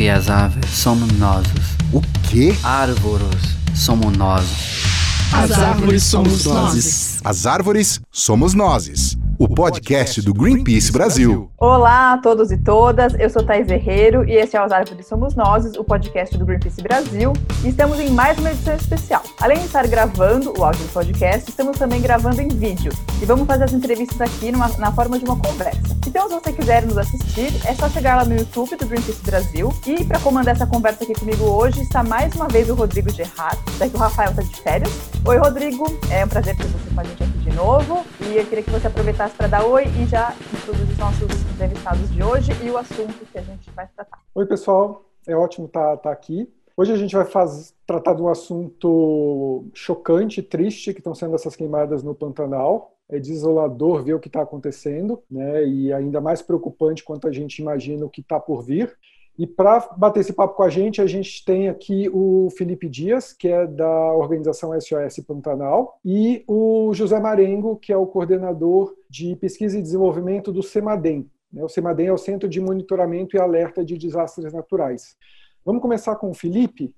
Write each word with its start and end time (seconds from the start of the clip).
E 0.00 0.08
as 0.08 0.30
aves 0.30 0.70
somos 0.70 1.12
nós. 1.18 1.46
O 1.92 2.00
quê? 2.30 2.56
Árvores 2.64 3.54
somos 3.74 4.16
nós. 4.16 4.46
As 5.30 5.50
árvores 5.50 6.02
somos 6.04 6.46
nós. 6.46 7.20
As 7.22 7.44
árvores 7.44 8.00
somos 8.10 8.54
nós 8.54 9.18
o 9.40 9.48
podcast 9.48 10.20
do 10.20 10.34
Greenpeace 10.34 10.92
Brasil. 10.92 11.50
Olá 11.56 12.12
a 12.12 12.18
todos 12.18 12.52
e 12.52 12.58
todas, 12.58 13.14
eu 13.18 13.30
sou 13.30 13.42
Thais 13.42 13.70
Herreiro 13.70 14.22
e 14.28 14.32
este 14.32 14.54
é 14.54 14.62
Os 14.62 14.70
Árvores 14.70 15.06
Somos 15.06 15.34
Nós, 15.34 15.64
o 15.78 15.82
podcast 15.82 16.36
do 16.36 16.44
Greenpeace 16.44 16.82
Brasil. 16.82 17.32
E 17.64 17.68
estamos 17.68 17.98
em 17.98 18.10
mais 18.10 18.38
uma 18.38 18.50
edição 18.50 18.74
especial. 18.74 19.22
Além 19.40 19.56
de 19.56 19.64
estar 19.64 19.86
gravando 19.88 20.52
o 20.58 20.62
áudio 20.62 20.82
do 20.82 20.92
podcast, 20.92 21.48
estamos 21.48 21.78
também 21.78 22.02
gravando 22.02 22.42
em 22.42 22.48
vídeo. 22.48 22.92
E 23.22 23.24
vamos 23.24 23.46
fazer 23.46 23.64
as 23.64 23.72
entrevistas 23.72 24.20
aqui 24.20 24.52
numa, 24.52 24.68
na 24.76 24.92
forma 24.92 25.18
de 25.18 25.24
uma 25.24 25.38
conversa. 25.38 25.96
Então, 26.06 26.28
se 26.28 26.34
você 26.34 26.52
quiser 26.52 26.84
nos 26.84 26.98
assistir, 26.98 27.50
é 27.64 27.74
só 27.74 27.88
chegar 27.88 28.16
lá 28.16 28.26
no 28.26 28.36
YouTube 28.36 28.76
do 28.76 28.86
Greenpeace 28.86 29.22
Brasil. 29.22 29.72
E 29.86 30.04
para 30.04 30.20
comandar 30.20 30.54
essa 30.54 30.66
conversa 30.66 31.02
aqui 31.02 31.14
comigo 31.14 31.44
hoje 31.44 31.80
está 31.80 32.02
mais 32.02 32.34
uma 32.34 32.46
vez 32.46 32.68
o 32.68 32.74
Rodrigo 32.74 33.08
Gerard, 33.08 33.58
daqui 33.78 33.96
o 33.96 33.98
Rafael 33.98 34.32
está 34.32 34.42
de 34.42 34.56
férias. 34.56 34.92
Oi, 35.24 35.38
Rodrigo, 35.38 35.86
é 36.10 36.26
um 36.26 36.28
prazer 36.28 36.54
ter 36.58 36.66
você 36.66 36.94
com 36.94 37.00
a 37.00 37.04
gente 37.04 37.22
aqui 37.22 37.38
de 37.38 37.52
novo. 37.56 38.04
E 38.20 38.36
eu 38.36 38.44
queria 38.44 38.62
que 38.62 38.70
você 38.70 38.86
aproveitasse 38.86 39.29
para 39.36 39.46
dar 39.46 39.64
oi 39.64 39.84
e 39.84 40.06
já 40.06 40.34
introduzir 40.52 40.92
os 40.92 40.98
nossos 40.98 41.50
entrevistados 41.52 42.10
de 42.10 42.22
hoje 42.22 42.52
e 42.64 42.70
o 42.70 42.76
assunto 42.76 43.26
que 43.30 43.38
a 43.38 43.42
gente 43.42 43.70
vai 43.70 43.88
tratar. 43.94 44.18
Oi, 44.34 44.46
pessoal. 44.46 45.04
É 45.26 45.36
ótimo 45.36 45.66
estar, 45.66 45.96
tá, 45.96 45.96
tá 45.96 46.12
aqui. 46.12 46.50
Hoje 46.76 46.92
a 46.92 46.96
gente 46.96 47.14
vai 47.14 47.26
faz, 47.26 47.74
tratar 47.86 48.14
de 48.14 48.22
um 48.22 48.28
assunto 48.28 49.66
chocante, 49.74 50.42
triste, 50.42 50.92
que 50.92 51.00
estão 51.00 51.14
sendo 51.14 51.34
essas 51.34 51.54
queimadas 51.54 52.02
no 52.02 52.14
Pantanal. 52.14 52.96
É 53.08 53.18
desolador 53.18 54.02
ver 54.02 54.14
o 54.14 54.20
que 54.20 54.28
está 54.28 54.42
acontecendo, 54.42 55.22
né? 55.30 55.66
E 55.66 55.92
ainda 55.92 56.20
mais 56.20 56.40
preocupante 56.40 57.04
quanto 57.04 57.28
a 57.28 57.32
gente 57.32 57.58
imagina 57.58 58.06
o 58.06 58.10
que 58.10 58.20
está 58.20 58.40
por 58.40 58.62
vir. 58.62 58.96
E 59.40 59.46
para 59.46 59.88
bater 59.96 60.20
esse 60.20 60.34
papo 60.34 60.54
com 60.54 60.62
a 60.62 60.68
gente, 60.68 61.00
a 61.00 61.06
gente 61.06 61.42
tem 61.46 61.70
aqui 61.70 62.10
o 62.12 62.50
Felipe 62.58 62.86
Dias, 62.90 63.32
que 63.32 63.48
é 63.48 63.66
da 63.66 64.12
organização 64.12 64.78
SOS 64.78 65.24
Pantanal, 65.26 65.98
e 66.04 66.44
o 66.46 66.92
José 66.92 67.18
Marengo, 67.18 67.76
que 67.76 67.90
é 67.90 67.96
o 67.96 68.06
coordenador 68.06 68.94
de 69.08 69.34
pesquisa 69.36 69.78
e 69.78 69.82
desenvolvimento 69.82 70.52
do 70.52 70.62
CEMADEM. 70.62 71.26
Né? 71.50 71.64
O 71.64 71.70
CEMADEM 71.70 72.08
é 72.08 72.12
o 72.12 72.18
Centro 72.18 72.46
de 72.46 72.60
Monitoramento 72.60 73.34
e 73.34 73.40
Alerta 73.40 73.82
de 73.82 73.96
Desastres 73.96 74.52
Naturais. 74.52 75.16
Vamos 75.64 75.80
começar 75.80 76.16
com 76.16 76.28
o 76.28 76.34
Felipe. 76.34 76.94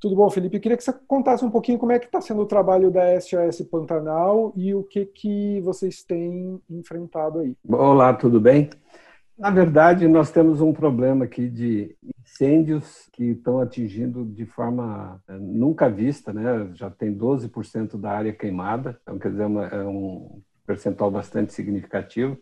Tudo 0.00 0.16
bom, 0.16 0.30
Felipe? 0.30 0.56
Eu 0.56 0.62
queria 0.62 0.78
que 0.78 0.84
você 0.84 0.94
contasse 1.06 1.44
um 1.44 1.50
pouquinho 1.50 1.78
como 1.78 1.92
é 1.92 1.98
que 1.98 2.06
está 2.06 2.18
sendo 2.18 2.40
o 2.40 2.46
trabalho 2.46 2.90
da 2.90 3.20
SOS 3.20 3.60
Pantanal 3.70 4.54
e 4.56 4.74
o 4.74 4.82
que, 4.84 5.04
que 5.04 5.60
vocês 5.60 6.02
têm 6.02 6.58
enfrentado 6.70 7.40
aí. 7.40 7.54
Olá, 7.68 8.14
tudo 8.14 8.40
bem? 8.40 8.70
Na 9.36 9.50
verdade, 9.50 10.06
nós 10.06 10.30
temos 10.30 10.60
um 10.60 10.72
problema 10.72 11.24
aqui 11.24 11.48
de 11.48 11.96
incêndios 12.20 13.08
que 13.12 13.24
estão 13.24 13.60
atingindo 13.60 14.24
de 14.24 14.46
forma 14.46 15.20
eh, 15.28 15.36
nunca 15.38 15.88
vista, 15.90 16.32
né? 16.32 16.70
Já 16.74 16.88
tem 16.88 17.12
12% 17.12 17.98
da 17.98 18.12
área 18.12 18.32
queimada, 18.32 18.98
então 19.02 19.18
quer 19.18 19.30
dizer, 19.30 19.42
é, 19.42 19.76
é 19.76 19.84
um 19.84 20.40
percentual 20.64 21.10
bastante 21.10 21.52
significativo. 21.52 22.38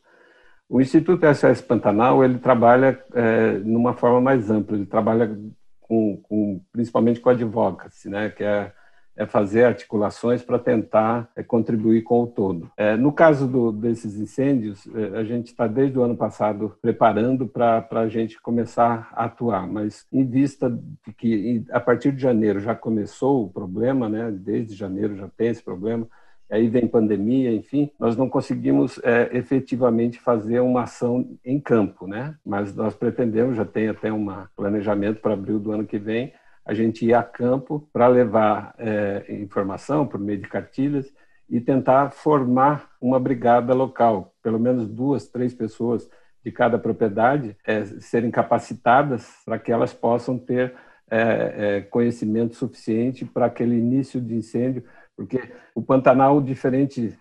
O 0.69 0.81
Instituto 0.81 1.27
SOS 1.35 1.63
Pantanal 1.63 2.25
ele 2.25 2.39
trabalha 2.39 3.03
é, 3.15 3.59
numa 3.59 3.95
forma 3.95 4.21
mais 4.21 4.51
ampla, 4.51 4.77
ele 4.77 4.87
trabalha 4.87 5.37
com, 5.81 6.17
com 6.23 6.61
principalmente 6.73 7.21
com 7.21 7.31
advocacy, 7.31 8.09
né? 8.09 8.31
Que 8.31 8.45
é 8.45 8.73
é 9.17 9.27
fazer 9.27 9.65
articulações 9.65 10.43
para 10.43 10.59
tentar 10.59 11.31
é, 11.37 11.43
contribuir 11.43 12.03
com 12.03 12.23
o 12.23 12.27
todo. 12.27 12.71
É, 12.77 12.97
no 12.97 13.13
caso 13.13 13.47
do, 13.47 13.71
desses 13.73 14.19
incêndios, 14.19 14.87
é, 14.95 15.19
a 15.19 15.25
gente 15.25 15.49
está 15.49 15.67
desde 15.67 15.99
o 15.99 16.03
ano 16.03 16.17
passado 16.17 16.77
preparando 16.81 17.47
para 17.47 17.87
a 17.91 18.09
gente 18.09 18.41
começar 18.41 19.11
a 19.13 19.25
atuar, 19.25 19.67
mas 19.67 20.07
em 20.13 20.25
vista 20.25 20.71
de 20.71 21.13
que 21.13 21.65
a 21.71 21.81
partir 21.81 22.13
de 22.13 22.23
janeiro 22.23 22.61
já 22.61 22.75
começou 22.75 23.45
o 23.45 23.51
problema, 23.51 24.09
né? 24.09 24.31
desde 24.31 24.75
janeiro 24.75 25.17
já 25.17 25.29
tem 25.29 25.49
esse 25.49 25.63
problema, 25.63 26.09
aí 26.51 26.69
vem 26.69 26.87
pandemia, 26.87 27.51
enfim, 27.51 27.91
nós 27.99 28.15
não 28.15 28.29
conseguimos 28.29 29.01
é, 29.03 29.31
efetivamente 29.33 30.21
fazer 30.21 30.61
uma 30.61 30.83
ação 30.83 31.27
em 31.43 31.59
campo, 31.59 32.07
né? 32.07 32.35
Mas 32.45 32.75
nós 32.75 32.95
pretendemos, 32.95 33.57
já 33.57 33.65
tem 33.65 33.89
até 33.89 34.13
um 34.13 34.27
planejamento 34.55 35.21
para 35.23 35.33
abril 35.33 35.59
do 35.59 35.73
ano 35.73 35.87
que 35.87 35.99
vem, 35.99 36.31
a 36.65 36.75
gente 36.75 37.05
ia 37.05 37.19
a 37.19 37.23
campo 37.23 37.89
para 37.93 38.07
levar 38.07 38.75
é, 38.79 39.25
informação 39.29 40.07
por 40.07 40.21
meio 40.21 40.41
de 40.41 40.49
cartilhas 40.49 41.13
e 41.49 41.61
tentar 41.61 42.11
formar 42.11 42.91
uma 43.01 43.19
brigada 43.19 43.75
local, 43.75 44.35
pelo 44.43 44.59
menos 44.59 44.89
duas, 44.89 45.27
três 45.27 45.53
pessoas 45.53 46.09
de 46.45 46.51
cada 46.51 46.79
propriedade 46.79 47.57
é, 47.67 47.85
serem 47.85 48.31
capacitadas 48.31 49.29
para 49.45 49.59
que 49.59 49.71
elas 49.71 49.93
possam 49.93 50.39
ter 50.39 50.75
é, 51.11 51.83
conhecimento 51.83 52.55
suficiente 52.55 53.25
para 53.25 53.47
aquele 53.47 53.77
início 53.77 54.21
de 54.21 54.35
incêndio, 54.35 54.85
porque 55.17 55.53
o 55.75 55.83
Pantanal, 55.83 56.41
diferente 56.41 57.17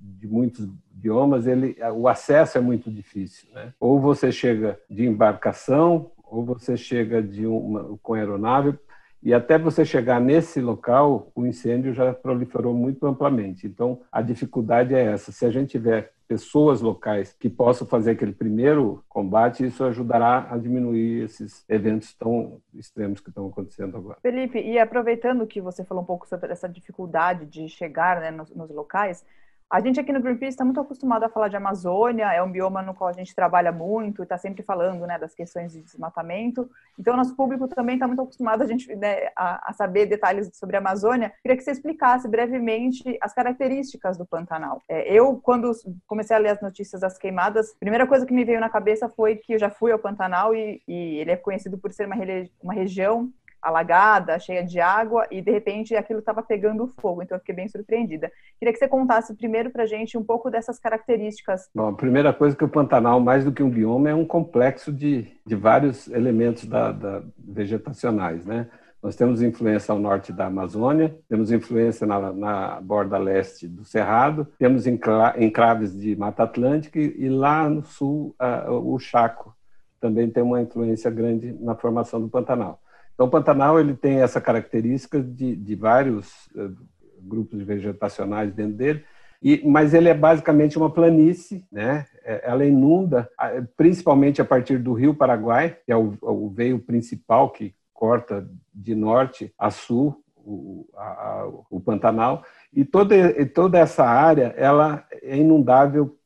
de 0.00 0.28
muitos 0.28 0.68
biomas, 0.90 1.46
ele, 1.46 1.76
o 1.94 2.06
acesso 2.06 2.58
é 2.58 2.60
muito 2.60 2.90
difícil. 2.90 3.48
Né? 3.54 3.72
Ou 3.80 3.98
você 3.98 4.30
chega 4.30 4.78
de 4.88 5.06
embarcação, 5.06 6.12
ou 6.30 6.44
você 6.44 6.76
chega 6.76 7.22
de 7.22 7.46
uma, 7.46 7.98
com 8.02 8.14
aeronave, 8.14 8.78
e 9.22 9.34
até 9.34 9.58
você 9.58 9.84
chegar 9.84 10.18
nesse 10.18 10.60
local, 10.60 11.30
o 11.34 11.44
incêndio 11.44 11.92
já 11.92 12.14
proliferou 12.14 12.72
muito 12.72 13.06
amplamente. 13.06 13.66
Então, 13.66 14.00
a 14.10 14.22
dificuldade 14.22 14.94
é 14.94 15.12
essa. 15.12 15.30
Se 15.30 15.44
a 15.44 15.50
gente 15.50 15.72
tiver 15.72 16.12
pessoas 16.26 16.80
locais 16.80 17.34
que 17.38 17.50
possam 17.50 17.86
fazer 17.86 18.12
aquele 18.12 18.32
primeiro 18.32 19.04
combate, 19.08 19.66
isso 19.66 19.84
ajudará 19.84 20.46
a 20.50 20.56
diminuir 20.56 21.24
esses 21.24 21.64
eventos 21.68 22.14
tão 22.14 22.62
extremos 22.72 23.20
que 23.20 23.28
estão 23.28 23.48
acontecendo 23.48 23.96
agora. 23.96 24.18
Felipe, 24.22 24.58
e 24.58 24.78
aproveitando 24.78 25.46
que 25.46 25.60
você 25.60 25.84
falou 25.84 26.02
um 26.02 26.06
pouco 26.06 26.26
sobre 26.26 26.52
essa 26.52 26.68
dificuldade 26.68 27.44
de 27.44 27.68
chegar 27.68 28.20
né, 28.20 28.30
nos, 28.30 28.48
nos 28.54 28.70
locais, 28.70 29.22
a 29.70 29.80
gente 29.80 30.00
aqui 30.00 30.12
no 30.12 30.20
Greenpeace 30.20 30.54
está 30.54 30.64
muito 30.64 30.80
acostumado 30.80 31.22
a 31.22 31.28
falar 31.28 31.46
de 31.46 31.56
Amazônia, 31.56 32.32
é 32.32 32.42
um 32.42 32.50
bioma 32.50 32.82
no 32.82 32.92
qual 32.92 33.08
a 33.08 33.12
gente 33.12 33.32
trabalha 33.32 33.70
muito 33.70 34.24
está 34.24 34.36
sempre 34.36 34.64
falando 34.64 35.06
né, 35.06 35.16
das 35.16 35.32
questões 35.32 35.72
de 35.72 35.80
desmatamento. 35.80 36.68
Então, 36.98 37.16
nosso 37.16 37.36
público 37.36 37.68
também 37.68 37.94
está 37.94 38.06
muito 38.08 38.20
acostumado 38.20 38.62
a, 38.62 38.66
gente, 38.66 38.92
né, 38.96 39.28
a, 39.36 39.70
a, 39.70 39.72
saber 39.72 40.06
detalhes 40.06 40.50
sobre 40.54 40.76
a 40.76 40.80
Amazônia. 40.80 41.32
Queria 41.40 41.56
que 41.56 41.62
você 41.62 41.70
explicasse 41.70 42.26
brevemente 42.26 43.16
as 43.20 43.32
características 43.32 44.18
do 44.18 44.26
Pantanal. 44.26 44.82
É, 44.88 45.12
eu, 45.12 45.36
quando 45.36 45.70
comecei 46.04 46.34
a 46.34 46.40
ler 46.40 46.50
as 46.50 46.60
notícias 46.60 47.00
das 47.00 47.16
queimadas, 47.16 47.70
a 47.70 47.78
primeira 47.78 48.08
coisa 48.08 48.26
que 48.26 48.34
me 48.34 48.44
veio 48.44 48.58
na 48.58 48.68
cabeça 48.68 49.08
foi 49.08 49.36
que 49.36 49.52
eu 49.52 49.58
já 49.58 49.70
fui 49.70 49.92
ao 49.92 49.98
Pantanal 50.00 50.52
e, 50.52 50.82
e 50.88 51.18
ele 51.18 51.30
é 51.30 51.36
conhecido 51.36 51.78
por 51.78 51.92
ser 51.92 52.06
uma, 52.06 52.16
uma 52.60 52.74
região 52.74 53.30
alagada, 53.62 54.38
cheia 54.38 54.64
de 54.64 54.80
água, 54.80 55.26
e 55.30 55.40
de 55.40 55.50
repente 55.50 55.94
aquilo 55.94 56.20
estava 56.20 56.42
pegando 56.42 56.86
fogo. 57.00 57.22
Então 57.22 57.36
eu 57.36 57.40
fiquei 57.40 57.54
bem 57.54 57.68
surpreendida. 57.68 58.30
Queria 58.58 58.72
que 58.72 58.78
você 58.78 58.88
contasse 58.88 59.34
primeiro 59.34 59.70
para 59.70 59.84
a 59.84 59.86
gente 59.86 60.16
um 60.16 60.24
pouco 60.24 60.50
dessas 60.50 60.78
características. 60.78 61.68
Bom, 61.74 61.88
a 61.88 61.94
primeira 61.94 62.32
coisa 62.32 62.56
que 62.56 62.64
o 62.64 62.68
Pantanal, 62.68 63.20
mais 63.20 63.44
do 63.44 63.52
que 63.52 63.62
um 63.62 63.70
bioma, 63.70 64.10
é 64.10 64.14
um 64.14 64.24
complexo 64.24 64.92
de, 64.92 65.26
de 65.44 65.54
vários 65.54 66.08
elementos 66.08 66.64
da, 66.64 66.92
da 66.92 67.22
vegetacionais, 67.38 68.44
né? 68.44 68.68
Nós 69.02 69.16
temos 69.16 69.40
influência 69.40 69.92
ao 69.92 69.98
norte 69.98 70.30
da 70.30 70.46
Amazônia, 70.46 71.16
temos 71.26 71.50
influência 71.50 72.06
na, 72.06 72.32
na 72.32 72.80
borda 72.82 73.16
leste 73.16 73.66
do 73.66 73.82
Cerrado, 73.82 74.46
temos 74.58 74.86
enclaves 74.86 75.98
de 75.98 76.14
Mata 76.16 76.42
Atlântica 76.42 76.98
e, 76.98 77.14
e 77.16 77.28
lá 77.30 77.66
no 77.66 77.82
sul 77.82 78.36
uh, 78.38 78.72
o 78.72 78.98
Chaco 78.98 79.56
também 79.98 80.28
tem 80.30 80.42
uma 80.42 80.60
influência 80.60 81.10
grande 81.10 81.52
na 81.60 81.74
formação 81.74 82.20
do 82.20 82.28
Pantanal. 82.28 82.80
Então, 83.20 83.28
o 83.28 83.30
Pantanal 83.30 83.78
ele 83.78 83.92
tem 83.92 84.22
essa 84.22 84.40
característica 84.40 85.20
de, 85.20 85.54
de 85.54 85.74
vários 85.74 86.46
uh, 86.56 86.74
grupos 87.20 87.60
vegetacionais 87.60 88.50
dentro 88.50 88.78
dele, 88.78 89.04
e, 89.42 89.60
mas 89.62 89.92
ele 89.92 90.08
é 90.08 90.14
basicamente 90.14 90.78
uma 90.78 90.88
planície, 90.88 91.66
né? 91.70 92.06
É, 92.24 92.40
ela 92.44 92.64
inunda, 92.64 93.28
principalmente 93.76 94.40
a 94.40 94.44
partir 94.44 94.78
do 94.78 94.94
Rio 94.94 95.14
Paraguai, 95.14 95.76
que 95.84 95.92
é 95.92 95.96
o, 95.96 96.16
o 96.22 96.48
veio 96.48 96.78
principal 96.78 97.50
que 97.50 97.74
corta 97.92 98.48
de 98.74 98.94
norte 98.94 99.52
a 99.58 99.70
sul 99.70 100.24
o, 100.34 100.88
a, 100.96 101.46
o 101.68 101.78
Pantanal, 101.78 102.42
e 102.72 102.86
toda, 102.86 103.14
e 103.14 103.44
toda 103.44 103.78
essa 103.78 104.02
área 104.02 104.54
ela 104.56 105.04
é 105.22 105.36
inundável 105.36 106.16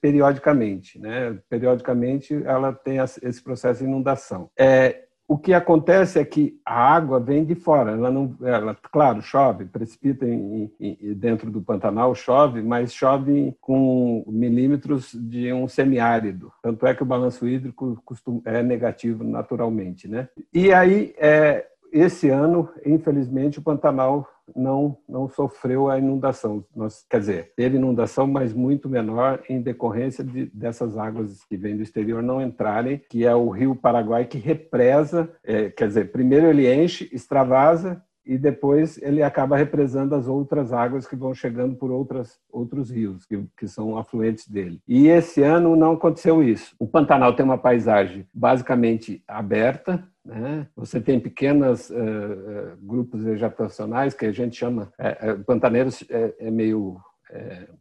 periodicamente, 0.00 1.00
né? 1.00 1.36
Periodicamente 1.48 2.40
ela 2.44 2.72
tem 2.72 2.98
esse 2.98 3.42
processo 3.42 3.80
de 3.80 3.88
inundação. 3.88 4.48
É, 4.56 5.05
o 5.28 5.36
que 5.36 5.52
acontece 5.52 6.18
é 6.18 6.24
que 6.24 6.60
a 6.64 6.94
água 6.94 7.18
vem 7.18 7.44
de 7.44 7.54
fora, 7.54 7.92
ela 7.92 8.10
não, 8.10 8.36
ela, 8.42 8.76
claro, 8.92 9.20
chove, 9.20 9.64
precipita 9.64 10.24
em, 10.24 10.70
em, 10.78 11.14
dentro 11.14 11.50
do 11.50 11.60
Pantanal, 11.60 12.14
chove, 12.14 12.62
mas 12.62 12.92
chove 12.92 13.56
com 13.60 14.24
milímetros 14.28 15.12
de 15.12 15.52
um 15.52 15.66
semiárido. 15.66 16.52
Tanto 16.62 16.86
é 16.86 16.94
que 16.94 17.02
o 17.02 17.06
balanço 17.06 17.46
hídrico 17.48 18.00
costuma, 18.04 18.40
é 18.44 18.62
negativo 18.62 19.24
naturalmente, 19.24 20.06
né? 20.06 20.28
E 20.52 20.72
aí, 20.72 21.12
é, 21.18 21.66
esse 21.92 22.28
ano, 22.28 22.68
infelizmente, 22.84 23.58
o 23.58 23.62
Pantanal 23.62 24.28
não, 24.54 24.96
não 25.08 25.28
sofreu 25.28 25.88
a 25.88 25.98
inundação. 25.98 26.64
Nós, 26.74 27.04
quer 27.08 27.20
dizer, 27.20 27.52
teve 27.56 27.76
inundação, 27.76 28.26
mas 28.26 28.52
muito 28.52 28.88
menor 28.88 29.42
em 29.48 29.60
decorrência 29.60 30.22
de, 30.22 30.46
dessas 30.46 30.96
águas 30.96 31.44
que 31.44 31.56
vêm 31.56 31.76
do 31.76 31.82
exterior 31.82 32.22
não 32.22 32.40
entrarem, 32.40 33.00
que 33.10 33.24
é 33.24 33.34
o 33.34 33.48
rio 33.48 33.74
Paraguai 33.74 34.24
que 34.24 34.38
represa, 34.38 35.30
é, 35.42 35.70
quer 35.70 35.88
dizer, 35.88 36.12
primeiro 36.12 36.46
ele 36.46 36.72
enche, 36.72 37.08
extravasa, 37.12 38.02
e 38.26 38.36
depois 38.36 39.00
ele 39.00 39.22
acaba 39.22 39.56
represando 39.56 40.14
as 40.14 40.26
outras 40.26 40.72
águas 40.72 41.06
que 41.06 41.14
vão 41.14 41.32
chegando 41.32 41.76
por 41.76 41.90
outras, 41.90 42.38
outros 42.50 42.90
rios, 42.90 43.24
que, 43.24 43.44
que 43.56 43.68
são 43.68 43.96
afluentes 43.96 44.48
dele. 44.48 44.80
E 44.88 45.06
esse 45.06 45.42
ano 45.42 45.76
não 45.76 45.92
aconteceu 45.92 46.42
isso. 46.42 46.74
O 46.78 46.86
Pantanal 46.86 47.34
tem 47.34 47.44
uma 47.44 47.58
paisagem 47.58 48.26
basicamente 48.34 49.22
aberta, 49.28 50.02
né? 50.24 50.66
Você 50.74 51.00
tem 51.00 51.20
pequenos 51.20 51.88
uh, 51.88 51.94
uh, 51.94 52.76
grupos 52.80 53.22
vegetacionais 53.22 54.12
que 54.12 54.26
a 54.26 54.32
gente 54.32 54.56
chama, 54.56 54.92
é, 54.98 55.30
é, 55.30 55.34
pantaneiros 55.34 56.04
é, 56.10 56.34
é 56.40 56.50
meio 56.50 57.00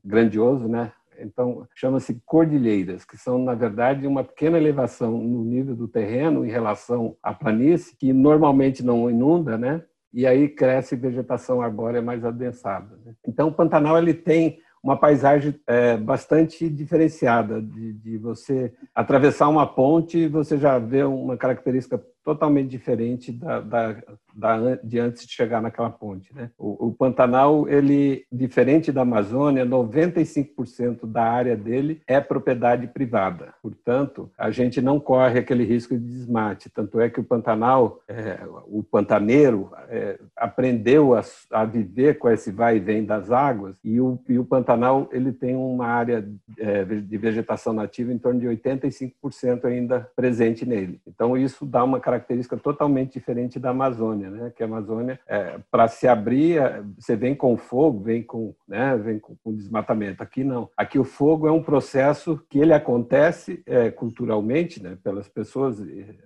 grandioso, 0.03 0.67
né? 0.67 0.91
Então, 1.19 1.67
chama-se 1.73 2.21
cordilheiras, 2.25 3.05
que 3.05 3.17
são, 3.17 3.39
na 3.39 3.53
verdade, 3.53 4.07
uma 4.07 4.23
pequena 4.23 4.57
elevação 4.57 5.11
no 5.17 5.43
nível 5.43 5.75
do 5.75 5.87
terreno 5.87 6.45
em 6.45 6.49
relação 6.49 7.15
à 7.21 7.33
planície, 7.33 7.95
que 7.95 8.11
normalmente 8.11 8.83
não 8.83 9.09
inunda, 9.09 9.57
né? 9.57 9.83
E 10.15 10.25
aí 10.25 10.47
cresce 10.47 10.95
vegetação 10.95 11.61
arbórea 11.61 12.01
mais 12.01 12.23
adensada. 12.23 12.97
Né? 13.05 13.13
Então, 13.27 13.49
o 13.49 13.53
Pantanal 13.53 13.97
ele 13.97 14.13
tem 14.13 14.59
uma 14.81 14.95
paisagem 14.95 15.59
é, 15.67 15.97
bastante 15.97 16.69
diferenciada 16.69 17.61
de, 17.61 17.93
de, 17.93 18.17
você 18.17 18.71
atravessar 18.93 19.49
uma 19.49 19.67
ponte 19.67 20.27
você 20.27 20.57
já 20.57 20.79
vê 20.79 21.03
uma 21.03 21.35
característica 21.35 22.01
totalmente 22.25 22.69
diferente 22.69 23.31
da, 23.31 23.61
da, 23.61 23.95
da, 24.35 24.75
de 24.83 24.99
antes 24.99 25.27
de 25.27 25.31
chegar 25.31 25.61
naquela 25.61 25.91
ponte. 25.91 26.33
Né? 26.33 26.49
O, 26.57 26.87
o, 26.87 26.91
Pantanal, 26.91 27.69
ele, 27.69 28.25
diferente 28.31 28.91
da 28.91 29.01
Amazônia, 29.01 29.63
95% 29.63 31.05
da 31.05 31.23
área 31.23 31.55
dele 31.55 32.01
é 32.07 32.19
propriedade 32.19 32.87
privada. 32.87 33.53
Portanto, 33.61 34.31
a 34.35 34.49
gente 34.49 34.81
não 34.81 34.99
corre 34.99 35.39
aquele 35.39 35.63
risco 35.63 35.95
de 35.95 36.03
desmate. 36.03 36.67
Tanto 36.69 36.99
é 36.99 37.09
que 37.09 37.19
o 37.19 37.23
Pantanal, 37.23 38.01
é, 38.07 38.39
o 38.65 38.81
pantaneiro, 38.81 39.71
é, 39.87 40.19
aprendeu 40.35 41.13
a, 41.13 41.21
a, 41.51 41.63
viver 41.63 42.17
com 42.17 42.27
esse 42.27 42.51
vai 42.51 42.77
e 42.77 42.79
vem 42.79 43.05
das 43.05 43.31
águas 43.31 43.77
e 43.83 44.01
o, 44.01 44.19
e 44.27 44.39
o 44.39 44.45
Pantanal 44.45 45.07
ele 45.11 45.31
tem 45.31 45.55
uma 45.55 45.85
área 45.85 46.27
é, 46.57 46.83
de 46.83 47.17
vegetação 47.17 47.71
nativa 47.71 48.11
em 48.11 48.17
torno 48.17 48.39
de 48.39 48.47
85% 48.47 49.65
ainda 49.65 50.09
presente 50.15 50.65
nele. 50.65 50.99
Então, 51.05 51.37
isso 51.37 51.65
dá 51.67 51.83
uma 51.83 51.99
característica 51.99 52.14
característica 52.15 52.57
totalmente 52.57 53.13
diferente 53.13 53.59
da 53.59 53.69
Amazônia, 53.69 54.29
né? 54.29 54.51
Que 54.55 54.63
a 54.63 54.65
Amazônia, 54.65 55.19
é, 55.27 55.59
para 55.69 55.87
se 55.87 56.07
abrir, 56.07 56.57
é, 56.59 56.81
você 56.97 57.15
vem 57.15 57.35
com 57.35 57.57
fogo, 57.57 58.01
vem 58.01 58.23
com, 58.23 58.55
né? 58.67 58.95
Vem 58.97 59.19
com, 59.19 59.35
com, 59.43 59.53
desmatamento. 59.55 60.23
Aqui 60.23 60.43
não. 60.43 60.69
Aqui 60.77 60.97
o 60.97 61.03
fogo 61.03 61.47
é 61.47 61.51
um 61.51 61.61
processo 61.61 62.41
que 62.49 62.59
ele 62.59 62.73
acontece 62.73 63.61
é, 63.65 63.91
culturalmente, 63.91 64.81
né? 64.81 64.97
Pelas 65.03 65.27
pessoas 65.27 65.79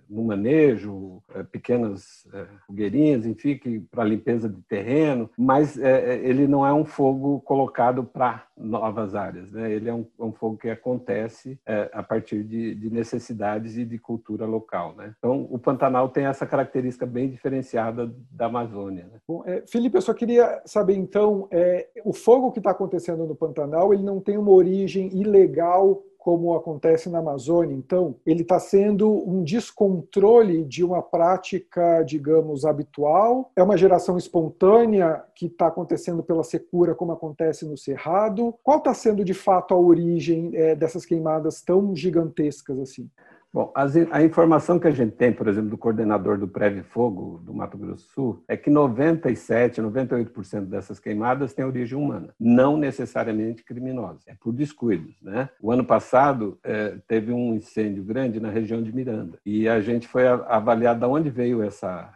no 0.09 0.23
manejo, 0.23 1.21
é, 1.33 1.43
pequenas 1.43 2.27
é, 2.33 2.45
fogueirinhas, 2.65 3.25
enfim, 3.25 3.59
para 3.91 4.03
limpeza 4.03 4.47
de 4.47 4.61
terreno, 4.63 5.29
mas 5.37 5.77
é, 5.77 6.17
ele 6.19 6.47
não 6.47 6.65
é 6.65 6.73
um 6.73 6.85
fogo 6.85 7.39
colocado 7.41 8.03
para 8.03 8.45
novas 8.57 9.15
áreas, 9.15 9.51
né? 9.51 9.71
Ele 9.71 9.89
é 9.89 9.93
um, 9.93 10.05
um 10.19 10.31
fogo 10.31 10.57
que 10.57 10.69
acontece 10.69 11.59
a 11.93 12.03
partir 12.03 12.43
de, 12.43 12.75
de 12.75 12.89
necessidades 12.89 13.77
e 13.77 13.85
de 13.85 13.97
cultura 13.97 14.45
local, 14.45 14.95
né? 14.95 15.13
Então 15.17 15.47
o 15.49 15.57
Pantanal 15.79 16.09
tem 16.09 16.25
essa 16.25 16.45
característica 16.45 17.05
bem 17.05 17.29
diferenciada 17.29 18.13
da 18.29 18.47
Amazônia. 18.47 19.05
Né? 19.05 19.19
Bom, 19.25 19.43
é, 19.45 19.63
Felipe, 19.65 19.97
eu 19.97 20.01
só 20.01 20.13
queria 20.13 20.61
saber 20.65 20.95
então, 20.95 21.47
é, 21.49 21.87
o 22.03 22.11
fogo 22.11 22.51
que 22.51 22.59
está 22.59 22.71
acontecendo 22.71 23.25
no 23.25 23.33
Pantanal, 23.35 23.93
ele 23.93 24.03
não 24.03 24.19
tem 24.19 24.37
uma 24.37 24.51
origem 24.51 25.07
ilegal 25.17 26.03
como 26.17 26.53
acontece 26.53 27.09
na 27.09 27.19
Amazônia, 27.19 27.73
então, 27.73 28.17
ele 28.25 28.41
está 28.41 28.59
sendo 28.59 29.09
um 29.09 29.41
descontrole 29.41 30.65
de 30.65 30.83
uma 30.83 31.01
prática, 31.01 32.03
digamos, 32.03 32.65
habitual? 32.65 33.49
É 33.55 33.63
uma 33.63 33.77
geração 33.77 34.17
espontânea 34.17 35.23
que 35.33 35.45
está 35.45 35.67
acontecendo 35.67 36.21
pela 36.21 36.43
secura, 36.43 36.93
como 36.93 37.13
acontece 37.13 37.65
no 37.65 37.77
Cerrado? 37.77 38.53
Qual 38.61 38.79
está 38.79 38.93
sendo, 38.93 39.23
de 39.23 39.33
fato, 39.33 39.73
a 39.73 39.79
origem 39.79 40.51
é, 40.53 40.75
dessas 40.75 41.05
queimadas 41.05 41.61
tão 41.61 41.95
gigantescas 41.95 42.77
assim? 42.79 43.09
Bom, 43.51 43.71
as, 43.75 43.95
a 44.11 44.23
informação 44.23 44.77
que 44.77 44.87
a 44.87 44.91
gente 44.91 45.13
tem, 45.13 45.31
por 45.31 45.47
exemplo, 45.47 45.71
do 45.71 45.77
coordenador 45.77 46.37
do 46.37 46.47
Preve 46.47 46.83
Fogo 46.83 47.41
do 47.43 47.51
Mato 47.51 47.77
Grosso 47.77 48.05
do 48.05 48.11
Sul, 48.11 48.43
é 48.47 48.55
que 48.55 48.69
97, 48.69 49.81
98% 49.81 50.65
dessas 50.65 50.99
queimadas 50.99 51.53
têm 51.53 51.65
origem 51.65 51.97
humana, 51.97 52.33
não 52.39 52.77
necessariamente 52.77 53.63
criminosa, 53.63 54.19
é 54.27 54.35
por 54.35 54.53
descuidos. 54.53 55.19
Né? 55.21 55.49
O 55.59 55.71
ano 55.71 55.83
passado 55.83 56.59
é, 56.63 56.97
teve 57.07 57.33
um 57.33 57.55
incêndio 57.55 58.03
grande 58.03 58.39
na 58.39 58.49
região 58.49 58.83
de 58.83 58.93
Miranda 58.93 59.39
e 59.43 59.67
a 59.67 59.81
gente 59.81 60.07
foi 60.07 60.27
avaliar 60.27 60.97
de 60.97 61.05
onde 61.05 61.29
veio 61.31 61.63
essa 61.63 62.13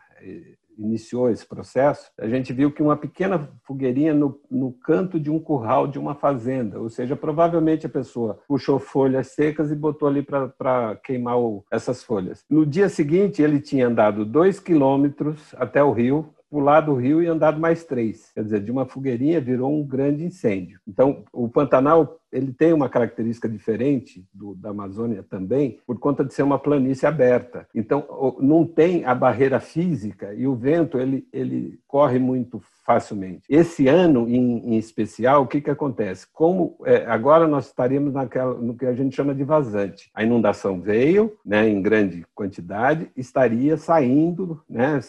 iniciou 0.77 1.29
esse 1.29 1.45
processo, 1.45 2.11
a 2.19 2.27
gente 2.27 2.53
viu 2.53 2.71
que 2.71 2.81
uma 2.81 2.97
pequena 2.97 3.49
fogueirinha 3.63 4.13
no, 4.13 4.39
no 4.49 4.71
canto 4.71 5.19
de 5.19 5.29
um 5.29 5.39
curral 5.39 5.87
de 5.87 5.99
uma 5.99 6.15
fazenda, 6.15 6.79
ou 6.79 6.89
seja, 6.89 7.15
provavelmente 7.15 7.85
a 7.85 7.89
pessoa 7.89 8.39
puxou 8.47 8.79
folhas 8.79 9.27
secas 9.27 9.71
e 9.71 9.75
botou 9.75 10.07
ali 10.07 10.21
para 10.21 10.95
queimar 11.03 11.39
o, 11.39 11.63
essas 11.71 12.03
folhas. 12.03 12.43
No 12.49 12.65
dia 12.65 12.89
seguinte, 12.89 13.41
ele 13.41 13.59
tinha 13.59 13.87
andado 13.87 14.25
dois 14.25 14.59
quilômetros 14.59 15.53
até 15.57 15.83
o 15.83 15.91
rio, 15.91 16.33
pulado 16.49 16.91
o 16.91 16.95
rio 16.95 17.19
e 17.19 17.27
andado 17.27 17.59
mais 17.59 17.83
três. 17.83 18.31
Quer 18.31 18.43
dizer, 18.43 18.63
de 18.63 18.71
uma 18.71 18.85
fogueirinha 18.85 19.41
virou 19.41 19.73
um 19.73 19.83
grande 19.83 20.23
incêndio. 20.23 20.79
Então, 20.87 21.23
o 21.33 21.49
Pantanal 21.49 22.19
ele 22.33 22.51
tem 22.51 22.73
uma 22.73 22.89
característica 22.89 23.47
diferente 23.47 24.25
do, 24.33 24.55
da 24.55 24.69
Amazônia 24.69 25.23
também, 25.29 25.79
por 25.85 25.97
conta 25.99 26.25
de 26.25 26.33
ser 26.33 26.43
uma 26.43 26.59
planície 26.59 27.07
aberta. 27.07 27.67
Então, 27.73 28.35
não 28.39 28.65
tem 28.65 29.05
a 29.05 29.13
barreira 29.13 29.59
física 29.59 30.33
e 30.33 30.47
o 30.47 30.55
vento 30.55 30.99
ele, 30.99 31.27
ele 31.31 31.79
corre 31.87 32.19
muito 32.19 32.61
facilmente. 32.85 33.43
Esse 33.49 33.87
ano, 33.87 34.27
em, 34.27 34.73
em 34.73 34.77
especial, 34.77 35.43
o 35.43 35.47
que, 35.47 35.61
que 35.61 35.69
acontece? 35.69 36.27
Como 36.33 36.75
é, 36.85 37.05
agora 37.05 37.47
nós 37.47 37.67
estaríamos 37.67 38.13
naquela, 38.13 38.55
no 38.55 38.75
que 38.75 38.85
a 38.85 38.93
gente 38.93 39.15
chama 39.15 39.33
de 39.33 39.43
vazante. 39.43 40.09
A 40.13 40.23
inundação 40.23 40.81
veio 40.81 41.33
né, 41.45 41.67
em 41.69 41.81
grande 41.81 42.25
quantidade, 42.35 43.09
estaria 43.15 43.77
saindo, 43.77 44.61
né, 44.69 44.99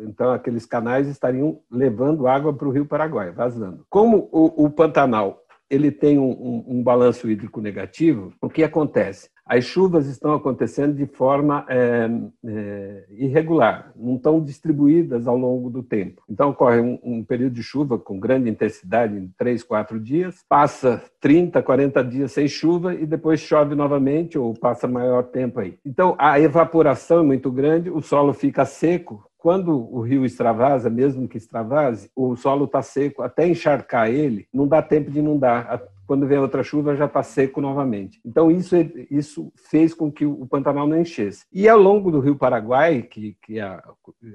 então 0.00 0.30
aqueles 0.30 0.66
canais 0.66 1.08
estariam 1.08 1.58
levando 1.70 2.26
água 2.26 2.52
para 2.52 2.68
o 2.68 2.70
Rio 2.70 2.84
Paraguai, 2.84 3.30
vazando. 3.30 3.86
Como 3.88 4.28
o, 4.30 4.66
o 4.66 4.70
Pantanal 4.70 5.42
ele 5.72 5.90
tem 5.90 6.18
um, 6.18 6.30
um, 6.30 6.64
um, 6.68 6.82
balanço 6.82 7.30
hídrico 7.30 7.58
negativo, 7.60 8.34
o 8.42 8.48
que 8.48 8.62
acontece? 8.62 9.30
As 9.44 9.64
chuvas 9.64 10.06
estão 10.06 10.34
acontecendo 10.34 10.94
de 10.94 11.06
forma 11.06 11.66
é, 11.68 12.08
é, 12.46 13.04
irregular, 13.10 13.90
não 13.96 14.16
estão 14.16 14.42
distribuídas 14.42 15.26
ao 15.26 15.36
longo 15.36 15.68
do 15.68 15.82
tempo. 15.82 16.22
Então, 16.28 16.50
ocorre 16.50 16.78
um, 16.78 16.98
um, 17.02 17.24
período 17.24 17.54
de 17.54 17.62
chuva 17.62 17.98
com 17.98 18.20
grande 18.20 18.50
intensidade, 18.50 19.16
em 19.16 19.32
três, 19.36 19.62
quatro 19.62 19.98
dias, 19.98 20.44
passa 20.48 21.02
30, 21.20 21.60
40 21.62 22.04
dias 22.04 22.32
sem 22.32 22.46
chuva 22.46 22.94
e 22.94 23.04
depois 23.06 23.40
chove 23.40 23.74
novamente 23.74 24.38
ou 24.38 24.54
passa 24.54 24.86
maior 24.86 25.24
tempo 25.24 25.58
aí. 25.58 25.78
Então, 25.84 26.14
a 26.18 26.38
evaporação 26.38 27.20
é 27.20 27.22
muito 27.22 27.50
grande, 27.50 27.90
o 27.90 28.00
solo 28.00 28.32
fica 28.32 28.64
seco, 28.64 29.24
quando 29.42 29.72
o 29.92 30.00
rio 30.00 30.24
extravasa, 30.24 30.88
mesmo 30.88 31.26
que 31.26 31.36
extravase, 31.36 32.08
o 32.14 32.36
solo 32.36 32.66
está 32.66 32.80
seco, 32.80 33.22
até 33.22 33.44
encharcar 33.44 34.08
ele, 34.08 34.46
não 34.54 34.68
dá 34.68 34.80
tempo 34.80 35.10
de 35.10 35.18
inundar. 35.18 35.82
Quando 36.06 36.28
vem 36.28 36.38
outra 36.38 36.62
chuva, 36.62 36.94
já 36.94 37.06
está 37.06 37.24
seco 37.24 37.60
novamente. 37.60 38.20
Então, 38.24 38.52
isso, 38.52 38.76
isso 39.10 39.52
fez 39.56 39.92
com 39.94 40.12
que 40.12 40.24
o 40.24 40.46
Pantanal 40.46 40.86
não 40.86 41.00
enchesse. 41.00 41.44
E 41.52 41.68
ao 41.68 41.76
longo 41.76 42.12
do 42.12 42.20
rio 42.20 42.36
Paraguai, 42.36 43.02
que, 43.02 43.36
que 43.42 43.58
a, 43.58 43.82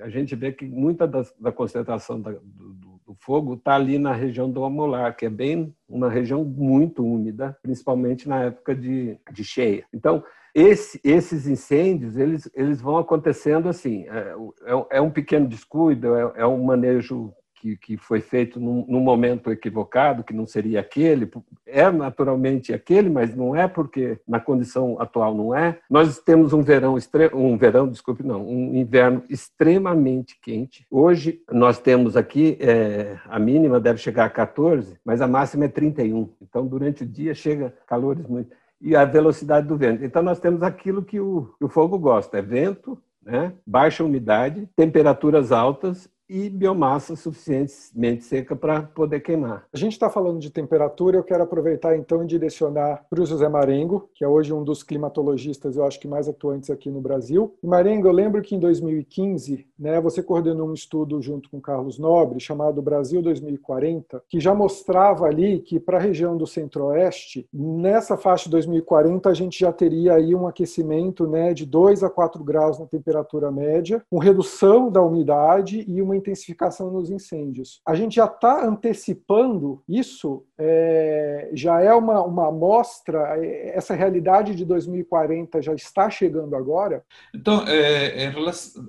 a 0.02 0.10
gente 0.10 0.36
vê 0.36 0.52
que 0.52 0.66
muita 0.66 1.08
das, 1.08 1.34
da 1.40 1.54
concentração 1.54 2.20
da, 2.20 2.32
do, 2.32 3.00
do, 3.08 3.16
fogo 3.22 3.54
está 3.54 3.76
ali 3.76 3.98
na 3.98 4.12
região 4.12 4.52
do 4.52 4.66
Amolar, 4.66 5.16
que 5.16 5.26
é 5.26 5.30
bem 5.30 5.74
uma 5.88 6.10
região 6.10 6.44
muito 6.44 7.02
úmida, 7.02 7.58
principalmente 7.62 8.28
na 8.28 8.44
época 8.44 8.76
de, 8.76 9.18
de 9.32 9.44
cheia. 9.46 9.86
Então, 9.94 10.22
esse, 10.58 11.00
esses 11.04 11.46
incêndios 11.46 12.18
eles, 12.18 12.50
eles 12.56 12.82
vão 12.82 12.98
acontecendo 12.98 13.70
assim 13.70 14.08
é, 14.10 14.36
é, 14.66 14.98
é 14.98 15.02
um 15.02 15.12
pequeno 15.12 15.48
descuido 15.48 16.16
é, 16.16 16.32
é, 16.38 16.48
um 16.48 16.64
manejo 16.64 17.32
que, 17.62 17.78
que 17.78 17.98
foi 17.98 18.22
feito 18.22 18.60
num, 18.60 18.84
num, 18.88 19.00
momento 19.00 19.52
equivocado 19.52 20.24
que 20.24 20.34
não 20.34 20.48
seria 20.48 20.80
aquele 20.80 21.30
é 21.66 21.92
naturalmente 21.92 22.74
aquele 22.74 23.08
mas 23.08 23.36
não 23.36 23.56
é 23.56 23.68
porque 23.68 24.20
na 24.28 24.40
condição 24.40 24.96
atual 25.00 25.34
não 25.34 25.56
é. 25.56 25.80
Nós 25.90 26.20
temos 26.20 26.54
um 26.54 26.62
verão 26.62 26.96
um 27.34 27.58
verão 27.58 27.88
desculpe 27.88 28.22
não 28.22 28.48
um 28.48 28.76
inverno 28.76 29.24
extremamente 29.28 30.40
quente. 30.40 30.86
Hoje 30.90 31.42
nós 31.52 31.80
temos 31.80 32.16
aqui 32.16 32.58
é, 32.60 33.18
a 33.26 33.40
mínima 33.40 33.80
deve 33.80 34.00
chegar 34.00 34.26
a 34.26 34.30
14 34.30 35.00
mas 35.04 35.20
a 35.20 35.28
máxima 35.28 35.66
é 35.66 35.68
31 35.68 36.30
então 36.42 36.66
durante 36.68 37.04
o 37.04 37.08
dia 37.08 37.34
chega 37.34 37.74
calores 37.88 38.28
muito 38.28 38.56
e 38.82 38.96
a 38.96 39.06
velocidade 39.06 39.68
do 39.68 39.78
vento. 39.78 40.04
Então, 40.04 40.22
nós 40.22 40.40
temos 40.40 40.62
aquilo 40.64 41.04
que 41.04 41.20
o, 41.20 41.54
que 41.58 41.66
o 41.66 41.70
fogo 41.70 41.98
gosta: 41.98 42.38
é 42.38 42.42
vento, 42.42 42.98
né? 43.22 43.54
baixa 43.66 44.04
umidade, 44.04 44.68
temperaturas 44.76 45.52
altas 45.52 46.10
e 46.30 46.50
biomassa 46.50 47.16
suficientemente 47.16 48.24
seca 48.24 48.56
para 48.56 48.82
poder 48.84 49.22
queimar. 49.22 49.66
A 49.74 49.78
gente 49.78 49.94
está 49.94 50.10
falando 50.10 50.40
de 50.40 50.50
temperatura, 50.50 51.18
eu 51.18 51.24
quero 51.24 51.44
aproveitar 51.44 51.96
então 51.96 52.24
e 52.24 52.28
direcionar 52.28 53.06
para 53.10 53.22
o 53.22 53.26
José 53.26 53.48
Marengo, 53.48 54.10
que 54.14 54.24
é 54.24 54.28
hoje 54.28 54.54
um 54.54 54.64
dos 54.64 54.84
climatologistas, 54.84 55.78
eu 55.78 55.86
acho 55.86 56.00
que 56.00 56.08
mais 56.08 56.28
atuantes 56.28 56.70
aqui 56.70 56.90
no 56.90 57.00
Brasil. 57.00 57.56
Marengo, 57.64 58.08
eu 58.08 58.12
lembro 58.12 58.42
que 58.42 58.56
em 58.56 58.60
2015, 58.60 59.66
né, 59.80 60.02
você 60.02 60.22
coordenou 60.22 60.70
um 60.70 60.74
estudo 60.74 61.22
junto 61.22 61.50
com 61.50 61.62
Carlos 61.62 61.98
Nobre, 61.98 62.40
chamado 62.40 62.82
Brasil 62.82 63.22
2040, 63.22 64.24
que 64.28 64.40
já 64.40 64.54
mostrava 64.54 65.26
ali 65.26 65.60
que 65.60 65.80
para 65.80 65.98
a 65.98 66.02
região 66.02 66.36
do 66.36 66.46
Centro-Oeste, 66.46 67.48
nessa 67.54 68.18
faixa 68.18 68.46
de 68.46 68.52
2040, 68.52 69.30
a 69.30 69.34
gente 69.34 69.60
já 69.60 69.72
teria 69.72 70.16
aí 70.16 70.36
um 70.36 70.48
aquecimento 70.48 71.26
né, 71.28 71.54
de 71.54 71.66
2 71.66 72.04
a 72.04 72.10
4 72.10 72.44
graus 72.44 72.80
na 72.80 72.86
temperatura 72.86 73.52
média, 73.52 74.04
com 74.10 74.18
redução 74.18 74.92
da 74.92 75.02
umidade 75.02 75.86
e 75.88 76.02
uma 76.02 76.17
intensificação 76.18 76.92
nos 76.92 77.10
incêndios. 77.10 77.82
A 77.88 77.96
gente 77.96 78.16
já 78.16 78.26
está 78.26 78.66
antecipando 78.66 79.84
isso, 79.88 80.46
é, 80.58 81.50
já 81.54 81.82
é 81.82 81.94
uma, 81.94 82.22
uma 82.22 82.50
amostra, 82.50 83.38
é, 83.38 83.76
essa 83.76 83.94
realidade 83.94 84.56
de 84.56 84.66
2040 84.66 85.62
já 85.62 85.74
está 85.74 86.10
chegando 86.10 86.56
agora? 86.56 87.04
Então, 87.34 87.64
é, 87.68 88.28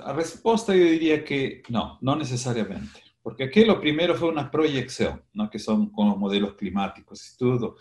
a 0.00 0.12
resposta 0.12 0.75
eu 0.75 0.87
diria 0.87 1.23
que 1.23 1.62
não, 1.70 1.97
não 2.02 2.16
necessariamente. 2.16 3.08
Porque 3.23 3.42
aquilo 3.42 3.78
primeiro 3.78 4.16
foi 4.16 4.30
uma 4.30 4.44
projeção, 4.44 5.18
não 5.35 5.49
que 5.49 5.58
são 5.58 5.87
com 5.87 6.11
os 6.11 6.18
modelos 6.18 6.54
climáticos 6.54 7.26
e 7.26 7.38
tudo. 7.38 7.76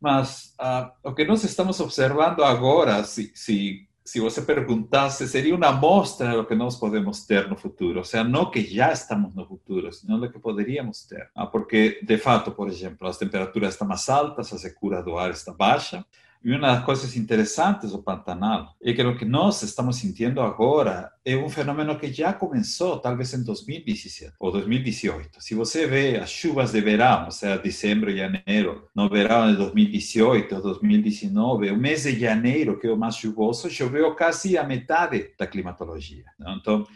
Mas 0.00 0.54
uh, 0.60 0.90
o 1.10 1.14
que 1.14 1.24
nós 1.24 1.44
estamos 1.44 1.78
observando 1.80 2.42
agora, 2.42 3.04
se, 3.04 3.32
se 3.34 3.86
se 4.10 4.18
você 4.18 4.42
perguntasse, 4.42 5.28
seria 5.28 5.54
uma 5.54 5.68
amostra 5.68 6.32
do 6.32 6.44
que 6.44 6.52
nós 6.52 6.74
podemos 6.74 7.24
ter 7.24 7.48
no 7.48 7.56
futuro. 7.56 8.00
Ou 8.00 8.04
seja, 8.04 8.24
não 8.24 8.50
que 8.50 8.60
já 8.60 8.90
estamos 8.90 9.32
no 9.36 9.46
futuro, 9.46 9.92
senão 9.92 10.18
do 10.18 10.28
que 10.28 10.36
poderíamos 10.36 11.04
ter. 11.04 11.30
Ah, 11.32 11.46
porque, 11.46 12.00
de 12.02 12.18
fato, 12.18 12.50
por 12.50 12.66
exemplo, 12.66 13.06
as 13.06 13.16
temperaturas 13.16 13.74
estão 13.74 13.86
mais 13.86 14.08
altas, 14.08 14.52
a 14.52 14.58
secura 14.58 15.00
do 15.00 15.16
ar 15.16 15.30
está 15.30 15.52
baixa, 15.52 16.04
e 16.42 16.50
uma 16.52 16.74
das 16.74 16.84
coisas 16.84 17.16
interessantes 17.16 17.92
do 17.92 18.02
Pantanal 18.02 18.74
é 18.82 18.94
que 18.94 19.02
o 19.02 19.16
que 19.16 19.26
nós 19.26 19.62
estamos 19.62 19.96
sentindo 19.96 20.40
agora 20.40 21.12
é 21.22 21.36
um 21.36 21.50
fenômeno 21.50 21.98
que 21.98 22.10
já 22.10 22.32
começou, 22.32 22.98
talvez 22.98 23.34
em 23.34 23.44
2017 23.44 24.32
ou 24.40 24.50
2018. 24.50 25.42
Se 25.42 25.54
você 25.54 25.86
vê 25.86 26.16
as 26.16 26.30
chuvas 26.30 26.72
de 26.72 26.80
verão, 26.80 27.26
ou 27.26 27.30
seja, 27.30 27.58
dezembro 27.58 28.10
e 28.10 28.16
janeiro, 28.16 28.88
no 28.94 29.08
verão 29.08 29.50
de 29.50 29.58
2018 29.58 30.54
ou 30.54 30.62
2019, 30.62 31.70
o 31.70 31.76
mês 31.76 32.04
de 32.04 32.18
janeiro, 32.18 32.78
que 32.78 32.86
é 32.86 32.90
o 32.90 32.96
mais 32.96 33.16
chuvoso, 33.16 33.68
choveu 33.68 34.14
quase 34.14 34.56
a 34.56 34.64
metade 34.64 35.32
da 35.38 35.46
climatologia. 35.46 36.24
Então, 36.56 36.86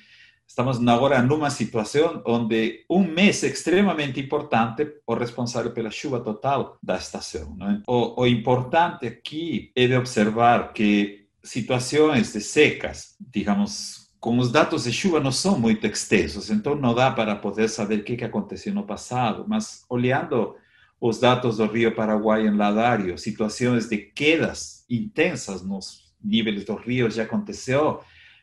Estamos 0.46 0.86
agora 0.86 1.20
numa 1.22 1.50
situação 1.50 2.22
onde 2.26 2.84
um 2.88 3.02
mês 3.02 3.42
extremamente 3.42 4.20
importante, 4.20 4.86
o 5.06 5.14
responsável 5.14 5.72
pela 5.72 5.90
chuva 5.90 6.20
total 6.20 6.78
da 6.82 6.96
estação. 6.96 7.56
O, 7.88 8.22
o 8.22 8.26
importante 8.26 9.06
aqui 9.06 9.72
é 9.74 9.86
de 9.86 9.96
observar 9.96 10.72
que 10.72 11.26
situações 11.42 12.32
de 12.32 12.40
secas, 12.40 13.16
digamos, 13.20 14.04
com 14.20 14.38
os 14.38 14.50
dados 14.50 14.84
de 14.84 14.92
chuva 14.92 15.20
não 15.20 15.32
são 15.32 15.58
muito 15.58 15.86
extensos, 15.86 16.48
então 16.50 16.74
não 16.74 16.94
dá 16.94 17.10
para 17.10 17.36
poder 17.36 17.68
saber 17.68 18.00
o 18.00 18.04
que, 18.04 18.16
que 18.16 18.24
aconteceu 18.24 18.72
no 18.72 18.86
passado, 18.86 19.44
mas 19.46 19.84
olhando 19.90 20.54
os 20.98 21.20
dados 21.20 21.58
do 21.58 21.66
Rio 21.66 21.94
Paraguai 21.94 22.46
em 22.46 22.56
Ladário, 22.56 23.18
situações 23.18 23.88
de 23.88 23.98
quedas 23.98 24.86
intensas 24.88 25.62
nos 25.62 26.14
níveis 26.24 26.64
dos 26.64 26.80
rios 26.82 27.14
já 27.16 27.24
aconteceu, 27.24 28.00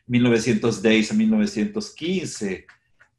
1910 0.08 1.10
a 1.10 1.14
1915, 1.14 2.64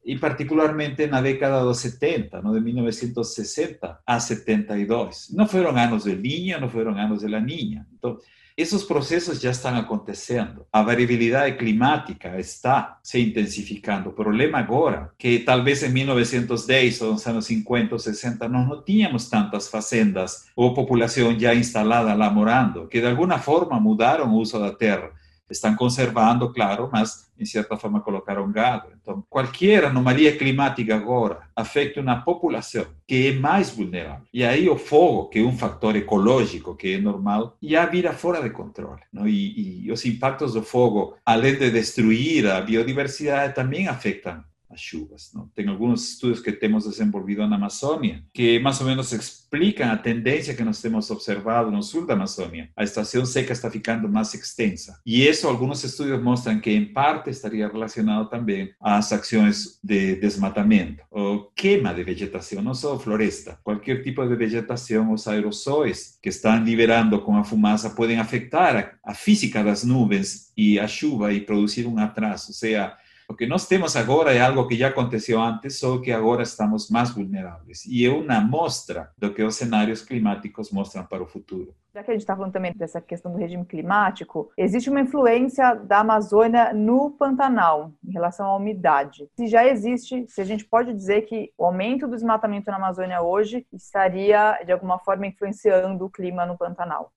e 0.04 0.18
particularmente 0.18 1.06
na 1.06 1.20
década 1.22 1.64
dos 1.64 1.78
70, 1.78 2.42
no 2.42 2.52
de 2.52 2.60
1960 2.60 4.00
a 4.06 4.20
72. 4.20 5.30
Não 5.32 5.46
foram 5.46 5.76
anos 5.76 6.04
de 6.04 6.14
linha, 6.14 6.58
não 6.58 6.68
foram 6.68 6.96
anos 6.96 7.20
de 7.20 7.28
la 7.28 7.40
niña. 7.40 7.86
Então, 7.96 8.18
esses 8.56 8.84
processos 8.84 9.40
já 9.40 9.50
estão 9.50 9.76
acontecendo. 9.76 10.64
A 10.72 10.80
variabilidade 10.82 11.56
climática 11.56 12.38
está 12.38 13.00
se 13.02 13.18
intensificando. 13.18 14.10
O 14.10 14.12
problema 14.12 14.58
agora 14.58 15.10
que 15.18 15.40
talvez 15.40 15.82
em 15.82 15.88
1910 15.88 17.00
ou 17.00 17.12
nos 17.12 17.26
anos 17.26 17.46
50 17.46 17.94
ou 17.94 17.98
60 17.98 18.48
nós 18.48 18.68
não 18.68 18.84
tínhamos 18.84 19.28
tantas 19.28 19.68
fazendas 19.68 20.50
ou 20.54 20.72
população 20.72 21.36
já 21.36 21.52
instalada 21.52 22.14
lá 22.14 22.30
morando, 22.30 22.86
que 22.86 23.00
de 23.00 23.08
alguma 23.08 23.40
forma 23.40 23.80
mudaram 23.80 24.32
o 24.32 24.36
uso 24.36 24.60
da 24.60 24.70
terra 24.70 25.10
estão 25.54 25.74
conservando, 25.74 26.52
claro, 26.52 26.88
mas 26.92 27.32
em 27.38 27.44
certa 27.44 27.76
forma 27.76 28.00
colocaram 28.00 28.50
gado. 28.50 28.88
Então, 29.00 29.24
qualquer 29.28 29.84
anomalia 29.84 30.36
climática 30.36 30.94
agora 30.94 31.40
afeta 31.54 32.00
uma 32.00 32.20
população 32.22 32.86
que 33.06 33.28
é 33.28 33.32
mais 33.32 33.70
vulnerável. 33.70 34.24
E 34.32 34.44
aí 34.44 34.68
o 34.68 34.76
fogo, 34.76 35.28
que 35.28 35.40
é 35.40 35.42
um 35.42 35.56
fator 35.56 35.96
ecológico, 35.96 36.76
que 36.76 36.94
é 36.94 36.98
normal, 36.98 37.56
já 37.62 37.86
vira 37.86 38.12
fora 38.12 38.42
de 38.42 38.50
controle. 38.50 39.00
Não? 39.12 39.26
E, 39.26 39.84
e 39.86 39.92
os 39.92 40.04
impactos 40.04 40.54
do 40.54 40.62
fogo, 40.62 41.16
além 41.24 41.56
de 41.56 41.70
destruir 41.70 42.46
a 42.46 42.60
biodiversidade, 42.60 43.54
também 43.54 43.88
afetam 43.88 44.42
as 44.74 44.80
chuvas. 44.80 45.30
Não? 45.32 45.48
Tem 45.54 45.68
alguns 45.68 46.10
estudos 46.10 46.40
que 46.40 46.52
temos 46.52 46.84
desenvolvido 46.84 47.46
na 47.46 47.56
Amazônia 47.56 48.22
que 48.32 48.58
mais 48.58 48.80
ou 48.80 48.86
menos 48.86 49.12
explicam 49.12 49.90
a 49.90 49.96
tendência 49.96 50.54
que 50.54 50.64
nós 50.64 50.82
temos 50.82 51.10
observado 51.10 51.70
no 51.70 51.82
sul 51.82 52.06
da 52.06 52.14
Amazônia. 52.14 52.68
A 52.76 52.82
estação 52.82 53.24
seca 53.24 53.52
está 53.52 53.70
ficando 53.70 54.08
mais 54.08 54.34
extensa. 54.34 55.00
E 55.06 55.26
isso, 55.26 55.46
alguns 55.46 55.84
estudos 55.84 56.20
mostram 56.22 56.58
que, 56.60 56.70
em 56.70 56.84
parte, 56.84 57.30
estaria 57.30 57.68
relacionado 57.68 58.28
também 58.28 58.72
às 58.80 59.12
ações 59.12 59.78
de 59.82 60.16
desmatamento, 60.16 61.04
ou 61.10 61.52
queima 61.54 61.94
de 61.94 62.02
vegetação, 62.02 62.62
não 62.62 62.74
só 62.74 62.98
floresta. 62.98 63.58
Qualquer 63.62 64.02
tipo 64.02 64.26
de 64.26 64.34
vegetação, 64.34 65.12
os 65.12 65.28
aerossóis 65.28 66.18
que 66.20 66.28
estão 66.28 66.62
liberando 66.62 67.20
com 67.20 67.36
a 67.36 67.44
fumaça 67.44 67.90
podem 67.90 68.18
afetar 68.18 68.98
a 69.04 69.14
física 69.14 69.62
das 69.62 69.84
nuvens 69.84 70.52
e 70.56 70.78
a 70.78 70.88
chuva 70.88 71.32
e 71.32 71.40
produzir 71.40 71.86
um 71.86 71.98
atraso, 71.98 72.48
ou 72.48 72.54
seja, 72.54 72.96
o 73.28 73.34
que 73.34 73.46
nós 73.46 73.66
temos 73.66 73.96
agora 73.96 74.32
é 74.32 74.40
algo 74.40 74.66
que 74.66 74.76
já 74.76 74.88
aconteceu 74.88 75.40
antes, 75.40 75.78
só 75.78 75.98
que 75.98 76.12
agora 76.12 76.42
estamos 76.42 76.90
mais 76.90 77.10
vulneráveis. 77.10 77.84
E 77.86 78.04
é 78.04 78.10
uma 78.10 78.40
mostra 78.40 79.10
do 79.16 79.32
que 79.32 79.42
os 79.42 79.56
cenários 79.56 80.02
climáticos 80.02 80.70
mostram 80.70 81.04
para 81.04 81.22
o 81.22 81.26
futuro. 81.26 81.74
Já 81.94 82.02
que 82.02 82.10
a 82.10 82.14
gente 82.14 82.22
está 82.22 82.34
falando 82.34 82.52
também 82.52 82.72
dessa 82.74 83.00
questão 83.00 83.30
do 83.30 83.38
regime 83.38 83.64
climático, 83.64 84.50
existe 84.58 84.90
uma 84.90 85.00
influência 85.00 85.74
da 85.74 86.00
Amazônia 86.00 86.72
no 86.74 87.12
Pantanal 87.12 87.92
em 88.04 88.10
relação 88.10 88.46
à 88.46 88.56
umidade. 88.56 89.28
Se 89.36 89.46
já 89.46 89.64
existe, 89.64 90.26
se 90.28 90.40
a 90.40 90.44
gente 90.44 90.64
pode 90.64 90.92
dizer 90.92 91.22
que 91.22 91.52
o 91.56 91.64
aumento 91.64 92.08
do 92.08 92.16
desmatamento 92.16 92.68
na 92.68 92.78
Amazônia 92.78 93.22
hoje 93.22 93.64
estaria, 93.72 94.60
de 94.64 94.72
alguma 94.72 94.98
forma, 94.98 95.26
influenciando 95.28 96.04
o 96.04 96.10
clima 96.10 96.44
no 96.44 96.58
Pantanal. 96.58 97.12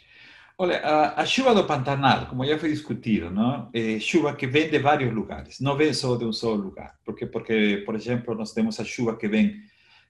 Olha, 0.59 0.79
a, 0.79 1.21
a, 1.21 1.25
chuva 1.25 1.53
do 1.53 1.65
Pantanal, 1.65 2.25
como 2.25 2.43
já 2.43 2.57
foi 2.57 2.69
discutido, 2.69 3.29
não? 3.29 3.69
é 3.71 3.99
chuva 3.99 4.35
que 4.35 4.47
vem 4.47 4.67
de 4.67 4.79
vários 4.79 5.13
lugares, 5.13 5.59
não 5.59 5.77
vem 5.77 5.93
só 5.93 6.15
de 6.15 6.25
um 6.25 6.33
só 6.33 6.51
lugar. 6.55 6.95
Porque, 7.05 7.27
porque, 7.27 7.83
por 7.85 7.93
exemplo, 7.93 8.33
nós 8.33 8.53
temos 8.53 8.79
a 8.79 8.83
chuva 8.83 9.15
que 9.15 9.27
vem, 9.27 9.61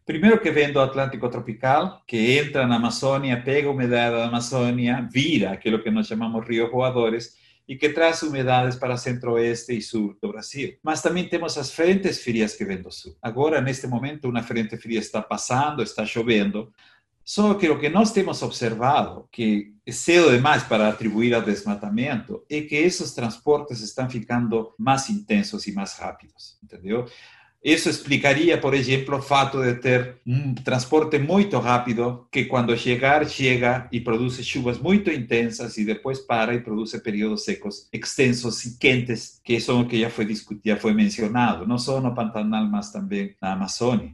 primeiro 0.06 0.40
que 0.40 0.50
vem 0.50 0.72
do 0.72 0.80
Atlântico 0.80 1.28
tropical, 1.30 2.02
que 2.08 2.38
entra 2.38 2.66
na 2.66 2.78
Amazônia, 2.78 3.42
pega 3.44 3.68
a 3.68 3.72
umidade 3.72 4.16
da 4.16 4.28
Amazônia, 4.28 5.06
vira 5.12 5.52
aquilo 5.52 5.84
que 5.84 5.92
nós 5.92 6.08
chamamos 6.08 6.48
rios 6.48 6.72
voadores, 6.72 7.36
e 7.68 7.76
que 7.76 7.90
traz 7.90 8.22
umidades 8.24 8.78
para 8.78 8.96
centro-oeste 8.96 9.78
e 9.78 9.82
sul 9.82 10.18
do 10.22 10.30
Brasil. 10.30 10.78
Mas 10.82 11.02
também 11.02 11.28
temos 11.28 11.58
as 11.58 11.74
frentes 11.74 12.24
frias 12.24 12.56
que 12.56 12.64
vêm 12.64 12.82
do 12.82 12.90
sul. 12.90 13.18
Agora, 13.22 13.60
neste 13.60 13.86
momento, 13.86 14.30
uma 14.30 14.42
frente 14.42 14.78
fria 14.78 15.00
está 15.00 15.22
passando, 15.22 15.84
está 15.84 16.06
chovendo, 16.06 16.72
só 17.28 17.56
que 17.56 17.70
o 17.70 17.78
que 17.78 17.90
nós 17.90 18.14
temos 18.14 18.42
observado, 18.42 19.28
que 19.30 19.74
é 19.86 19.92
cedo 19.92 20.32
demais 20.32 20.64
para 20.64 20.88
atribuir 20.88 21.34
ao 21.34 21.42
desmatamento, 21.42 22.42
é 22.50 22.62
que 22.62 22.76
esses 22.76 23.12
transportes 23.12 23.82
estão 23.82 24.10
ficando 24.10 24.74
mais 24.80 25.10
intensos 25.10 25.68
e 25.68 25.74
mais 25.74 25.98
rápidos, 25.98 26.58
entendeu? 26.64 27.06
Isso 27.62 27.90
explicaria, 27.90 28.58
por 28.58 28.74
exemplo, 28.74 29.18
o 29.18 29.22
fato 29.22 29.62
de 29.62 29.76
ter 29.76 30.16
um 30.26 30.56
transporte 30.56 31.20
muito 31.20 31.60
rápido, 31.60 32.26
que 32.32 32.46
quando 32.46 32.78
chegar, 32.78 33.28
chega 33.28 33.90
e 33.92 34.00
produz 34.00 34.42
chuvas 34.46 34.78
muito 34.80 35.12
intensas 35.12 35.78
e 35.78 35.84
depois 35.84 36.20
para 36.20 36.56
e 36.56 36.62
produz 36.62 36.94
períodos 37.04 37.44
secos 37.44 37.90
extensos 37.92 38.64
e 38.64 38.78
quentes, 38.78 39.42
que 39.44 39.60
são 39.60 39.82
o 39.82 39.86
que 39.86 40.00
já 40.00 40.10
foi 40.10 40.24
discutido, 40.24 40.80
já 40.80 40.94
mencionado, 40.94 41.68
não 41.68 41.78
só 41.78 42.00
no 42.00 42.16
Pantanal, 42.16 42.64
mas 42.68 42.90
também 42.90 43.36
na 43.42 43.52
Amazônia. 43.52 44.14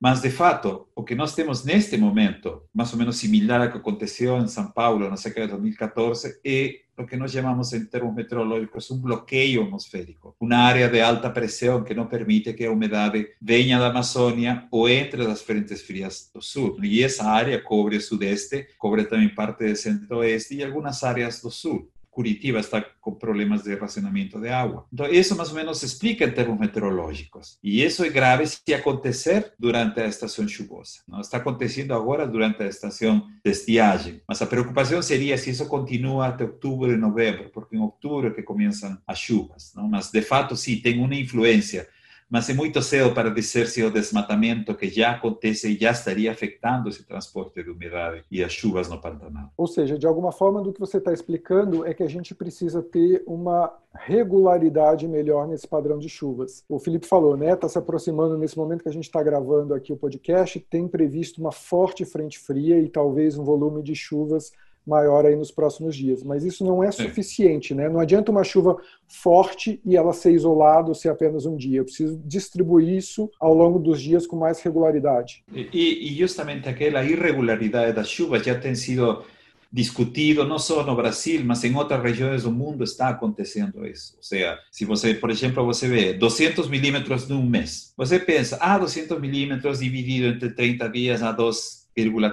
Mas, 0.00 0.20
de 0.20 0.30
fato, 0.30 0.88
o 0.94 1.02
que 1.02 1.14
nós 1.14 1.34
temos 1.34 1.64
neste 1.64 1.96
momento, 1.96 2.62
mais 2.74 2.92
ou 2.92 2.98
menos 2.98 3.16
similar 3.16 3.60
ao 3.62 3.70
que 3.70 3.78
aconteceu 3.78 4.38
em 4.38 4.48
São 4.48 4.70
Paulo 4.70 5.08
na 5.08 5.16
década 5.16 5.46
de 5.46 5.52
2014, 5.52 6.40
é 6.44 6.80
o 6.98 7.06
que 7.06 7.16
nós 7.16 7.32
chamamos 7.32 7.72
em 7.72 7.84
termos 7.86 8.14
meteorológicos 8.14 8.90
um 8.90 8.98
bloqueio 8.98 9.62
atmosférico, 9.62 10.36
uma 10.38 10.56
área 10.56 10.88
de 10.88 11.00
alta 11.00 11.30
pressão 11.30 11.82
que 11.82 11.94
não 11.94 12.06
permite 12.06 12.52
que 12.52 12.66
a 12.66 12.70
umidade 12.70 13.26
venha 13.40 13.78
da 13.78 13.88
Amazônia 13.88 14.66
ou 14.70 14.88
entre 14.88 15.24
das 15.24 15.42
frentes 15.42 15.82
frias 15.82 16.30
do 16.34 16.42
sul. 16.42 16.76
E 16.82 17.02
essa 17.02 17.24
área 17.24 17.60
cobre 17.60 18.00
sudeste, 18.00 18.68
cobre 18.78 19.04
também 19.04 19.34
parte 19.34 19.66
do 19.66 19.76
centro-oeste 19.76 20.56
e 20.56 20.64
algumas 20.64 21.02
áreas 21.02 21.40
do 21.40 21.50
sul. 21.50 21.90
Curitiba 22.20 22.58
está 22.58 22.84
com 23.00 23.14
problemas 23.14 23.62
de 23.62 23.74
racionamento 23.74 24.38
de 24.38 24.50
água. 24.50 24.84
Então, 24.92 25.06
isso 25.06 25.34
mais 25.34 25.48
ou 25.48 25.54
menos 25.54 25.78
se 25.78 25.86
explica 25.86 26.26
em 26.26 26.30
termos 26.30 26.60
meteorológicos. 26.60 27.58
E 27.64 27.82
isso 27.82 28.04
é 28.04 28.10
grave 28.10 28.46
se 28.46 28.74
acontecer 28.74 29.54
durante 29.58 30.00
a 30.00 30.06
estação 30.06 30.46
chuvosa. 30.46 30.98
Não 31.08 31.20
está 31.20 31.38
acontecendo 31.38 31.94
agora 31.94 32.26
durante 32.26 32.62
a 32.62 32.66
estação 32.66 33.26
de 33.42 33.50
estiagem. 33.50 34.20
Mas 34.28 34.42
a 34.42 34.46
preocupação 34.46 35.00
seria 35.00 35.38
se 35.38 35.48
isso 35.48 35.66
continua 35.66 36.26
até 36.26 36.44
outubro 36.44 36.92
e 36.92 36.96
novembro, 36.96 37.48
porque 37.54 37.74
em 37.74 37.80
outubro 37.80 38.28
é 38.28 38.30
que 38.30 38.42
começam 38.42 38.98
as 39.06 39.18
chuvas. 39.18 39.72
Não? 39.74 39.88
Mas, 39.88 40.10
de 40.10 40.20
fato, 40.20 40.54
sim, 40.54 40.76
tem 40.76 41.02
uma 41.02 41.14
influência 41.14 41.88
mas 42.30 42.48
é 42.48 42.54
muito 42.54 42.80
cedo 42.80 43.12
para 43.12 43.28
dizer 43.28 43.66
se 43.66 43.82
o 43.82 43.90
desmatamento 43.90 44.72
que 44.76 44.88
já 44.88 45.10
acontece 45.10 45.76
já 45.76 45.90
estaria 45.90 46.30
afetando 46.30 46.88
esse 46.88 47.02
transporte 47.02 47.60
de 47.62 47.68
umidade 47.68 48.24
e 48.30 48.44
as 48.44 48.52
chuvas 48.52 48.88
no 48.88 49.00
Pantanal. 49.00 49.52
Ou 49.56 49.66
seja, 49.66 49.98
de 49.98 50.06
alguma 50.06 50.30
forma, 50.30 50.62
do 50.62 50.72
que 50.72 50.78
você 50.78 50.98
está 50.98 51.12
explicando 51.12 51.84
é 51.84 51.92
que 51.92 52.04
a 52.04 52.08
gente 52.08 52.32
precisa 52.32 52.80
ter 52.82 53.24
uma 53.26 53.72
regularidade 53.92 55.08
melhor 55.08 55.48
nesse 55.48 55.66
padrão 55.66 55.98
de 55.98 56.08
chuvas. 56.08 56.64
O 56.68 56.78
Felipe 56.78 57.06
falou, 57.06 57.36
né? 57.36 57.52
Está 57.52 57.68
se 57.68 57.78
aproximando 57.78 58.38
nesse 58.38 58.56
momento 58.56 58.84
que 58.84 58.88
a 58.88 58.92
gente 58.92 59.04
está 59.04 59.20
gravando 59.22 59.74
aqui 59.74 59.92
o 59.92 59.96
podcast, 59.96 60.60
tem 60.70 60.86
previsto 60.86 61.40
uma 61.40 61.50
forte 61.50 62.04
frente 62.04 62.38
fria 62.38 62.78
e 62.78 62.88
talvez 62.88 63.36
um 63.36 63.42
volume 63.42 63.82
de 63.82 63.96
chuvas 63.96 64.52
maior 64.90 65.24
aí 65.24 65.36
nos 65.36 65.50
próximos 65.50 65.96
dias. 65.96 66.22
Mas 66.22 66.44
isso 66.44 66.64
não 66.64 66.84
é 66.84 66.90
suficiente, 66.90 67.74
né? 67.74 67.88
Não 67.88 68.00
adianta 68.00 68.30
uma 68.30 68.44
chuva 68.44 68.76
forte 69.08 69.80
e 69.84 69.96
ela 69.96 70.12
ser 70.12 70.32
isolada 70.32 70.88
ou 70.88 70.94
ser 70.94 71.08
apenas 71.08 71.46
um 71.46 71.56
dia. 71.56 71.78
Eu 71.78 71.84
preciso 71.84 72.20
distribuir 72.24 72.88
isso 72.96 73.30
ao 73.40 73.54
longo 73.54 73.78
dos 73.78 74.02
dias 74.02 74.26
com 74.26 74.36
mais 74.36 74.60
regularidade. 74.60 75.42
E, 75.54 76.10
e 76.10 76.18
justamente 76.18 76.68
aquela 76.68 77.02
irregularidade 77.02 77.94
das 77.94 78.08
chuvas 78.08 78.42
já 78.42 78.58
tem 78.58 78.74
sido 78.74 79.24
discutido 79.72 80.44
não 80.44 80.58
só 80.58 80.84
no 80.84 80.96
Brasil, 80.96 81.42
mas 81.44 81.62
em 81.62 81.74
outras 81.76 82.02
regiões 82.02 82.42
do 82.42 82.50
mundo 82.50 82.82
está 82.82 83.08
acontecendo 83.08 83.86
isso. 83.86 84.14
Ou 84.16 84.22
seja, 84.22 84.58
se 84.70 84.84
você, 84.84 85.14
por 85.14 85.30
exemplo, 85.30 85.64
você 85.64 85.86
vê 85.86 86.12
200 86.12 86.68
milímetros 86.68 87.28
num 87.28 87.46
mês, 87.46 87.92
você 87.96 88.18
pensa, 88.18 88.58
ah, 88.60 88.78
200 88.78 89.20
milímetros 89.20 89.78
dividido 89.78 90.26
entre 90.26 90.50
30 90.50 90.88
dias 90.88 91.22
a 91.22 91.30
2 91.30 91.88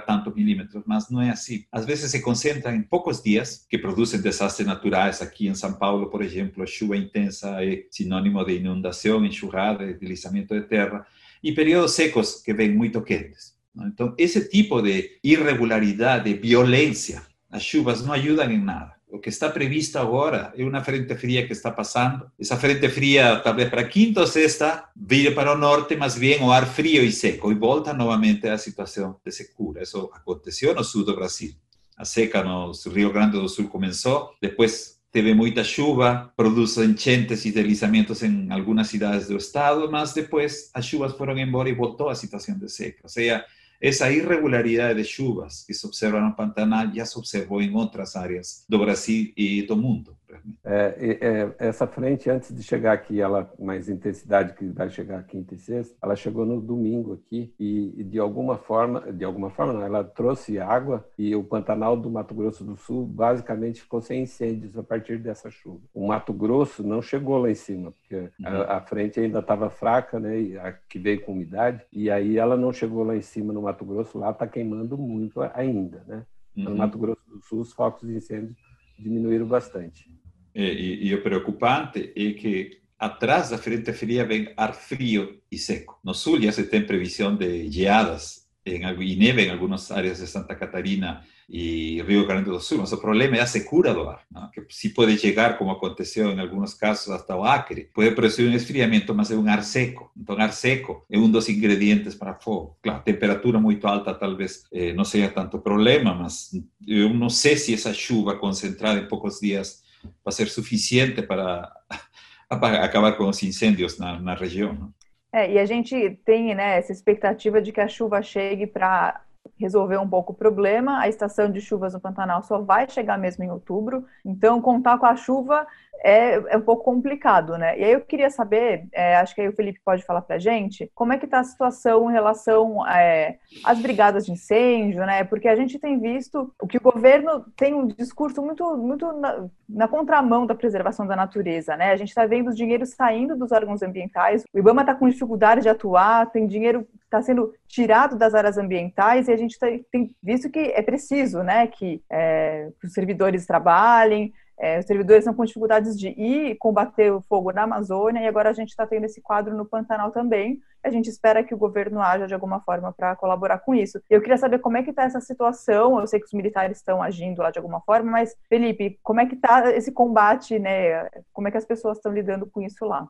tantos 0.06 0.34
milímetros, 0.34 0.82
mas 0.86 1.10
não 1.10 1.20
é 1.20 1.30
assim. 1.30 1.64
Às 1.72 1.84
vezes 1.84 2.10
se 2.10 2.20
concentra 2.20 2.74
em 2.74 2.82
poucos 2.82 3.22
dias, 3.22 3.66
que 3.68 3.78
produzem 3.78 4.20
desastres 4.20 4.66
naturais. 4.66 5.20
Aqui 5.20 5.48
em 5.48 5.54
São 5.54 5.74
Paulo, 5.74 6.10
por 6.10 6.22
exemplo, 6.22 6.66
chuva 6.66 6.96
intensa 6.96 7.64
é 7.64 7.84
sinônimo 7.90 8.44
de 8.44 8.56
inundação, 8.56 9.24
enxurrada, 9.24 9.92
deslizamento 9.92 10.54
de 10.54 10.66
terra, 10.66 11.06
e 11.42 11.52
períodos 11.52 11.92
secos 11.92 12.42
que 12.42 12.52
vêm 12.52 12.74
muito 12.74 13.02
quentes. 13.02 13.56
Então, 13.86 14.14
esse 14.18 14.48
tipo 14.48 14.82
de 14.82 15.18
irregularidade, 15.22 16.34
violência, 16.34 17.22
as 17.50 17.62
chuvas 17.62 18.04
não 18.04 18.12
ajudam 18.12 18.50
em 18.50 18.62
nada. 18.62 18.97
O 19.10 19.18
que 19.18 19.30
está 19.30 19.48
previsto 19.48 19.98
agora 19.98 20.52
é 20.56 20.62
uma 20.62 20.84
frente 20.84 21.14
fria 21.14 21.46
que 21.46 21.52
está 21.52 21.70
passando. 21.70 22.30
Essa 22.38 22.56
frente 22.56 22.88
fria, 22.90 23.40
talvez 23.40 23.70
para 23.70 23.84
quinta 23.84 24.20
ou 24.20 24.26
sexta, 24.26 24.84
vire 24.94 25.30
para 25.30 25.52
o 25.52 25.58
norte, 25.58 25.96
mas 25.96 26.14
vem 26.14 26.42
o 26.42 26.52
ar 26.52 26.66
frio 26.66 27.02
e 27.02 27.10
seco 27.10 27.50
e 27.50 27.54
volta 27.54 27.94
novamente 27.94 28.46
à 28.46 28.58
situação 28.58 29.16
de 29.24 29.32
secura. 29.32 29.82
Isso 29.82 30.10
aconteceu 30.12 30.74
no 30.74 30.84
sul 30.84 31.04
do 31.04 31.16
Brasil. 31.16 31.52
A 31.96 32.04
seca 32.04 32.44
no 32.44 32.70
Rio 32.92 33.12
Grande 33.12 33.32
do 33.32 33.48
Sul 33.48 33.68
começou, 33.68 34.30
depois 34.40 34.98
teve 35.10 35.32
muita 35.34 35.64
chuva, 35.64 36.30
produz 36.36 36.76
enchentes 36.76 37.44
e 37.44 37.50
deslizamentos 37.50 38.22
em 38.22 38.52
algumas 38.52 38.88
cidades 38.88 39.26
do 39.26 39.36
estado, 39.36 39.90
mas 39.90 40.12
depois 40.12 40.70
as 40.74 40.84
chuvas 40.84 41.14
foram 41.14 41.36
embora 41.38 41.68
e 41.68 41.74
voltou 41.74 42.08
à 42.08 42.14
situação 42.14 42.58
de 42.58 42.68
seca. 42.68 43.00
Ou 43.02 43.08
seja, 43.08 43.44
essa 43.80 44.10
irregularidade 44.10 45.00
de 45.00 45.08
chuvas 45.08 45.64
que 45.64 45.72
se 45.72 45.86
observa 45.86 46.20
no 46.20 46.34
Pantanal 46.34 46.92
já 46.92 47.06
se 47.06 47.16
observou 47.16 47.62
em 47.62 47.74
outras 47.74 48.16
áreas 48.16 48.64
do 48.68 48.78
Brasil 48.78 49.32
e 49.36 49.62
do 49.62 49.76
mundo. 49.76 50.17
É, 50.64 51.18
é, 51.20 51.54
essa 51.58 51.86
frente, 51.86 52.28
antes 52.28 52.54
de 52.54 52.62
chegar 52.62 52.92
aqui, 52.92 53.20
ela 53.20 53.50
mais 53.58 53.88
intensidade 53.88 54.54
que 54.54 54.66
vai 54.66 54.90
chegar 54.90 55.22
quinta 55.24 55.54
e 55.54 55.58
sexta, 55.58 55.96
ela 56.02 56.14
chegou 56.14 56.44
no 56.44 56.60
domingo 56.60 57.14
aqui 57.14 57.52
e, 57.58 57.94
e, 57.96 58.04
de 58.04 58.18
alguma 58.18 58.58
forma, 58.58 59.12
de 59.12 59.24
alguma 59.24 59.50
forma 59.50 59.72
não, 59.72 59.82
ela 59.82 60.04
trouxe 60.04 60.58
água 60.58 61.06
e 61.18 61.34
o 61.34 61.42
Pantanal 61.42 61.96
do 61.96 62.10
Mato 62.10 62.34
Grosso 62.34 62.64
do 62.64 62.76
Sul 62.76 63.06
basicamente 63.06 63.80
ficou 63.80 64.00
sem 64.00 64.22
incêndios 64.22 64.76
a 64.76 64.82
partir 64.82 65.18
dessa 65.18 65.50
chuva. 65.50 65.80
O 65.94 66.06
Mato 66.06 66.32
Grosso 66.32 66.82
não 66.82 67.00
chegou 67.00 67.38
lá 67.38 67.50
em 67.50 67.54
cima, 67.54 67.92
porque 67.92 68.16
uhum. 68.16 68.46
a, 68.46 68.76
a, 68.76 68.80
frente 68.80 69.18
ainda 69.18 69.38
estava 69.38 69.70
fraca, 69.70 70.20
né, 70.20 70.58
a, 70.58 70.72
que 70.72 70.98
veio 70.98 71.22
com 71.22 71.32
umidade, 71.32 71.84
e 71.92 72.10
aí 72.10 72.36
ela 72.36 72.56
não 72.56 72.72
chegou 72.72 73.04
lá 73.04 73.16
em 73.16 73.22
cima 73.22 73.52
no 73.52 73.62
Mato 73.62 73.84
Grosso, 73.84 74.18
lá 74.18 74.30
está 74.30 74.46
queimando 74.46 74.98
muito 74.98 75.40
ainda, 75.54 76.04
né? 76.06 76.24
Uhum. 76.56 76.64
No 76.64 76.76
Mato 76.76 76.98
Grosso 76.98 77.22
do 77.28 77.40
Sul, 77.42 77.60
os 77.60 77.72
focos 77.72 78.06
de 78.06 78.16
incêndio 78.16 78.54
diminuíram 78.98 79.46
bastante. 79.46 80.10
E, 80.54 81.08
e, 81.08 81.14
o 81.14 81.22
preocupante 81.22 82.12
é 82.16 82.32
que 82.32 82.80
atrás 82.98 83.50
da 83.50 83.58
frente 83.58 83.92
fria 83.92 84.24
vem 84.24 84.52
ar 84.56 84.74
frio 84.74 85.40
e 85.50 85.56
seco. 85.56 86.00
No 86.02 86.14
sul 86.14 86.40
já 86.40 86.50
se 86.50 86.64
tem 86.64 86.84
previsão 86.84 87.36
de 87.36 87.70
geadas 87.70 88.48
em, 88.66 88.82
e 88.82 89.16
neve 89.16 89.42
em 89.42 89.50
algumas 89.50 89.90
áreas 89.90 90.18
de 90.18 90.26
Santa 90.26 90.54
Catarina 90.54 91.22
e 91.48 92.02
Rio 92.02 92.26
Grande 92.26 92.50
do 92.50 92.60
Sul, 92.60 92.78
mas 92.78 92.92
o 92.92 93.00
problema 93.00 93.36
é 93.36 93.40
a 93.40 93.46
secura 93.46 93.94
do 93.94 94.02
ar, 94.02 94.22
que 94.52 94.62
se 94.68 94.90
pode 94.90 95.16
chegar, 95.16 95.56
como 95.56 95.70
aconteceu 95.70 96.30
em 96.30 96.38
alguns 96.38 96.74
casos, 96.74 97.08
até 97.08 97.34
o 97.34 97.42
Acre, 97.42 97.88
pode 97.94 98.10
produzir 98.10 98.46
um 98.46 98.52
esfriamento, 98.52 99.14
mas 99.14 99.30
é 99.30 99.34
um 99.34 99.48
ar 99.48 99.62
seco. 99.62 100.10
Então, 100.14 100.38
ar 100.38 100.52
seco 100.52 101.06
é 101.10 101.18
um 101.18 101.30
dos 101.30 101.48
ingredientes 101.48 102.14
para 102.14 102.34
fogo. 102.34 102.76
Claro, 102.82 103.02
temperatura 103.02 103.58
muito 103.58 103.86
alta 103.86 104.12
talvez 104.12 104.64
eh, 104.72 104.92
não 104.92 105.04
seja 105.04 105.30
tanto 105.30 105.58
problema, 105.58 106.14
mas 106.14 106.50
eu 106.86 107.14
não 107.14 107.30
sei 107.30 107.56
se 107.56 107.72
essa 107.72 107.94
chuva 107.94 108.36
concentrada 108.36 109.00
em 109.00 109.08
poucos 109.08 109.40
dias 109.40 109.82
vai 110.22 110.32
ser 110.32 110.48
suficiente 110.48 111.22
para 111.22 111.72
acabar 112.50 113.12
com 113.12 113.26
os 113.26 113.42
incêndios 113.42 113.98
na, 113.98 114.20
na 114.20 114.34
região. 114.34 114.92
É, 115.32 115.52
e 115.52 115.58
a 115.58 115.66
gente 115.66 116.18
tem 116.24 116.54
né, 116.54 116.78
essa 116.78 116.92
expectativa 116.92 117.60
de 117.60 117.70
que 117.72 117.80
a 117.80 117.88
chuva 117.88 118.22
chegue 118.22 118.66
para 118.66 119.22
resolver 119.56 119.98
um 119.98 120.08
pouco 120.08 120.32
o 120.32 120.36
problema. 120.36 121.00
A 121.00 121.08
estação 121.08 121.50
de 121.50 121.60
chuvas 121.60 121.94
no 121.94 122.00
Pantanal 122.00 122.42
só 122.42 122.60
vai 122.60 122.88
chegar 122.88 123.18
mesmo 123.18 123.44
em 123.44 123.50
outubro, 123.50 124.04
então 124.24 124.60
contar 124.60 124.98
com 124.98 125.06
a 125.06 125.16
chuva 125.16 125.66
é, 126.00 126.34
é 126.52 126.56
um 126.56 126.60
pouco 126.60 126.84
complicado, 126.84 127.56
né? 127.56 127.78
E 127.78 127.84
aí 127.84 127.92
eu 127.92 128.00
queria 128.00 128.30
saber, 128.30 128.86
é, 128.92 129.16
acho 129.16 129.34
que 129.34 129.40
aí 129.40 129.48
o 129.48 129.52
Felipe 129.52 129.80
pode 129.84 130.04
falar 130.04 130.22
para 130.22 130.38
gente, 130.38 130.90
como 130.94 131.12
é 131.12 131.18
que 131.18 131.24
está 131.24 131.40
a 131.40 131.44
situação 131.44 132.08
em 132.10 132.12
relação 132.12 132.86
é, 132.86 133.38
às 133.64 133.80
brigadas 133.80 134.26
de 134.26 134.32
incêndio, 134.32 135.04
né? 135.04 135.24
Porque 135.24 135.48
a 135.48 135.56
gente 135.56 135.78
tem 135.78 135.98
visto 135.98 136.52
o 136.60 136.66
que 136.66 136.78
o 136.78 136.80
governo 136.80 137.44
tem 137.56 137.74
um 137.74 137.86
discurso 137.86 138.40
muito, 138.42 138.76
muito 138.76 139.12
na, 139.12 139.48
na 139.68 139.88
contramão 139.88 140.46
da 140.46 140.54
preservação 140.54 141.06
da 141.06 141.16
natureza, 141.16 141.76
né? 141.76 141.90
A 141.90 141.96
gente 141.96 142.08
está 142.08 142.26
vendo 142.26 142.48
os 142.48 142.56
dinheiros 142.56 142.90
saindo 142.90 143.36
dos 143.36 143.52
órgãos 143.52 143.82
ambientais, 143.82 144.44
o 144.52 144.58
IBAMA 144.58 144.82
está 144.82 144.94
com 144.94 145.08
dificuldade 145.08 145.62
de 145.62 145.68
atuar, 145.68 146.30
tem 146.30 146.46
dinheiro 146.46 146.86
está 147.08 147.22
sendo 147.22 147.52
tirado 147.66 148.16
das 148.16 148.34
áreas 148.34 148.58
ambientais 148.58 149.28
e 149.28 149.32
a 149.32 149.36
gente 149.36 149.58
tem 149.90 150.14
visto 150.22 150.50
que 150.50 150.58
é 150.58 150.82
preciso, 150.82 151.42
né, 151.42 151.66
que 151.66 152.02
é, 152.10 152.68
os 152.84 152.92
servidores 152.92 153.46
trabalhem, 153.46 154.32
é, 154.58 154.80
os 154.80 154.86
servidores 154.86 155.20
estão 155.20 155.34
com 155.34 155.44
dificuldades 155.44 155.96
de 155.96 156.08
ir 156.08 156.56
combater 156.56 157.12
o 157.12 157.20
fogo 157.22 157.52
na 157.52 157.62
Amazônia 157.62 158.20
e 158.20 158.26
agora 158.26 158.50
a 158.50 158.52
gente 158.52 158.70
está 158.70 158.86
tendo 158.86 159.04
esse 159.04 159.20
quadro 159.20 159.56
no 159.56 159.64
Pantanal 159.64 160.10
também. 160.10 160.60
A 160.82 160.90
gente 160.90 161.08
espera 161.08 161.44
que 161.44 161.54
o 161.54 161.58
governo 161.58 162.00
haja 162.00 162.26
de 162.26 162.34
alguma 162.34 162.60
forma 162.60 162.92
para 162.92 163.14
colaborar 163.14 163.58
com 163.58 163.74
isso. 163.74 164.00
Eu 164.10 164.20
queria 164.20 164.36
saber 164.36 164.58
como 164.58 164.76
é 164.76 164.82
que 164.82 164.90
está 164.90 165.04
essa 165.04 165.20
situação. 165.20 166.00
Eu 166.00 166.06
sei 166.06 166.18
que 166.18 166.26
os 166.26 166.32
militares 166.32 166.78
estão 166.78 167.00
agindo 167.00 167.40
lá 167.40 167.50
de 167.50 167.58
alguma 167.58 167.80
forma, 167.82 168.10
mas 168.10 168.36
Felipe, 168.48 168.98
como 169.02 169.20
é 169.20 169.26
que 169.26 169.34
está 169.34 169.70
esse 169.70 169.92
combate, 169.92 170.58
né? 170.58 171.08
Como 171.32 171.46
é 171.46 171.50
que 171.50 171.56
as 171.56 171.64
pessoas 171.64 171.98
estão 171.98 172.12
lidando 172.12 172.46
com 172.46 172.60
isso 172.60 172.84
lá? 172.84 173.08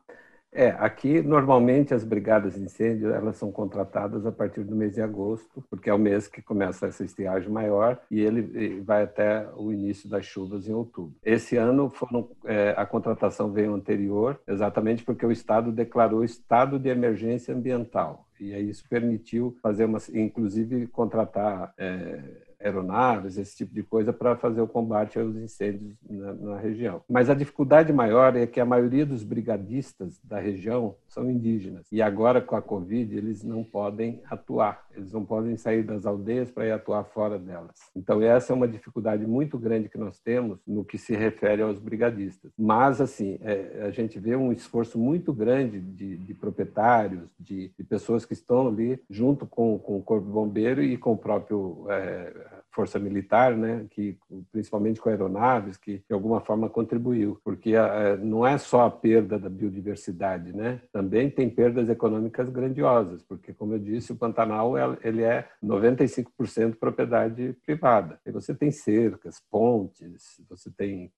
É, 0.51 0.69
aqui 0.79 1.21
normalmente 1.21 1.93
as 1.93 2.03
brigadas 2.03 2.55
de 2.55 2.61
incêndio 2.61 3.13
elas 3.13 3.37
são 3.37 3.51
contratadas 3.51 4.25
a 4.25 4.31
partir 4.31 4.63
do 4.63 4.75
mês 4.75 4.95
de 4.95 5.01
agosto, 5.01 5.63
porque 5.69 5.89
é 5.89 5.93
o 5.93 5.99
mês 5.99 6.27
que 6.27 6.41
começa 6.41 6.87
essa 6.87 7.03
estiagem 7.03 7.49
maior 7.49 7.99
e 8.09 8.19
ele 8.19 8.81
vai 8.81 9.03
até 9.03 9.47
o 9.55 9.71
início 9.71 10.09
das 10.09 10.25
chuvas 10.25 10.67
em 10.67 10.73
outubro. 10.73 11.15
Esse 11.23 11.55
ano 11.55 11.89
foram, 11.89 12.29
é, 12.45 12.73
a 12.75 12.85
contratação 12.85 13.51
veio 13.51 13.73
anterior, 13.73 14.39
exatamente 14.47 15.03
porque 15.03 15.25
o 15.25 15.31
estado 15.31 15.71
declarou 15.71 16.23
estado 16.23 16.79
de 16.79 16.89
emergência 16.89 17.53
ambiental 17.53 18.25
e 18.39 18.53
aí 18.53 18.69
isso 18.69 18.83
permitiu 18.89 19.55
fazer 19.61 19.85
uma, 19.85 19.99
inclusive 20.13 20.87
contratar 20.87 21.73
é, 21.77 22.21
aeronaves, 22.61 23.37
esse 23.37 23.55
tipo 23.55 23.73
de 23.73 23.83
coisa, 23.83 24.11
para 24.11 24.35
fazer 24.35 24.61
o 24.61 24.67
combate 24.67 25.17
aos 25.17 25.35
incêndios 25.35 25.95
na, 26.09 26.33
na, 26.33 26.57
região. 26.57 27.01
Mas 27.09 27.29
a 27.29 27.33
dificuldade 27.33 27.93
maior 27.93 28.35
é 28.35 28.45
que 28.45 28.59
a 28.59 28.65
maioria 28.65 29.05
dos 29.05 29.23
brigadistas 29.23 30.19
da 30.23 30.39
região 30.39 30.95
são 31.07 31.29
indígenas. 31.29 31.87
E 31.91 32.01
agora, 32.01 32.41
com 32.41 32.55
a 32.55 32.61
Covid, 32.61 33.15
eles 33.15 33.43
não 33.43 33.63
podem 33.63 34.21
atuar, 34.29 34.85
eles 34.95 35.13
não 35.13 35.23
podem 35.23 35.55
sair 35.55 35.83
das 35.83 36.05
aldeias 36.05 36.51
para 36.51 36.65
ir 36.65 36.71
atuar 36.71 37.05
fora 37.05 37.39
delas. 37.39 37.75
Então, 37.95 38.21
essa 38.21 38.51
é 38.51 38.55
uma 38.55 38.67
dificuldade 38.67 39.25
muito 39.25 39.57
grande 39.57 39.89
que 39.89 39.97
nós 39.97 40.19
temos 40.19 40.59
no 40.67 40.83
que 40.83 40.97
se 40.97 41.15
refere 41.15 41.61
aos 41.61 41.79
brigadistas. 41.79 42.51
Mas, 42.57 42.99
assim, 42.99 43.39
é, 43.41 43.83
a 43.85 43.91
gente 43.91 44.19
vê 44.19 44.35
um 44.35 44.51
esforço 44.51 44.99
muito 44.99 45.33
grande 45.33 45.79
de, 45.79 46.17
de 46.17 46.33
proprietários, 46.33 47.29
de, 47.39 47.71
de, 47.77 47.83
pessoas 47.83 48.25
que 48.25 48.33
estão 48.33 48.67
ali 48.67 49.01
junto 49.09 49.45
com, 49.45 49.79
com 49.79 49.97
o 49.97 50.03
Corpo 50.03 50.27
Bombeiro 50.27 50.83
e 50.83 50.97
com 50.97 51.13
o 51.13 51.17
próprio. 51.17 51.85
É, 51.89 52.48
força 52.71 52.99
militar, 52.99 53.55
né, 53.55 53.85
que 53.89 54.17
principalmente 54.51 55.01
com 55.01 55.09
aeronaves, 55.09 55.77
que 55.77 56.03
de 56.07 56.13
alguma 56.13 56.39
forma 56.39 56.69
contribuiu, 56.69 57.39
porque 57.43 57.75
a, 57.75 58.15
não 58.17 58.45
é 58.45 58.57
só 58.57 58.85
a 58.85 58.91
perda 58.91 59.39
da 59.39 59.49
biodiversidade, 59.49 60.55
né, 60.55 60.81
também 60.91 61.29
tem 61.29 61.49
perdas 61.49 61.89
econômicas 61.89 62.49
grandiosas, 62.49 63.23
porque 63.23 63.53
como 63.53 63.73
eu 63.73 63.79
disse, 63.79 64.11
o 64.11 64.15
Pantanal 64.15 64.75
ele 65.03 65.23
é 65.23 65.47
95% 65.63 66.75
propriedade 66.75 67.55
privada. 67.65 68.19
E 68.25 68.31
você 68.31 68.53
tem 68.53 68.71
cercas, 68.71 69.41
pontes, 69.49 70.41
você 70.49 70.69
tem 70.71 71.11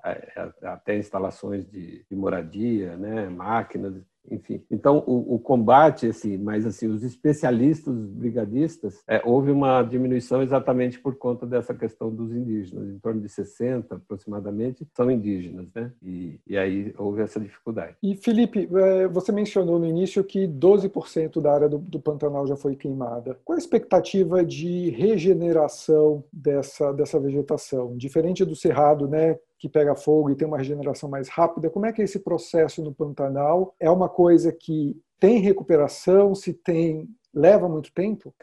até 0.61 0.97
instalações 0.97 1.69
de, 1.69 2.05
de 2.09 2.15
moradia, 2.15 2.95
né, 2.97 3.29
máquinas 3.29 3.93
enfim. 4.31 4.63
Então, 4.71 5.03
o, 5.05 5.35
o, 5.35 5.39
combate, 5.39 6.07
assim, 6.07 6.37
mas 6.37 6.65
assim, 6.65 6.87
os 6.87 7.03
especialistas, 7.03 7.93
os 7.93 8.13
brigadistas, 8.13 9.03
é, 9.07 9.21
houve 9.25 9.51
uma 9.51 9.83
diminuição 9.83 10.41
exatamente 10.41 10.99
por 10.99 11.15
conta 11.17 11.45
dessa 11.45 11.73
questão 11.73 12.09
dos 12.09 12.31
indígenas. 12.33 12.89
Em 12.89 12.99
torno 12.99 13.21
de 13.21 13.27
60, 13.27 13.95
aproximadamente, 13.95 14.87
são 14.95 15.11
indígenas, 15.11 15.67
né? 15.75 15.91
E, 16.01 16.39
e 16.47 16.57
aí 16.57 16.93
houve 16.97 17.21
essa 17.21 17.39
dificuldade. 17.39 17.95
E, 18.01 18.15
Felipe, 18.15 18.69
é, 18.73 19.07
você 19.07 19.31
mencionou 19.31 19.77
no 19.77 19.85
início 19.85 20.23
que 20.23 20.47
12% 20.47 21.41
da 21.41 21.53
área 21.53 21.69
do, 21.69 21.77
do 21.77 21.99
Pantanal 21.99 22.47
já 22.47 22.55
foi 22.55 22.75
queimada. 22.75 23.37
Qual 23.43 23.55
a 23.55 23.59
expectativa 23.59 24.45
de 24.45 24.89
regeneração 24.91 26.23
dessa, 26.31 26.93
dessa 26.93 27.19
vegetação? 27.19 27.97
Diferente 27.97 28.45
do 28.45 28.55
Cerrado, 28.55 29.07
né? 29.07 29.37
Que 29.61 29.69
pega 29.69 29.93
fogo 29.93 30.31
e 30.31 30.35
tem 30.35 30.47
uma 30.47 30.57
regeneração 30.57 31.07
mais 31.07 31.29
rápida. 31.29 31.69
Como 31.69 31.85
é 31.85 31.93
que 31.93 32.01
é 32.01 32.05
esse 32.05 32.19
processo 32.19 32.83
no 32.83 32.91
Pantanal? 32.91 33.75
É 33.79 33.91
uma 33.91 34.09
coisa 34.09 34.51
que 34.51 34.99
tem 35.19 35.37
recuperação? 35.37 36.33
Se 36.33 36.51
tem, 36.51 37.07
leva 37.31 37.69
muito 37.69 37.93
tempo? 37.93 38.33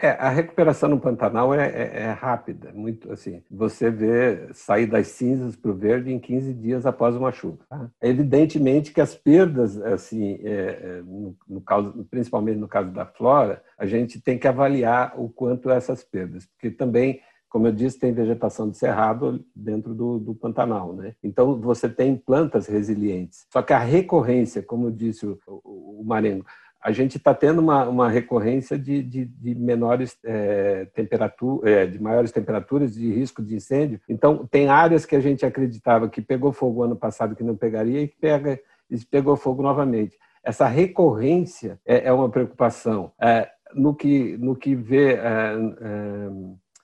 É, 0.00 0.10
a 0.10 0.28
recuperação 0.30 0.88
no 0.88 1.00
Pantanal 1.00 1.52
é, 1.52 1.66
é, 1.66 2.02
é, 2.02 2.12
rápida, 2.12 2.72
muito 2.72 3.12
assim. 3.12 3.42
Você 3.50 3.90
vê 3.90 4.48
sair 4.52 4.86
das 4.86 5.08
cinzas 5.08 5.56
para 5.56 5.72
o 5.72 5.74
verde 5.74 6.12
em 6.12 6.20
15 6.20 6.54
dias 6.54 6.86
após 6.86 7.16
uma 7.16 7.32
chuva. 7.32 7.58
Tá? 7.68 7.90
Evidentemente 8.00 8.92
que 8.92 9.00
as 9.00 9.12
perdas, 9.12 9.76
assim, 9.82 10.38
é, 10.44 10.52
é, 10.52 11.02
no, 11.04 11.36
no 11.48 11.60
caso, 11.60 12.06
principalmente 12.08 12.58
no 12.58 12.68
caso 12.68 12.92
da 12.92 13.04
flora, 13.04 13.60
a 13.76 13.86
gente 13.86 14.20
tem 14.20 14.38
que 14.38 14.46
avaliar 14.46 15.20
o 15.20 15.28
quanto 15.28 15.68
essas 15.68 16.04
perdas, 16.04 16.46
porque 16.46 16.70
também 16.70 17.20
como 17.50 17.66
eu 17.66 17.72
disse, 17.72 17.98
tem 17.98 18.12
vegetação 18.12 18.70
de 18.70 18.78
cerrado 18.78 19.44
dentro 19.54 19.92
do, 19.92 20.20
do, 20.20 20.34
Pantanal, 20.34 20.94
né? 20.94 21.14
Então 21.22 21.60
você 21.60 21.88
tem 21.88 22.16
plantas 22.16 22.68
resilientes. 22.68 23.44
Só 23.52 23.60
que 23.60 23.72
a 23.72 23.78
recorrência, 23.78 24.62
como 24.62 24.90
disse 24.90 25.26
o, 25.26 25.38
o, 25.46 26.00
o 26.00 26.04
Marengo, 26.04 26.46
a 26.80 26.92
gente 26.92 27.18
está 27.18 27.34
tendo 27.34 27.58
uma, 27.58 27.86
uma 27.88 28.08
recorrência 28.08 28.78
de, 28.78 29.02
de, 29.02 29.24
de 29.24 29.54
menores 29.56 30.16
é, 30.24 30.86
temperaturas, 30.94 31.70
é, 31.70 31.86
de 31.86 32.00
maiores 32.00 32.30
temperaturas, 32.30 32.94
de 32.94 33.12
risco 33.12 33.42
de 33.42 33.56
incêndio. 33.56 34.00
Então 34.08 34.46
tem 34.46 34.68
áreas 34.68 35.04
que 35.04 35.16
a 35.16 35.20
gente 35.20 35.44
acreditava 35.44 36.08
que 36.08 36.22
pegou 36.22 36.52
fogo 36.52 36.84
ano 36.84 36.96
passado 36.96 37.34
que 37.34 37.42
não 37.44 37.56
pegaria 37.56 38.00
e 38.00 38.08
que 38.08 38.16
pega 38.16 38.58
e 38.88 38.96
pegou 39.04 39.36
fogo 39.36 39.60
novamente. 39.60 40.16
Essa 40.42 40.66
recorrência 40.68 41.80
é, 41.84 42.06
é 42.06 42.12
uma 42.12 42.30
preocupação. 42.30 43.12
É, 43.20 43.50
no 43.74 43.94
que 43.94 44.36
no 44.38 44.56
que 44.56 44.74
vê 44.74 45.14
é, 45.14 45.18
é, 45.18 46.30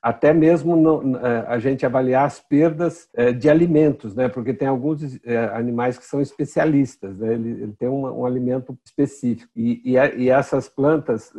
até 0.06 0.32
mesmo 0.32 0.76
no, 0.76 1.16
é, 1.16 1.44
a 1.48 1.58
gente 1.58 1.84
avaliar 1.84 2.26
as 2.26 2.38
perdas 2.38 3.08
é, 3.12 3.32
de 3.32 3.50
alimentos, 3.50 4.14
né? 4.14 4.28
Porque 4.28 4.54
tem 4.54 4.68
alguns 4.68 5.18
é, 5.24 5.36
animais 5.46 5.98
que 5.98 6.04
são 6.04 6.20
especialistas, 6.20 7.18
né? 7.18 7.34
Ele, 7.34 7.50
ele 7.50 7.72
tem 7.76 7.88
um, 7.88 8.20
um, 8.20 8.24
alimento 8.24 8.78
específico 8.84 9.50
e, 9.56 9.82
e, 9.84 9.96
e 9.96 10.30
essas 10.30 10.68
plantas 10.68 11.32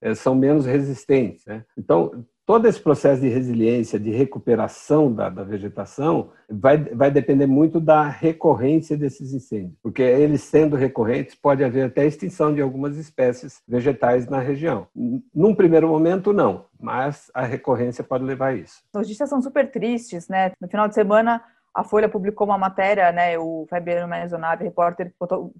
é, 0.00 0.14
são 0.14 0.34
menos 0.34 0.64
resistentes, 0.64 1.44
né? 1.44 1.62
Então 1.76 2.24
todo 2.50 2.66
esse 2.66 2.80
processo 2.80 3.22
de 3.22 3.28
resiliência, 3.28 3.96
de 3.96 4.10
recuperação 4.10 5.14
da, 5.14 5.28
da, 5.28 5.44
vegetação, 5.44 6.32
vai, 6.50 6.78
vai 6.78 7.08
depender 7.08 7.46
muito 7.46 7.78
da 7.78 8.08
recorrência 8.08 8.96
desses 8.96 9.32
incêndios, 9.32 9.78
porque 9.80 10.02
eles 10.02 10.40
sendo 10.40 10.74
recorrentes, 10.74 11.36
pode 11.36 11.62
haver 11.62 11.84
até 11.84 12.04
extinção 12.04 12.52
de 12.52 12.60
algumas 12.60 12.96
espécies 12.96 13.62
vegetais 13.68 14.26
na 14.28 14.40
região. 14.40 14.88
Num 15.32 15.54
primeiro 15.54 15.86
momento, 15.86 16.32
não, 16.32 16.64
mas 16.76 17.30
a 17.32 17.42
recorrência 17.42 18.02
pode 18.02 18.24
levar 18.24 18.48
a 18.48 18.54
isso. 18.54 18.82
As 18.92 19.02
notícias 19.02 19.28
são 19.28 19.40
super 19.40 19.70
tristes, 19.70 20.26
né? 20.26 20.50
No 20.60 20.66
final 20.66 20.88
de 20.88 20.94
semana, 20.96 21.40
a 21.74 21.84
Folha 21.84 22.08
publicou 22.08 22.46
uma 22.46 22.58
matéria, 22.58 23.12
né? 23.12 23.38
O 23.38 23.66
Fabiano 23.70 24.08
Maisonave, 24.08 24.64
repórter, 24.64 25.12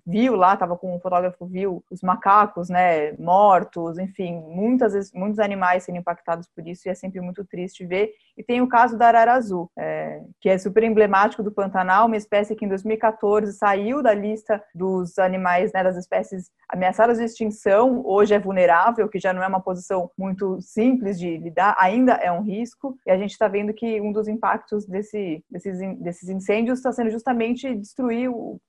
viu 0.05 0.35
lá, 0.35 0.55
estava 0.55 0.77
com 0.77 0.95
um 0.95 1.01
fotógrafo, 1.01 1.47
viu 1.47 1.85
os 1.91 2.03
macacos, 2.03 2.69
né? 2.69 3.13
Mortos, 3.13 3.99
enfim, 3.99 4.35
muitas 4.49 5.13
muitos 5.13 5.39
animais 5.39 5.85
sendo 5.85 5.99
impactados 5.99 6.49
por 6.49 6.67
isso 6.67 6.89
e 6.89 6.91
é 6.91 6.95
sempre 6.95 7.21
muito 7.21 7.45
triste 7.45 7.87
ver. 7.87 8.13
E 8.37 8.43
tem 8.43 8.61
o 8.61 8.69
caso 8.69 8.97
da 8.99 9.07
arara 9.07 9.35
azul, 9.35 9.71
é, 9.79 10.23
que 10.41 10.49
é 10.49 10.59
super 10.59 10.83
emblemático 10.83 11.43
do 11.43 11.53
Pantanal, 11.53 12.07
uma 12.07 12.17
espécie 12.17 12.57
que 12.57 12.65
em 12.65 12.69
2014 12.69 13.53
saiu 13.53 14.03
da 14.03 14.13
lista 14.13 14.63
dos 14.75 15.19
animais, 15.19 15.73
né? 15.73 15.85
Das 15.85 15.97
espécies 15.97 16.51
ameaçadas 16.69 17.19
de 17.19 17.25
extinção, 17.25 18.03
hoje 18.05 18.33
é 18.35 18.39
vulnerável, 18.39 19.09
que 19.09 19.19
já 19.19 19.33
não 19.33 19.43
é 19.43 19.47
uma 19.47 19.61
posição 19.61 20.11
muito 20.17 20.61
simples 20.61 21.19
de 21.19 21.37
lidar, 21.37 21.77
ainda 21.79 22.15
é 22.15 22.31
um 22.31 22.43
risco. 22.43 22.97
E 23.07 23.11
a 23.11 23.19
gente 23.19 23.33
está 23.33 23.49
vendo 23.49 23.75
que 23.75 24.01
um 24.01 24.13
dos 24.13 24.29
impactos 24.29 24.87
desse, 24.87 25.45
desses 25.51 25.81
desses 26.01 26.29
incêndios 26.29 26.79
está 26.79 26.93
sendo 26.93 27.11
justamente 27.11 27.75
destruir 27.75 28.29
o, 28.31 28.61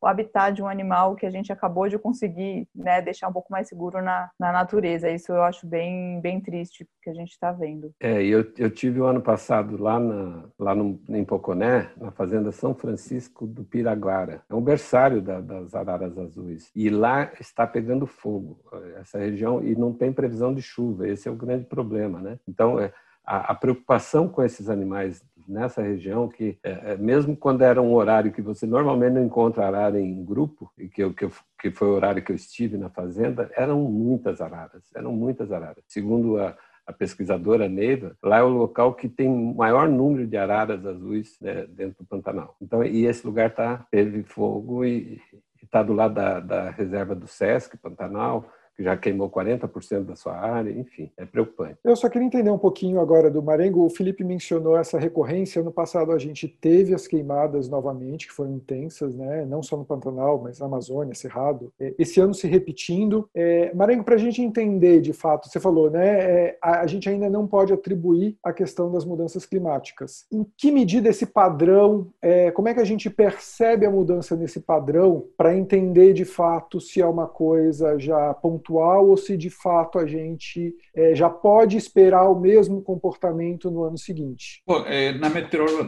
o 0.00 0.06
habitat 0.06 0.54
de 0.54 0.62
um 0.62 0.66
animal 0.66 1.14
que 1.14 1.26
a 1.26 1.30
gente 1.30 1.52
acabou 1.52 1.88
de 1.88 1.98
conseguir 1.98 2.66
né, 2.74 3.02
deixar 3.02 3.28
um 3.28 3.32
pouco 3.32 3.52
mais 3.52 3.68
seguro 3.68 4.02
na, 4.02 4.30
na 4.38 4.50
natureza. 4.50 5.10
Isso 5.10 5.30
eu 5.30 5.42
acho 5.42 5.66
bem, 5.66 6.20
bem 6.20 6.40
triste 6.40 6.88
que 7.02 7.10
a 7.10 7.14
gente 7.14 7.30
está 7.30 7.52
vendo. 7.52 7.92
É, 8.00 8.22
eu, 8.24 8.50
eu 8.56 8.70
tive 8.70 9.00
o 9.00 9.04
ano 9.04 9.20
passado 9.20 9.80
lá, 9.80 10.00
na, 10.00 10.44
lá 10.58 10.74
no, 10.74 10.98
em 11.10 11.24
Poconé, 11.24 11.90
na 11.96 12.10
fazenda 12.10 12.50
São 12.50 12.74
Francisco 12.74 13.46
do 13.46 13.62
Piraguara. 13.62 14.42
É 14.48 14.54
um 14.54 14.62
berçário 14.62 15.20
da, 15.20 15.40
das 15.40 15.74
araras 15.74 16.16
azuis. 16.16 16.70
E 16.74 16.88
lá 16.88 17.30
está 17.38 17.66
pegando 17.66 18.06
fogo, 18.06 18.58
essa 18.98 19.18
região, 19.18 19.62
e 19.62 19.76
não 19.76 19.92
tem 19.92 20.12
previsão 20.12 20.54
de 20.54 20.62
chuva. 20.62 21.06
Esse 21.06 21.28
é 21.28 21.30
o 21.30 21.36
grande 21.36 21.66
problema, 21.66 22.20
né? 22.20 22.38
Então, 22.48 22.80
é, 22.80 22.90
a, 23.24 23.52
a 23.52 23.54
preocupação 23.54 24.28
com 24.28 24.42
esses 24.42 24.68
animais 24.68 25.22
nessa 25.48 25.82
região 25.82 26.28
que 26.28 26.58
é, 26.62 26.92
é, 26.92 26.96
mesmo 26.96 27.36
quando 27.36 27.62
era 27.62 27.80
um 27.80 27.92
horário 27.94 28.32
que 28.32 28.42
você 28.42 28.66
normalmente 28.66 29.14
não 29.14 29.24
encontra 29.24 29.66
arara 29.66 30.00
em 30.00 30.24
grupo 30.24 30.70
e 30.78 30.88
que 30.88 31.02
eu, 31.02 31.12
que, 31.12 31.24
eu, 31.24 31.32
que 31.60 31.70
foi 31.70 31.88
o 31.88 31.94
horário 31.94 32.22
que 32.22 32.32
eu 32.32 32.36
estive 32.36 32.76
na 32.76 32.90
fazenda 32.90 33.50
eram 33.56 33.80
muitas 33.80 34.40
araras 34.40 34.82
eram 34.94 35.12
muitas 35.12 35.52
araras 35.52 35.82
segundo 35.86 36.38
a, 36.38 36.56
a 36.90 36.92
pesquisadora 36.92 37.68
Neiva, 37.68 38.16
lá 38.22 38.38
é 38.38 38.42
o 38.42 38.48
local 38.48 38.94
que 38.94 39.08
tem 39.08 39.28
maior 39.54 39.88
número 39.88 40.26
de 40.26 40.36
araras 40.36 40.84
azuis 40.84 41.36
né, 41.40 41.66
dentro 41.68 42.02
do 42.02 42.06
Pantanal. 42.06 42.56
Então, 42.60 42.84
e 42.84 43.06
esse 43.06 43.24
lugar 43.24 43.54
tá 43.54 43.86
teve 43.90 44.22
fogo 44.24 44.84
e 44.84 45.20
está 45.62 45.82
do 45.82 45.92
lado 45.92 46.14
da, 46.14 46.40
da 46.40 46.70
reserva 46.70 47.14
do 47.14 47.28
Sesc 47.28 47.76
Pantanal 47.78 48.44
já 48.80 48.96
queimou 48.96 49.30
40% 49.30 50.04
da 50.04 50.16
sua 50.16 50.34
área, 50.36 50.70
enfim, 50.70 51.10
é 51.16 51.24
preocupante. 51.24 51.76
Eu 51.84 51.94
só 51.94 52.08
queria 52.08 52.26
entender 52.26 52.50
um 52.50 52.58
pouquinho 52.58 53.00
agora 53.00 53.30
do 53.30 53.42
Marengo. 53.42 53.84
O 53.84 53.90
Felipe 53.90 54.24
mencionou 54.24 54.76
essa 54.76 54.98
recorrência. 54.98 55.62
No 55.62 55.70
passado 55.70 56.12
a 56.12 56.18
gente 56.18 56.48
teve 56.48 56.94
as 56.94 57.06
queimadas 57.06 57.68
novamente, 57.68 58.26
que 58.26 58.32
foram 58.32 58.52
intensas, 58.52 59.14
né? 59.14 59.44
não 59.44 59.62
só 59.62 59.76
no 59.76 59.84
Pantanal, 59.84 60.40
mas 60.42 60.58
na 60.58 60.66
Amazônia, 60.66 61.14
Cerrado. 61.14 61.72
É, 61.78 61.94
esse 61.98 62.20
ano 62.20 62.32
se 62.32 62.46
repetindo. 62.46 63.28
É, 63.34 63.72
Marengo, 63.74 64.04
para 64.04 64.14
a 64.14 64.18
gente 64.18 64.40
entender 64.40 65.00
de 65.00 65.12
fato, 65.12 65.48
você 65.48 65.60
falou, 65.60 65.90
né? 65.90 66.08
É, 66.08 66.58
a, 66.62 66.80
a 66.80 66.86
gente 66.86 67.08
ainda 67.08 67.28
não 67.28 67.46
pode 67.46 67.72
atribuir 67.72 68.36
a 68.42 68.52
questão 68.52 68.90
das 68.90 69.04
mudanças 69.04 69.44
climáticas. 69.44 70.26
Em 70.32 70.46
que 70.56 70.70
medida 70.70 71.08
esse 71.08 71.26
padrão, 71.26 72.06
é, 72.22 72.50
como 72.50 72.68
é 72.68 72.74
que 72.74 72.80
a 72.80 72.84
gente 72.84 73.10
percebe 73.10 73.84
a 73.84 73.90
mudança 73.90 74.34
nesse 74.36 74.60
padrão 74.60 75.26
para 75.36 75.56
entender 75.56 76.12
de 76.12 76.24
fato 76.24 76.80
se 76.80 77.00
é 77.00 77.06
uma 77.06 77.26
coisa 77.26 77.98
já 77.98 78.32
pontual 78.34 78.69
pontual 78.70 79.08
ou 79.08 79.16
se 79.16 79.36
de 79.36 79.50
fato 79.50 79.98
a 79.98 80.06
gente 80.06 80.72
é, 80.94 81.14
já 81.14 81.28
pode 81.28 81.76
esperar 81.76 82.28
o 82.28 82.38
mesmo 82.38 82.80
comportamento 82.80 83.70
no 83.70 83.84
ano 83.84 83.98
seguinte? 83.98 84.62
Bom, 84.66 84.84
é, 84.86 85.12
na, 85.12 85.28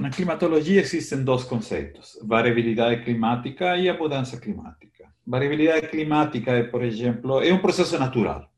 na 0.00 0.10
climatologia 0.10 0.80
existem 0.80 1.22
dois 1.22 1.44
conceitos: 1.44 2.18
variabilidade 2.24 3.04
climática 3.04 3.76
e 3.76 3.88
a 3.88 3.96
mudança 3.96 4.38
climática. 4.38 4.90
Variabilidade 5.24 5.86
climática 5.86 6.50
é, 6.50 6.64
por 6.64 6.82
exemplo, 6.82 7.40
é 7.40 7.52
um 7.52 7.60
processo 7.60 7.96
natural. 7.98 8.48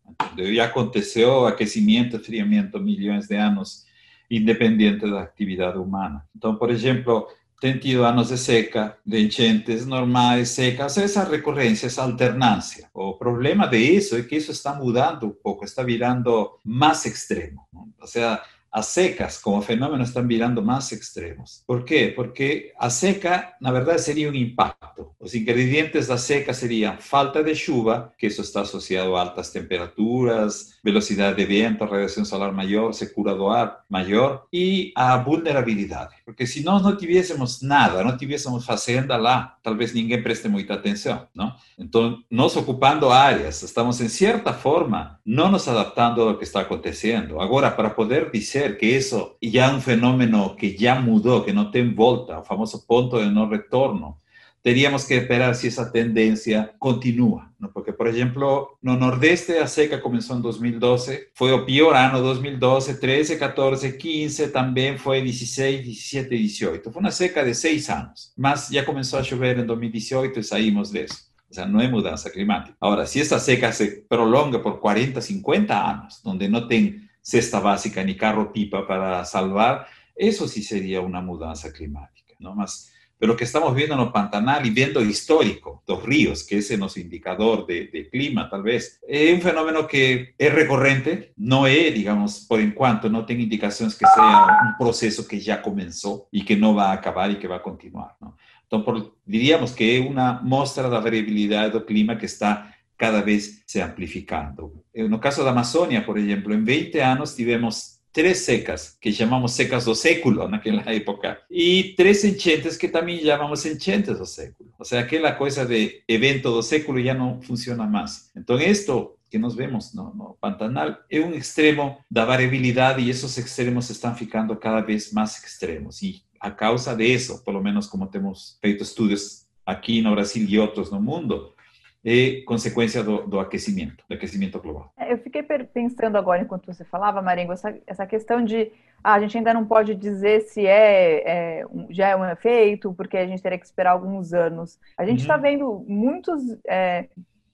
Já 0.54 0.64
aconteceu 0.64 1.46
aquecimento, 1.46 2.16
esfriamento 2.16 2.80
milhões 2.80 3.26
de 3.28 3.36
anos 3.36 3.84
independente 4.30 5.08
da 5.08 5.22
atividade 5.22 5.76
humana. 5.76 6.24
Então, 6.34 6.56
por 6.56 6.70
exemplo, 6.70 7.28
tem 7.64 7.78
tido 7.78 8.04
anos 8.04 8.28
de 8.28 8.36
seca, 8.36 8.98
de 9.06 9.24
enchentes 9.24 9.86
normais, 9.86 10.50
secas, 10.50 10.98
essa 10.98 11.24
recorrência, 11.24 11.86
essa 11.86 12.02
alternância. 12.02 12.90
O 12.92 13.14
problema 13.14 13.66
de 13.66 13.78
isso 13.78 14.14
é 14.16 14.22
que 14.22 14.36
isso 14.36 14.52
está 14.52 14.74
mudando 14.74 15.28
um 15.28 15.30
pouco, 15.30 15.64
está 15.64 15.82
virando 15.82 16.60
mais 16.62 17.06
extremo. 17.06 17.66
Ou 17.98 18.06
seja, 18.06 18.42
a 18.74 18.82
secas 18.82 19.38
como 19.38 19.62
fenómeno 19.62 20.02
están 20.02 20.26
virando 20.26 20.60
más 20.60 20.90
extremos. 20.90 21.62
¿Por 21.64 21.84
qué? 21.84 22.08
Porque 22.08 22.72
a 22.76 22.90
seca, 22.90 23.54
na 23.60 23.70
verdade, 23.70 24.00
seria 24.00 24.28
um 24.28 24.34
impacto. 24.34 25.14
Os 25.20 25.32
ingredientes 25.32 26.08
da 26.08 26.18
seca 26.18 26.52
seriam 26.52 26.98
falta 26.98 27.42
de 27.44 27.54
chuva, 27.54 28.12
que 28.18 28.26
isso 28.26 28.42
está 28.42 28.62
associado 28.62 29.14
a 29.14 29.20
altas 29.20 29.50
temperaturas, 29.50 30.74
velocidade 30.82 31.36
de 31.36 31.46
vento, 31.46 31.84
radiação 31.84 32.24
solar 32.24 32.52
maior, 32.52 32.92
secura 32.92 33.32
do 33.36 33.46
ar 33.48 33.84
maior 33.88 34.44
e 34.52 34.92
a 34.96 35.16
vulnerabilidade. 35.18 36.16
Porque 36.24 36.46
se 36.46 36.64
nós 36.64 36.82
não 36.82 36.96
tivéssemos 36.96 37.60
nada, 37.60 38.02
não 38.02 38.16
tivéssemos 38.16 38.64
fazenda 38.64 39.14
lá, 39.16 39.58
talvez 39.62 39.92
ninguém 39.92 40.22
preste 40.22 40.48
muita 40.48 40.72
atenção, 40.72 41.28
não? 41.34 41.54
Então, 41.78 42.18
nós 42.30 42.56
ocupando 42.56 43.10
áreas, 43.10 43.62
estamos, 43.62 44.00
em 44.00 44.08
certa 44.08 44.54
forma, 44.54 45.20
não 45.24 45.50
nos 45.50 45.68
adaptando 45.68 46.22
ao 46.22 46.38
que 46.38 46.44
está 46.44 46.60
acontecendo. 46.60 47.40
Agora, 47.40 47.70
para 47.70 47.90
poder 47.90 48.30
dizer 48.30 48.78
que 48.78 48.86
eso 48.86 49.36
ya 49.42 49.70
un 49.70 49.82
fenómeno 49.82 50.56
que 50.56 50.74
ya 50.74 50.94
mudó, 50.94 51.44
que 51.44 51.52
no 51.52 51.70
tiene 51.70 51.92
volta, 51.94 52.38
el 52.38 52.44
famoso 52.44 52.86
punto 52.86 53.18
de 53.18 53.26
no 53.26 53.46
retorno, 53.46 54.18
teríamos 54.64 55.04
que 55.04 55.18
esperar 55.18 55.54
si 55.54 55.66
esa 55.66 55.92
tendencia 55.92 56.74
continúa, 56.78 57.52
¿no? 57.58 57.70
Porque, 57.70 57.92
por 57.92 58.08
ejemplo, 58.08 58.78
no 58.80 58.96
Nordeste 58.96 59.60
a 59.60 59.66
seca 59.66 60.00
comenzó 60.00 60.34
en 60.34 60.40
2012, 60.40 61.32
fue 61.34 61.52
o 61.52 61.66
peor 61.66 61.94
año 61.94 62.22
2012, 62.22 62.94
13, 62.94 63.38
14, 63.38 63.98
15, 63.98 64.48
también 64.48 64.98
fue 64.98 65.20
16, 65.20 65.84
17, 65.84 66.34
18. 66.34 66.90
Fue 66.90 67.00
una 67.00 67.10
seca 67.10 67.44
de 67.44 67.52
seis 67.52 67.90
años, 67.90 68.32
más 68.36 68.70
ya 68.70 68.86
comenzó 68.86 69.18
a 69.18 69.22
llover 69.22 69.58
en 69.58 69.66
2018 69.66 70.40
y 70.40 70.42
salimos 70.42 70.90
de 70.90 71.04
eso. 71.04 71.16
O 71.50 71.52
sea, 71.52 71.66
no 71.66 71.80
hay 71.80 71.88
mudanza 71.88 72.30
climática. 72.30 72.74
Ahora, 72.80 73.04
si 73.04 73.20
esta 73.20 73.38
seca 73.38 73.70
se 73.70 74.06
prolonga 74.08 74.62
por 74.62 74.80
40, 74.80 75.20
50 75.20 75.90
años, 75.90 76.22
donde 76.22 76.48
no 76.48 76.66
tiene 76.66 77.10
cesta 77.20 77.60
básica 77.60 78.02
ni 78.02 78.16
carro 78.16 78.50
pipa 78.50 78.86
para 78.88 79.26
salvar, 79.26 79.86
eso 80.16 80.48
sí 80.48 80.62
sería 80.62 81.02
una 81.02 81.20
mudanza 81.20 81.70
climática, 81.70 82.34
¿no? 82.38 82.54
Más, 82.54 82.93
pero 83.18 83.32
lo 83.32 83.36
que 83.36 83.44
estamos 83.44 83.74
viendo 83.74 83.94
en 83.94 84.00
el 84.00 84.12
Pantanal 84.12 84.66
y 84.66 84.70
viendo 84.70 85.00
histórico, 85.00 85.82
los 85.86 86.02
ríos, 86.02 86.44
que 86.44 86.58
es 86.58 86.70
el 86.70 86.82
indicador 86.96 87.66
de, 87.66 87.86
de, 87.86 88.08
clima, 88.08 88.48
tal 88.50 88.62
vez, 88.62 89.00
es 89.06 89.34
un 89.34 89.40
fenómeno 89.40 89.86
que 89.86 90.34
es 90.36 90.52
recurrente, 90.52 91.32
no 91.36 91.66
es, 91.66 91.94
digamos, 91.94 92.46
por 92.48 92.60
en 92.60 92.72
cuanto 92.72 93.08
no 93.08 93.24
tiene 93.24 93.44
indicaciones 93.44 93.94
que 93.94 94.06
sea 94.14 94.46
un 94.66 94.76
proceso 94.78 95.26
que 95.26 95.40
ya 95.40 95.62
comenzó 95.62 96.28
y 96.30 96.44
que 96.44 96.56
no 96.56 96.74
va 96.74 96.90
a 96.90 96.94
acabar 96.94 97.30
y 97.30 97.36
que 97.36 97.48
va 97.48 97.56
a 97.56 97.62
continuar, 97.62 98.16
¿no? 98.20 98.36
Entonces, 98.62 98.84
por, 98.84 99.16
diríamos 99.24 99.72
que 99.72 99.98
es 99.98 100.08
una 100.08 100.40
muestra 100.42 100.84
de 100.84 100.90
la 100.90 101.00
variabilidad 101.00 101.72
del 101.72 101.84
clima 101.84 102.18
que 102.18 102.26
está 102.26 102.74
cada 102.96 103.22
vez 103.22 103.62
se 103.66 103.82
amplificando. 103.82 104.72
En 104.92 105.12
el 105.12 105.20
caso 105.20 105.42
de 105.42 105.50
Amazonia, 105.50 106.04
por 106.06 106.18
ejemplo, 106.18 106.54
en 106.54 106.64
20 106.64 107.02
años 107.02 107.34
tivemos 107.34 107.93
tres 108.14 108.44
secas, 108.44 108.96
que 109.00 109.10
llamamos 109.10 109.52
secas 109.52 109.84
do 109.84 109.94
século 109.94 110.46
en 110.46 110.54
aquella 110.54 110.84
época, 110.94 111.40
y 111.50 111.96
tres 111.96 112.24
enchentes 112.24 112.78
que 112.78 112.88
también 112.88 113.24
llamamos 113.24 113.66
enchentes 113.66 114.16
do 114.16 114.24
século. 114.24 114.70
O 114.78 114.84
sea, 114.84 115.00
aquella 115.00 115.36
cosa 115.36 115.66
de 115.66 116.04
evento 116.06 116.52
do 116.52 116.62
século 116.62 117.00
ya 117.00 117.12
no 117.12 117.42
funciona 117.42 117.86
más. 117.86 118.30
Entonces, 118.36 118.68
esto 118.68 119.18
que 119.28 119.38
nos 119.40 119.56
vemos 119.56 119.96
no, 119.96 120.14
no 120.14 120.36
Pantanal 120.38 121.00
es 121.08 121.24
un 121.24 121.34
extremo 121.34 121.98
de 122.08 122.24
variabilidad 122.24 122.96
y 122.98 123.10
esos 123.10 123.36
extremos 123.36 123.90
están 123.90 124.16
ficando 124.16 124.60
cada 124.60 124.80
vez 124.80 125.12
más 125.12 125.42
extremos. 125.42 126.00
Y 126.00 126.24
a 126.38 126.54
causa 126.54 126.94
de 126.94 127.12
eso, 127.14 127.42
por 127.42 127.52
lo 127.52 127.60
menos 127.60 127.88
como 127.88 128.08
hemos 128.14 128.58
feito 128.62 128.84
estudios 128.84 129.48
aquí 129.66 129.98
en 129.98 130.12
Brasil 130.12 130.46
y 130.48 130.58
otros 130.58 130.90
en 130.92 130.98
el 130.98 131.02
mundo, 131.02 131.56
e 132.04 132.42
consequência 132.42 133.02
do, 133.02 133.26
do, 133.26 133.40
aquecimento, 133.40 134.04
do 134.08 134.14
aquecimento 134.14 134.60
global. 134.60 134.92
É, 134.98 135.12
eu 135.12 135.18
fiquei 135.18 135.42
pensando 135.42 136.16
agora, 136.18 136.42
enquanto 136.42 136.66
você 136.66 136.84
falava, 136.84 137.22
Maringo, 137.22 137.52
essa, 137.52 137.74
essa 137.86 138.06
questão 138.06 138.44
de 138.44 138.70
ah, 139.02 139.14
a 139.14 139.20
gente 139.20 139.38
ainda 139.38 139.54
não 139.54 139.64
pode 139.64 139.94
dizer 139.94 140.42
se 140.42 140.66
é, 140.66 141.22
é, 141.60 141.64
já 141.90 142.08
é 142.08 142.16
um 142.16 142.24
efeito, 142.24 142.92
porque 142.92 143.16
a 143.16 143.26
gente 143.26 143.42
teria 143.42 143.58
que 143.58 143.66
esperar 143.66 143.92
alguns 143.92 144.32
anos. 144.32 144.78
A 144.98 145.06
gente 145.06 145.20
está 145.20 145.36
uhum. 145.36 145.42
vendo 145.42 145.84
muitos 145.88 146.42
é, 146.66 147.08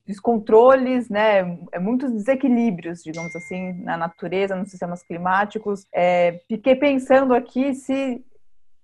descontroles, 0.06 1.08
né, 1.08 1.58
é, 1.70 1.78
muitos 1.78 2.12
desequilíbrios, 2.12 3.02
digamos 3.02 3.34
assim, 3.36 3.72
na 3.82 3.96
natureza, 3.96 4.56
nos 4.56 4.70
sistemas 4.70 5.02
climáticos. 5.02 5.86
É, 5.94 6.40
fiquei 6.48 6.74
pensando 6.74 7.34
aqui 7.34 7.74
se 7.74 8.24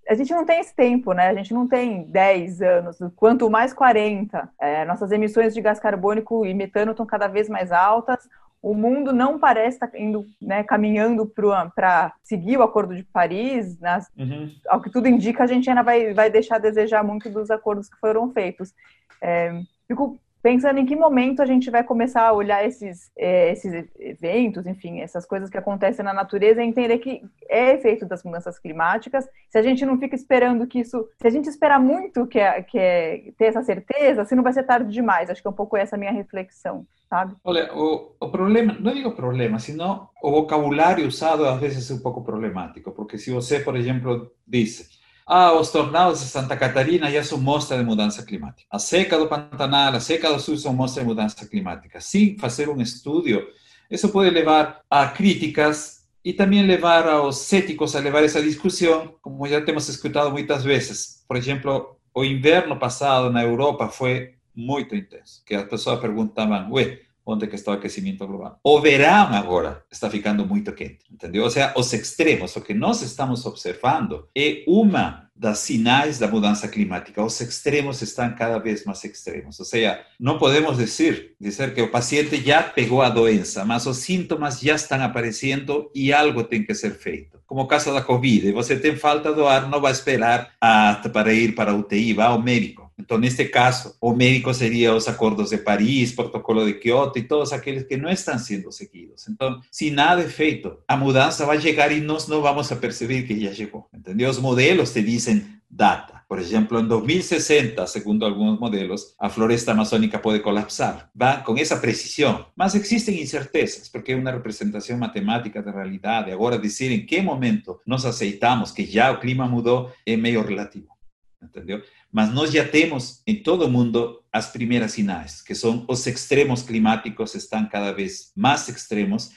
a 0.09 0.15
gente 0.15 0.33
não 0.33 0.45
tem 0.45 0.61
esse 0.61 0.75
tempo, 0.75 1.13
né? 1.13 1.29
A 1.29 1.35
gente 1.35 1.53
não 1.53 1.67
tem 1.67 2.05
10 2.05 2.63
anos, 2.63 2.99
quanto 3.17 3.51
mais 3.51 3.75
40. 3.75 4.49
É, 4.61 4.85
nossas 4.85 5.11
emissões 5.11 5.53
de 5.53 5.61
gás 5.61 5.81
carbônico 5.81 6.47
e 6.47 6.55
metano 6.55 6.93
estão 6.93 7.05
cada 7.05 7.27
vez 7.27 7.49
mais 7.49 7.73
altas. 7.73 8.29
O 8.63 8.75
mundo 8.75 9.13
não 9.13 9.39
parece 9.39 9.77
estar 9.77 9.89
tá 9.89 9.99
indo, 9.99 10.25
né, 10.41 10.65
caminhando 10.65 11.27
para 11.75 12.13
seguir 12.23 12.57
o 12.57 12.63
Acordo 12.63 12.95
de 12.95 13.05
Paris. 13.05 13.79
Né? 13.79 14.01
Uhum. 14.17 14.51
Ao 14.69 14.81
que 14.81 14.91
tudo 14.91 15.09
indica, 15.09 15.45
a 15.45 15.47
gente 15.47 15.69
ainda 15.69 15.83
vai, 15.83 16.15
vai 16.15 16.31
deixar 16.31 16.57
a 16.57 16.61
desejar 16.61 17.05
muito 17.05 17.29
dos 17.29 17.51
acordos 17.51 17.89
que 17.89 17.99
foram 17.99 18.33
feitos. 18.33 18.73
É, 19.21 19.61
fico 19.87 20.19
pensando 20.47 20.79
em 20.79 20.87
que 20.87 20.95
momento 20.95 21.43
a 21.43 21.45
gente 21.45 21.69
vai 21.73 21.83
começar 21.83 22.23
a 22.23 22.33
olhar 22.33 22.65
esses, 22.65 23.11
é, 23.19 23.51
esses 23.51 23.85
eventos, 23.99 24.65
enfim, 24.65 25.01
essas 25.01 25.27
coisas 25.27 25.51
que 25.51 25.59
acontecem 25.59 26.05
na 26.05 26.15
natureza 26.15 26.63
e 26.63 26.69
entender 26.69 26.99
que 26.99 27.21
é 27.49 27.73
efeito 27.73 28.07
das 28.07 28.23
mudanças 28.23 28.57
climáticas. 28.57 29.29
Se 29.51 29.59
a 29.59 29.63
gente 29.63 29.85
não 29.85 29.99
fica 29.99 30.15
esperando 30.15 30.65
que 30.69 30.79
isso, 30.79 31.09
se 31.21 31.27
a 31.27 31.31
gente 31.31 31.49
esperar 31.49 31.81
muito 31.81 32.29
que 32.29 32.39
é, 32.39 32.63
que 32.63 32.79
é 32.79 33.33
ter 33.37 33.47
essa 33.47 33.65
certeza, 33.65 34.25
se 34.25 34.37
não 34.37 34.45
vai 34.45 34.53
ser 34.53 34.63
tarde 34.63 34.93
demais. 34.93 35.29
Acho 35.29 35.43
que 35.43 35.49
é 35.49 35.51
um 35.51 35.61
pouco 35.63 35.77
essa 35.77 35.97
minha 35.97 36.13
reflexão. 36.13 36.87
Sabe? 37.11 37.35
Olha, 37.43 37.73
o, 37.75 38.15
o 38.21 38.29
problema, 38.31 38.77
não 38.79 38.93
digo 38.95 39.17
problema, 39.17 39.59
sino 39.59 40.11
o 40.23 40.31
vocabulário 40.31 41.09
usado 41.09 41.45
às 41.45 41.61
vezes 41.61 41.91
é 41.91 41.95
um 41.95 41.99
pouco 41.99 42.23
problemático, 42.23 42.93
porque 42.93 43.19
se 43.19 43.33
você, 43.33 43.59
por 43.59 43.77
exemplo, 43.77 44.31
diz 44.47 44.96
ah, 45.27 45.53
os 45.55 45.71
tornados 45.71 46.21
de 46.21 46.27
Santa 46.27 46.57
Catarina 46.57 47.11
já 47.11 47.25
são 47.25 47.39
mostra 47.39 47.77
de 47.77 47.85
mudança 47.85 48.23
climática. 48.25 48.69
A 48.71 48.79
seca 48.79 49.19
do 49.19 49.27
Pantanal, 49.27 49.95
a 49.95 50.01
seca 50.01 50.33
do 50.33 50.39
Sul 50.39 50.57
são 50.57 50.73
mostra 50.73 51.03
de 51.03 51.09
mudança 51.09 51.45
climática. 51.47 52.01
Sem 52.01 52.39
fazer 52.39 52.69
um 52.69 52.81
estudo, 52.81 53.45
isso 53.91 54.09
pode 54.11 54.31
levar 54.31 54.81
a 54.89 55.09
críticas 55.09 56.07
e 56.25 56.33
também 56.33 56.65
levar 56.65 57.09
aos 57.09 57.39
céticos 57.39 57.97
a 57.97 58.01
levar 58.01 58.23
essa 58.23 58.41
discussão, 58.41 59.15
como 59.21 59.47
já 59.49 59.61
temos 59.61 59.89
escutado 59.89 60.31
muitas 60.31 60.63
vezes. 60.63 61.25
Por 61.27 61.37
exemplo, 61.37 61.97
o 62.15 62.25
inverno 62.25 62.79
passado 62.79 63.31
na 63.31 63.43
Europa 63.43 63.89
foi 63.89 64.35
muito 64.55 64.95
intenso, 64.95 65.43
que 65.45 65.55
as 65.55 65.69
pessoas 65.69 66.01
perguntavam, 66.01 66.73
ué, 66.73 67.01
onde 67.27 67.49
que 67.49 67.57
está 67.57 67.73
o 67.73 67.75
aquecimento 67.75 68.27
global. 68.27 68.61
O 68.63 68.81
verão 68.81 69.35
agora 69.35 69.85
está 69.91 70.09
ficando 70.09 70.47
muito 70.47 70.73
quente, 70.73 71.01
entendeu? 71.11 71.43
Ou 71.43 71.51
seja, 71.51 71.75
os 71.77 71.93
extremos, 71.93 72.55
o 72.55 72.61
que 72.61 72.73
nós 72.73 73.03
estamos 73.03 73.45
observando 73.45 74.29
é 74.35 74.63
uma 74.67 75.27
das 75.35 75.59
sinais 75.59 76.19
da 76.19 76.29
mudança 76.29 76.67
climática. 76.67 77.23
Os 77.23 77.39
extremos 77.41 78.01
estão 78.01 78.35
cada 78.35 78.59
vez 78.59 78.85
mais 78.85 79.05
extremos. 79.05 79.59
Ou 79.59 79.67
seja, 79.67 80.01
não 80.19 80.39
podemos 80.39 80.79
dizer, 80.79 81.35
dizer 81.39 81.75
que 81.75 81.83
o 81.83 81.91
paciente 81.91 82.43
já 82.43 82.63
pegou 82.63 83.03
a 83.03 83.11
doença, 83.11 83.65
mas 83.65 83.85
os 83.87 83.99
sintomas 83.99 84.61
já 84.61 84.75
estão 84.75 85.03
aparecendo 85.03 85.91
e 85.95 86.13
algo 86.13 86.43
tem 86.45 86.65
que 86.65 86.75
ser 86.75 86.93
feito. 86.93 87.39
Como 87.47 87.67
caso 87.67 87.93
da 87.93 88.01
Covid, 88.01 88.51
você 88.53 88.79
tem 88.79 88.97
falta 88.97 89.33
do 89.33 89.47
ar, 89.47 89.69
não 89.69 89.81
vai 89.81 89.93
esperar 89.93 90.53
a, 90.61 90.95
para 91.13 91.33
ir 91.35 91.55
para 91.55 91.73
a 91.73 91.75
UTI, 91.75 92.15
vá 92.15 92.27
ao 92.27 92.43
médico 92.43 92.86
Entonces, 92.97 93.23
en 93.23 93.31
este 93.31 93.51
caso, 93.51 93.97
o 94.01 94.15
médico 94.15 94.55
sería 94.55 94.93
los 94.93 95.09
acuerdos 95.09 95.51
de 95.51 95.59
París, 95.59 96.13
protocolo 96.13 96.65
de 96.65 96.81
Kioto 96.81 97.19
y 97.19 97.29
todos 97.29 97.53
aquellos 97.53 97.85
que 97.85 97.99
no 97.99 98.09
están 98.09 98.41
siendo 98.41 98.73
seguidos. 98.73 99.29
Entonces, 99.29 99.69
si 99.71 99.91
nada 99.91 100.23
es 100.23 100.35
feito, 100.35 100.85
a 100.89 100.97
mudanza 100.97 101.47
va 101.47 101.55
a 101.55 101.59
llegar 101.59 101.93
y 101.93 102.01
nos 102.01 102.29
no 102.29 102.41
vamos 102.41 102.73
a 102.73 102.81
percibir 102.81 103.27
que 103.27 103.39
ya 103.39 103.53
llegó. 103.53 103.89
¿Entendió? 103.93 104.29
Los 104.29 104.41
modelos 104.41 104.93
te 104.93 105.03
dicen 105.03 105.63
data. 105.69 106.25
Por 106.29 106.41
ejemplo, 106.41 106.81
en 106.81 106.89
2060, 106.89 107.87
según 107.87 108.23
algunos 108.25 108.59
modelos, 108.59 109.15
la 109.21 109.31
floresta 109.31 109.73
amazónica 109.73 110.21
puede 110.21 110.43
colapsar. 110.43 111.11
Va 111.21 111.45
con 111.45 111.57
esa 111.59 111.81
precisión. 111.81 112.47
Más 112.57 112.75
existen 112.75 113.15
incertezas, 113.15 113.89
porque 113.89 114.13
es 114.13 114.19
una 114.19 114.33
representación 114.33 114.99
matemática 114.99 115.63
de 115.63 115.71
realidad. 115.71 116.27
De 116.27 116.33
ahora 116.33 116.59
decir 116.59 116.91
en 116.91 117.07
qué 117.07 117.23
momento 117.23 117.81
nos 117.85 118.05
aceitamos 118.05 118.73
que 118.73 118.87
ya 118.87 119.11
el 119.11 119.21
clima 119.21 119.47
mudó 119.47 119.93
es 120.05 120.19
medio 120.19 120.43
relativo. 120.43 120.97
¿Entendió? 121.41 121.81
Mas 122.17 122.33
nós 122.33 122.51
já 122.51 122.67
temos 122.67 123.21
em 123.27 123.43
todo 123.43 123.67
o 123.67 123.71
mundo 123.71 124.23
as 124.33 124.51
primeiras 124.51 124.93
sinais, 124.93 125.43
que 125.43 125.55
são 125.55 125.85
os 125.87 126.07
extremos 126.07 126.63
climáticos 126.63 127.35
estão 127.35 127.69
cada 127.69 127.93
vez 127.93 128.33
mais 128.35 128.67
extremos 128.71 129.33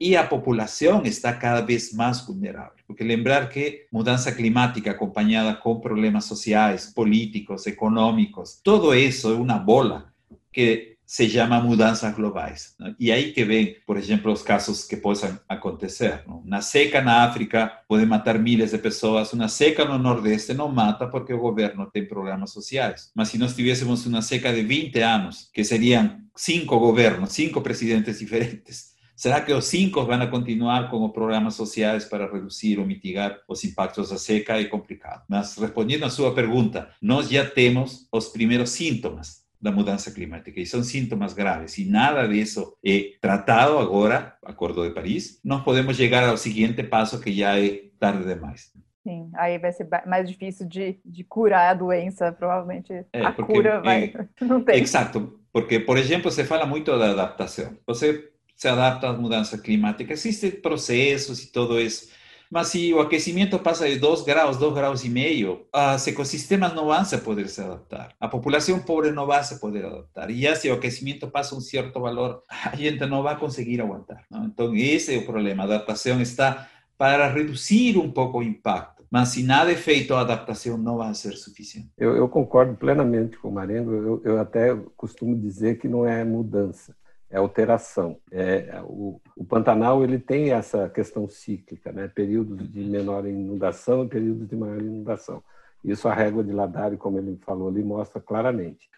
e 0.00 0.16
a 0.16 0.26
população 0.26 1.02
está 1.04 1.32
cada 1.32 1.60
vez 1.60 1.92
mais 1.92 2.26
vulnerável. 2.26 2.82
Porque 2.88 3.04
lembrar 3.04 3.48
que 3.48 3.86
mudança 3.92 4.32
climática 4.32 4.90
acompanhada 4.90 5.54
com 5.54 5.78
problemas 5.78 6.24
sociais, 6.24 6.92
políticos, 6.92 7.68
econômicos, 7.68 8.58
tudo 8.64 8.92
isso 8.92 9.30
é 9.30 9.34
uma 9.34 9.56
bola 9.56 10.12
que 10.52 10.93
se 11.14 11.28
llama 11.28 11.60
mudanças 11.60 12.12
globais. 12.12 12.74
¿no? 12.76 12.92
E 12.98 13.12
aí 13.12 13.32
que 13.32 13.44
vem, 13.44 13.76
por 13.86 13.96
exemplo, 13.96 14.32
os 14.32 14.42
casos 14.42 14.84
que 14.84 14.96
possam 14.96 15.38
acontecer. 15.48 16.24
¿no? 16.26 16.38
Uma 16.38 16.60
seca 16.60 17.00
na 17.00 17.22
África 17.22 17.70
pode 17.86 18.04
matar 18.04 18.36
milhares 18.36 18.72
de 18.72 18.78
pessoas, 18.78 19.32
uma 19.32 19.46
seca 19.46 19.84
no 19.84 19.96
Nordeste 19.96 20.52
não 20.54 20.66
mata 20.66 21.06
porque 21.06 21.32
o 21.32 21.38
governo 21.38 21.88
tem 21.88 22.04
programas 22.04 22.50
sociais. 22.50 23.12
Mas 23.14 23.28
se 23.28 23.38
nós 23.38 23.54
tivéssemos 23.54 24.04
uma 24.06 24.22
seca 24.22 24.52
de 24.52 24.64
20 24.64 24.98
anos, 25.02 25.48
que 25.54 25.62
seriam 25.62 26.18
cinco 26.34 26.80
governos, 26.80 27.32
cinco 27.32 27.60
presidentes 27.60 28.18
diferentes, 28.18 28.92
Será 29.16 29.42
que 29.42 29.54
os 29.54 29.66
cinco 29.66 30.04
van 30.04 30.22
a 30.22 30.28
continuar 30.28 30.90
como 30.90 31.12
programas 31.12 31.54
sociales 31.54 32.04
para 32.04 32.26
reducir 32.26 32.80
o 32.80 32.84
mitigar 32.84 33.42
los 33.48 33.62
impactos 33.62 34.10
da 34.10 34.18
seca? 34.18 34.58
É 34.58 34.64
complicado. 34.64 35.22
Mas 35.28 35.56
respondiendo 35.56 36.04
a 36.04 36.10
su 36.10 36.28
pregunta, 36.34 36.90
nós 37.00 37.30
ya 37.30 37.48
tenemos 37.48 38.08
los 38.12 38.30
primeros 38.30 38.70
síntomas 38.70 39.43
da 39.64 39.72
mudança 39.72 40.10
climática 40.10 40.60
e 40.60 40.66
são 40.66 40.82
sintomas 40.82 41.32
graves 41.32 41.78
e 41.78 41.86
nada 41.86 42.28
disso 42.28 42.76
é 42.84 43.12
tratado 43.18 43.78
agora, 43.78 44.36
Acordo 44.44 44.86
de 44.86 44.94
Paris, 44.94 45.40
nós 45.42 45.64
podemos 45.64 45.96
chegar 45.96 46.28
ao 46.28 46.36
seguinte 46.36 46.82
passo 46.82 47.18
que 47.18 47.32
já 47.32 47.58
é 47.58 47.84
tarde 47.98 48.26
demais. 48.26 48.70
Sim, 49.02 49.30
aí 49.34 49.58
vai 49.58 49.72
ser 49.72 49.88
mais 50.06 50.28
difícil 50.28 50.68
de, 50.68 50.98
de 51.02 51.24
curar 51.24 51.70
a 51.70 51.74
doença, 51.74 52.30
provavelmente 52.30 52.92
é, 53.10 53.24
a 53.24 53.32
cura 53.32 53.80
vai... 53.80 54.12
É, 54.14 54.44
não 54.44 54.62
tem. 54.62 54.82
Exato, 54.82 55.40
porque, 55.50 55.80
por 55.80 55.96
exemplo, 55.96 56.30
você 56.30 56.44
fala 56.44 56.66
muito 56.66 56.96
da 56.98 57.12
adaptação. 57.12 57.74
Você 57.86 58.30
se 58.54 58.68
adapta 58.68 59.08
às 59.08 59.18
mudanças 59.18 59.58
climáticas, 59.62 60.26
existem 60.26 60.60
processos 60.60 61.42
e 61.42 61.50
tudo 61.50 61.80
isso, 61.80 62.10
mas 62.50 62.68
se 62.68 62.92
o 62.92 63.00
aquecimento 63.00 63.58
passa 63.58 63.88
de 63.88 63.98
2 63.98 64.22
graus, 64.22 64.56
2 64.56 64.74
graus 64.74 65.04
e 65.04 65.08
meio, 65.08 65.66
os 65.72 66.06
ecossistemas 66.06 66.74
não 66.74 66.86
vão 66.86 67.04
se 67.04 67.18
poder 67.18 67.48
se 67.48 67.60
adaptar. 67.60 68.14
A 68.20 68.28
população 68.28 68.78
pobre 68.80 69.10
não 69.10 69.26
vai 69.26 69.42
se 69.42 69.58
poder 69.60 69.84
adaptar. 69.84 70.30
E 70.30 70.42
já 70.42 70.54
se 70.54 70.68
o 70.70 70.74
aquecimento 70.74 71.28
passa 71.28 71.54
um 71.54 71.60
certo 71.60 72.00
valor, 72.00 72.42
a 72.48 72.76
gente 72.76 73.04
não 73.06 73.22
vai 73.22 73.38
conseguir 73.38 73.80
aguentar. 73.80 74.24
Não? 74.30 74.44
Então, 74.44 74.74
esse 74.74 75.14
é 75.14 75.18
o 75.18 75.26
problema. 75.26 75.62
A 75.62 75.66
adaptação 75.66 76.20
está 76.20 76.68
para 76.96 77.28
reduzir 77.28 77.98
um 77.98 78.10
pouco 78.10 78.38
o 78.38 78.42
impacto. 78.42 78.94
Mas 79.10 79.28
se 79.28 79.44
nada 79.44 79.70
é 79.70 79.76
feito, 79.76 80.12
a 80.12 80.22
adaptação 80.22 80.76
não 80.76 80.96
vai 80.96 81.14
ser 81.14 81.36
suficiente. 81.36 81.88
Eu, 81.96 82.16
eu 82.16 82.28
concordo 82.28 82.74
plenamente 82.74 83.38
com 83.38 83.48
o 83.48 83.52
Marengo. 83.52 83.92
Eu, 83.92 84.22
eu, 84.24 84.40
até 84.40 84.74
costumo 84.96 85.36
dizer 85.36 85.78
que 85.78 85.86
não 85.86 86.04
é 86.04 86.24
mudança, 86.24 86.94
é 87.34 87.38
alteração. 87.38 88.16
É, 88.30 88.80
o, 88.84 89.20
o, 89.36 89.44
Pantanal 89.44 90.04
ele 90.04 90.20
tem 90.20 90.52
essa 90.52 90.88
questão 90.88 91.28
cíclica, 91.28 91.90
né? 91.90 92.06
períodos 92.06 92.70
de 92.70 92.84
menor 92.84 93.26
inundação 93.26 94.04
e 94.04 94.08
períodos 94.08 94.48
de 94.48 94.54
maior 94.54 94.80
inundação. 94.80 95.42
Isso 95.84 96.06
a 96.06 96.14
régua 96.14 96.44
de 96.44 96.52
Ladari, 96.52 96.96
como 96.96 97.18
ele 97.18 97.36
falou 97.44 97.68
ali, 97.68 97.82
mostra 97.82 98.20
claramente. 98.20 98.88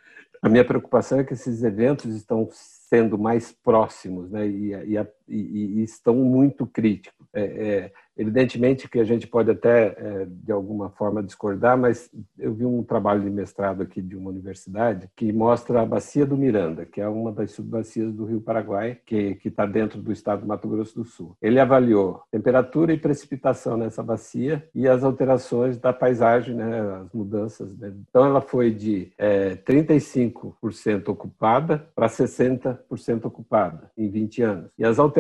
A 0.43 0.51
minha 0.51 0.67
preocupação 0.67 1.19
é 1.19 1.25
que 1.25 1.33
esses 1.33 1.63
eventos 1.63 2.15
estão 2.15 2.47
sendo 2.53 3.17
mais 3.17 3.53
próximos 3.53 4.31
né? 4.31 4.47
e, 4.47 4.73
e, 4.91 4.99
e, 5.29 5.81
e 5.81 5.83
estão 5.83 6.15
muito 6.15 6.67
críticos. 6.67 7.27
É, 7.33 7.43
é, 7.43 7.93
Evidentemente 8.17 8.89
que 8.89 8.99
a 8.99 9.05
gente 9.05 9.27
pode 9.27 9.51
até, 9.51 9.95
é, 9.99 10.27
de 10.27 10.51
alguma 10.51 10.89
forma, 10.89 11.23
discordar, 11.23 11.77
mas 11.77 12.11
eu 12.39 12.55
vi 12.55 12.65
um 12.65 12.83
trabalho 12.83 13.23
de 13.23 13.29
mestrado 13.29 13.83
aqui 13.83 14.01
de 14.01 14.17
uma 14.17 14.31
universidade 14.31 15.09
que 15.15 15.31
mostra 15.33 15.83
a 15.83 15.87
Bacia 15.87 16.25
do 16.25 16.37
Miranda, 16.37 16.87
que 16.87 17.01
é 17.01 17.07
uma 17.07 17.31
das 17.31 17.51
subbacias 17.51 18.13
do 18.15 18.25
Rio 18.25 18.41
Paraguai, 18.41 18.99
que 19.05 19.39
está 19.45 19.67
dentro 19.67 20.01
do 20.01 20.11
estado 20.11 20.41
do 20.41 20.47
Mato 20.47 20.67
Grosso 20.67 20.95
do 20.95 21.05
Sul. 21.05 21.37
Ele 21.43 21.61
avaliou 21.61 22.23
temperatura 22.31 22.93
e 22.95 22.99
precipitação 22.99 23.77
nessa 23.77 24.03
bacia 24.03 24.67
e 24.75 24.89
as 24.89 25.05
alterações 25.05 25.79
da 25.79 25.93
paisagem, 25.93 26.55
né, 26.55 26.81
as 27.03 27.13
mudanças. 27.13 27.77
Né? 27.77 27.93
Então, 28.09 28.25
ela 28.25 28.41
foi 28.41 28.71
de 28.71 29.13
é, 29.19 29.57
35% 29.57 31.09
ocupada 31.09 31.87
para 31.95 32.07
60% 32.07 33.27
ocupada 33.27 33.91
em 33.97 34.09
20 34.09 34.43
anos. 34.43 34.71
E 34.79 34.85
as 34.85 34.99
alterações 34.99 35.16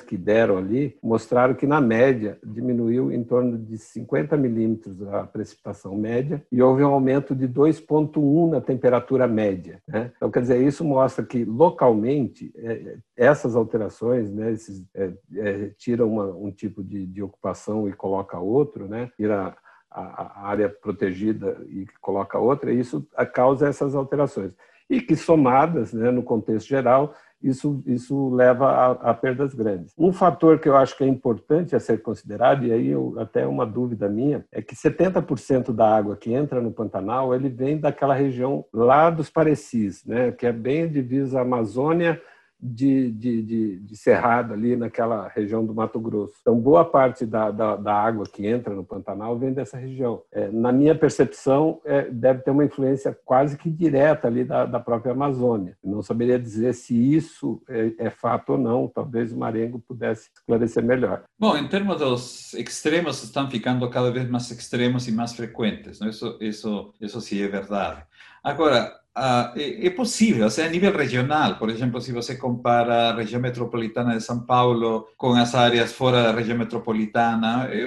que 0.00 0.16
deram 0.16 0.56
ali 0.56 0.96
mostraram 1.02 1.54
que, 1.54 1.66
na 1.66 1.80
média, 1.80 2.38
diminuiu 2.44 3.10
em 3.10 3.24
torno 3.24 3.58
de 3.58 3.76
50 3.76 4.36
milímetros 4.36 5.02
a 5.02 5.24
precipitação 5.24 5.96
média 5.96 6.44
e 6.50 6.62
houve 6.62 6.84
um 6.84 6.92
aumento 6.92 7.34
de 7.34 7.48
2,1 7.48 8.50
na 8.50 8.60
temperatura 8.60 9.26
média. 9.26 9.80
Né? 9.86 10.12
Então, 10.16 10.30
quer 10.30 10.42
dizer, 10.42 10.62
isso 10.62 10.84
mostra 10.84 11.24
que 11.24 11.44
localmente 11.44 12.52
é, 12.56 12.98
essas 13.16 13.56
alterações, 13.56 14.30
né, 14.30 14.52
esses, 14.52 14.84
é, 14.94 15.12
é, 15.36 15.70
tira 15.76 16.06
uma, 16.06 16.26
um 16.26 16.50
tipo 16.50 16.82
de, 16.82 17.06
de, 17.06 17.22
ocupação 17.22 17.88
e 17.88 17.92
coloca 17.92 18.38
outro, 18.38 18.86
né? 18.86 19.10
tira 19.16 19.56
a, 19.90 20.48
área 20.48 20.68
protegida 20.68 21.60
e 21.68 21.86
coloca 22.00 22.38
outra, 22.38 22.72
e 22.72 22.78
isso 22.78 23.06
causa 23.34 23.68
essas 23.68 23.94
alterações. 23.94 24.52
E 24.88 25.00
que 25.00 25.16
somadas, 25.16 25.92
né, 25.92 26.10
no 26.10 26.22
contexto 26.22 26.68
geral, 26.68 27.14
isso, 27.42 27.82
isso 27.86 28.30
leva 28.30 28.66
a, 28.68 28.90
a, 29.10 29.14
perdas 29.14 29.54
grandes. 29.54 29.92
Um 29.98 30.12
fator 30.12 30.58
que 30.58 30.68
eu 30.68 30.76
acho 30.76 30.96
que 30.96 31.04
é 31.04 31.06
importante 31.06 31.74
a 31.74 31.80
ser 31.80 32.02
considerado, 32.02 32.64
e 32.64 32.72
aí 32.72 32.88
eu, 32.88 33.14
até 33.18 33.46
uma 33.46 33.66
dúvida 33.66 34.08
minha, 34.08 34.44
é 34.52 34.62
que 34.62 34.74
70% 34.74 35.72
da 35.72 35.96
água 35.96 36.16
que 36.16 36.32
entra 36.32 36.60
no 36.60 36.72
Pantanal, 36.72 37.34
ele 37.34 37.48
vem 37.48 37.78
daquela 37.78 38.14
região 38.14 38.64
lá 38.72 39.10
dos 39.10 39.30
Parecis, 39.30 40.04
né, 40.04 40.32
que 40.32 40.46
é 40.46 40.52
bem 40.52 40.88
divisa 40.88 41.40
Amazônia 41.40 42.20
de, 42.62 43.10
de, 43.10 43.42
de, 43.42 43.78
de, 43.80 43.96
cerrado 43.96 44.54
ali 44.54 44.76
naquela 44.76 45.26
região 45.28 45.66
do 45.66 45.74
Mato 45.74 45.98
Grosso. 45.98 46.34
Então, 46.40 46.54
boa 46.58 46.84
parte 46.84 47.26
da, 47.26 47.50
da, 47.50 47.74
da 47.74 47.92
água 47.92 48.24
que 48.24 48.46
entra 48.46 48.72
no 48.72 48.84
Pantanal 48.84 49.36
vem 49.36 49.52
dessa 49.52 49.76
região. 49.76 50.22
É, 50.30 50.48
na 50.50 50.70
minha 50.70 50.94
percepção, 50.94 51.80
é, 51.84 52.02
deve 52.02 52.42
ter 52.42 52.52
uma 52.52 52.64
influência 52.64 53.18
quase 53.24 53.58
que 53.58 53.68
direta 53.68 54.28
ali 54.28 54.44
da, 54.44 54.64
da 54.64 54.78
própria 54.78 55.12
Amazônia. 55.12 55.76
Não 55.82 56.02
saberia 56.02 56.38
dizer 56.38 56.72
se 56.74 56.94
isso 56.94 57.60
é, 57.68 57.92
é, 57.98 58.10
fato 58.10 58.52
ou 58.52 58.58
não. 58.58 58.86
Talvez 58.86 59.32
o 59.32 59.36
Marengo 59.36 59.80
pudesse 59.80 60.30
esclarecer 60.32 60.84
melhor. 60.84 61.24
Bom, 61.36 61.56
em 61.56 61.66
termos 61.68 61.96
dos 61.98 62.54
extremos, 62.54 63.22
estão 63.24 63.50
ficando 63.50 63.88
cada 63.90 64.10
vez 64.12 64.28
mais 64.30 64.48
extremos 64.50 65.08
e 65.08 65.12
mais 65.12 65.32
frequentes. 65.32 65.98
Né? 65.98 66.10
Isso, 66.10 66.38
isso, 66.40 66.94
isso 67.00 67.20
sim 67.20 67.42
é 67.42 67.48
verdade. 67.48 68.04
Agora, 68.44 69.01
Uh, 69.16 69.52
é, 69.58 69.86
é, 69.86 69.90
possível, 69.90 70.46
a 70.46 70.68
nível 70.68 70.96
regional, 70.96 71.58
por 71.58 71.68
exemplo, 71.68 72.00
se 72.00 72.12
você 72.12 72.34
compara 72.34 73.10
a 73.10 73.14
região 73.14 73.42
metropolitana 73.42 74.16
de 74.16 74.22
São 74.22 74.40
Paulo 74.40 75.06
com 75.18 75.34
as 75.34 75.54
áreas 75.54 75.92
fora 75.92 76.22
da 76.22 76.32
região 76.32 76.56
metropolitana, 76.56 77.68
é 77.70 77.86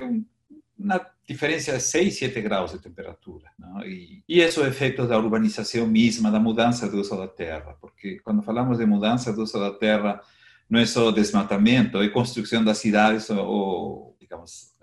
uma 0.78 1.02
diferença 1.28 1.74
de 1.74 1.82
6, 1.82 2.20
7 2.20 2.42
graus 2.42 2.74
de 2.74 2.80
temperatura. 2.80 3.50
Não? 3.58 3.84
E, 3.84 4.24
e 4.30 4.40
isso 4.40 4.64
é 4.64 4.68
efeito 4.68 5.08
da 5.08 5.18
urbanização 5.18 5.88
mesma, 5.88 6.30
da 6.30 6.40
mudança 6.40 6.88
do 6.88 7.00
uso 7.00 7.18
da 7.18 7.28
terra, 7.28 7.76
porque 7.82 8.20
quando 8.24 8.44
falamos 8.44 8.78
de 8.78 8.86
mudança 8.86 9.34
do 9.34 9.42
uso 9.42 9.60
da 9.60 9.72
terra, 9.72 10.22
não 10.70 10.80
é 10.80 10.86
só 10.86 11.10
desmatamento, 11.12 11.98
é 12.04 12.10
construção 12.10 12.64
das 12.64 12.78
cidades 12.78 13.32
ou, 13.32 14.16
digamos, 14.20 14.74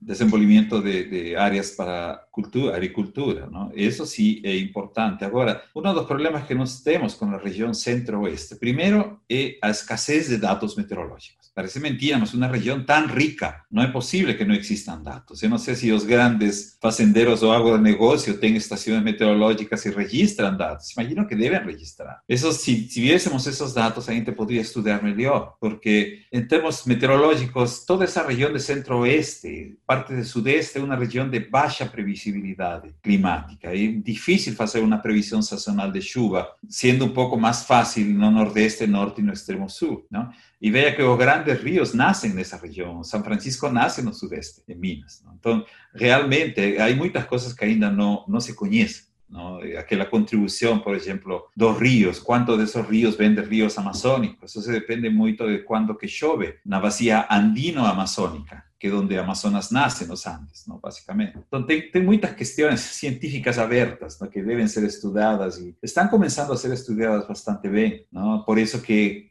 desenvolvimento 0.00 0.80
de, 0.80 1.04
de, 1.04 1.36
áreas 1.36 1.72
para 1.72 2.26
cultura, 2.30 2.74
agricultura, 2.76 3.46
¿no? 3.46 3.72
Eso 3.74 4.06
sí 4.06 4.40
es 4.44 4.60
importante. 4.62 5.24
Ahora, 5.24 5.62
uno 5.74 5.90
de 5.90 5.96
los 5.96 6.06
problemas 6.06 6.46
que 6.46 6.54
nós 6.54 6.82
temos 6.82 7.14
com 7.14 7.26
a 7.26 7.38
região 7.38 7.74
centro-oeste, 7.74 8.56
primeiro 8.56 9.20
é 9.28 9.58
a 9.60 9.70
escassez 9.70 10.28
de 10.28 10.38
dados 10.38 10.76
meteorológicos. 10.76 11.50
Parece 11.52 11.80
mentira, 11.80 12.18
mas 12.18 12.32
uma 12.32 12.46
região 12.46 12.84
tão 12.84 13.06
rica, 13.08 13.62
não 13.68 13.82
é 13.82 13.88
possível 13.88 14.36
que 14.36 14.44
não 14.44 14.54
existam 14.54 15.02
dados. 15.02 15.42
Eu 15.42 15.50
não 15.50 15.58
sei 15.58 15.74
se 15.74 15.90
os 15.90 16.04
grandes 16.04 16.78
fazendeiros 16.80 17.42
ou 17.42 17.50
agronegócio 17.50 18.38
têm 18.38 18.54
estações 18.54 19.02
meteorológicas 19.02 19.84
e 19.84 19.90
registram 19.90 20.56
dados. 20.56 20.92
Imagino 20.92 21.26
que 21.26 21.34
devem 21.34 21.60
registrar. 21.64 22.22
Eso, 22.28 22.52
se, 22.52 22.88
se 22.88 23.00
viéssemos 23.00 23.44
esses 23.44 23.74
dados, 23.74 24.08
a 24.08 24.12
gente 24.12 24.30
poderia 24.30 24.62
estudar 24.62 25.02
melhor, 25.02 25.56
porque 25.60 26.20
em 26.32 26.46
termos 26.46 26.84
meteorológicos, 26.84 27.84
toda 27.84 28.04
essa 28.04 28.24
região 28.24 28.52
de 28.52 28.60
centro-oeste, 28.60 29.76
parte 29.88 30.14
do 30.14 30.22
sudeste, 30.22 30.76
é 30.76 30.82
uma 30.82 30.94
região 30.94 31.26
de 31.26 31.40
baixa 31.40 31.86
previsibilidade 31.86 32.94
climática. 33.02 33.74
É 33.74 33.86
difícil 33.86 34.54
fazer 34.54 34.80
uma 34.80 34.98
previsão 34.98 35.40
sazonal 35.40 35.90
de 35.90 36.02
chuva, 36.02 36.46
sendo 36.68 37.06
um 37.06 37.14
pouco 37.14 37.38
mais 37.38 37.62
fácil 37.62 38.04
no 38.04 38.30
nordeste, 38.30 38.86
norte 38.86 39.22
e 39.22 39.24
no 39.24 39.32
extremo 39.32 39.66
sul. 39.70 40.06
Não? 40.10 40.30
E 40.60 40.70
veja 40.70 40.94
que 40.94 41.02
os 41.02 41.16
grandes 41.16 41.58
rios 41.62 41.94
nascem 41.94 42.34
nessa 42.34 42.58
região. 42.58 43.02
São 43.02 43.24
Francisco 43.24 43.70
nasce 43.70 44.02
no 44.02 44.12
sudeste, 44.12 44.60
em 44.68 44.74
Minas. 44.74 45.22
Não? 45.24 45.34
Então, 45.38 45.64
realmente, 45.94 46.76
há 46.76 46.94
muitas 46.94 47.24
coisas 47.24 47.54
que 47.54 47.64
ainda 47.64 47.90
não, 47.90 48.26
não 48.28 48.40
se 48.40 48.54
conhecem. 48.54 49.08
¿no? 49.30 49.58
Aquella 49.78 50.10
contribución, 50.10 50.82
por 50.82 50.96
ejemplo, 50.96 51.48
dos 51.54 51.78
ríos, 51.78 52.20
cuántos 52.20 52.58
de 52.58 52.64
esos 52.64 52.86
ríos 52.86 53.16
ven 53.16 53.34
de 53.34 53.42
ríos 53.42 53.78
amazónicos, 53.78 54.54
eso 54.54 54.70
depende 54.70 55.10
mucho 55.10 55.46
de 55.46 55.64
cuándo 55.64 55.96
que 55.96 56.08
chove 56.08 56.60
na 56.64 56.78
vacía 56.78 57.26
andino-amazónica, 57.28 58.67
que 58.78 58.86
é 58.86 58.92
onde 58.92 59.18
Amazonas 59.18 59.70
nasce 59.70 60.06
nos 60.06 60.26
Andes, 60.26 60.66
¿no? 60.66 60.78
basicamente. 60.78 61.38
Então, 61.46 61.64
tem, 61.64 61.90
tem 61.90 62.02
muitas 62.02 62.32
questões 62.32 62.80
científicas 62.80 63.58
abertas 63.58 64.18
¿no? 64.20 64.28
que 64.28 64.40
devem 64.42 64.68
ser 64.68 64.84
estudadas 64.84 65.58
e 65.58 65.76
estão 65.82 66.06
começando 66.08 66.52
a 66.52 66.56
ser 66.56 66.72
estudadas 66.72 67.26
bastante 67.26 67.68
bem. 67.68 68.06
¿no? 68.12 68.44
Por 68.44 68.58
isso 68.58 68.80
que 68.80 69.30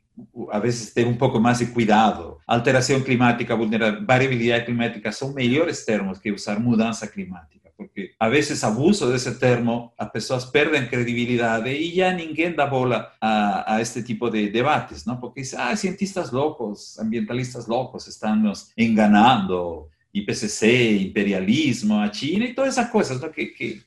a 0.52 0.60
veces 0.60 0.94
ter 0.94 1.06
um 1.08 1.16
pouco 1.16 1.40
mais 1.40 1.60
de 1.60 1.68
cuidado. 1.68 2.38
Alteração 2.48 3.02
climática, 3.02 3.56
variabilidade 3.56 4.66
climática 4.66 5.12
são 5.12 5.34
melhores 5.34 5.86
termos 5.86 6.20
que 6.20 6.32
usar 6.32 6.60
mudança 6.60 7.08
climática 7.08 7.58
porque 7.78 8.16
a 8.18 8.28
veces 8.28 8.64
abuso 8.64 9.08
de 9.08 9.18
ese 9.18 9.34
termo, 9.34 9.94
las 10.00 10.10
personas 10.10 10.48
pierden 10.48 10.88
credibilidad 10.88 11.64
y 11.66 11.94
ya 11.94 12.12
ninguém 12.12 12.56
da 12.56 12.66
bola 12.66 13.14
a, 13.22 13.76
a 13.76 13.82
este 13.82 14.02
tipo 14.02 14.32
de 14.32 14.50
debates, 14.50 15.06
¿no? 15.06 15.20
Porque 15.20 15.44
ah, 15.56 15.76
cientistas 15.76 16.34
locos, 16.34 16.98
ambientalistas 17.00 17.68
locos, 17.68 18.08
están 18.08 18.42
nos 18.42 18.72
enganando, 18.76 19.90
IPCC, 20.12 21.00
imperialismo, 21.02 22.02
a 22.02 22.10
China 22.10 22.46
y 22.46 22.56
todas 22.56 22.74
esas 22.74 22.90
cosas, 22.90 23.22
¿no? 23.22 23.32
Que, 23.32 23.54
que 23.54 23.84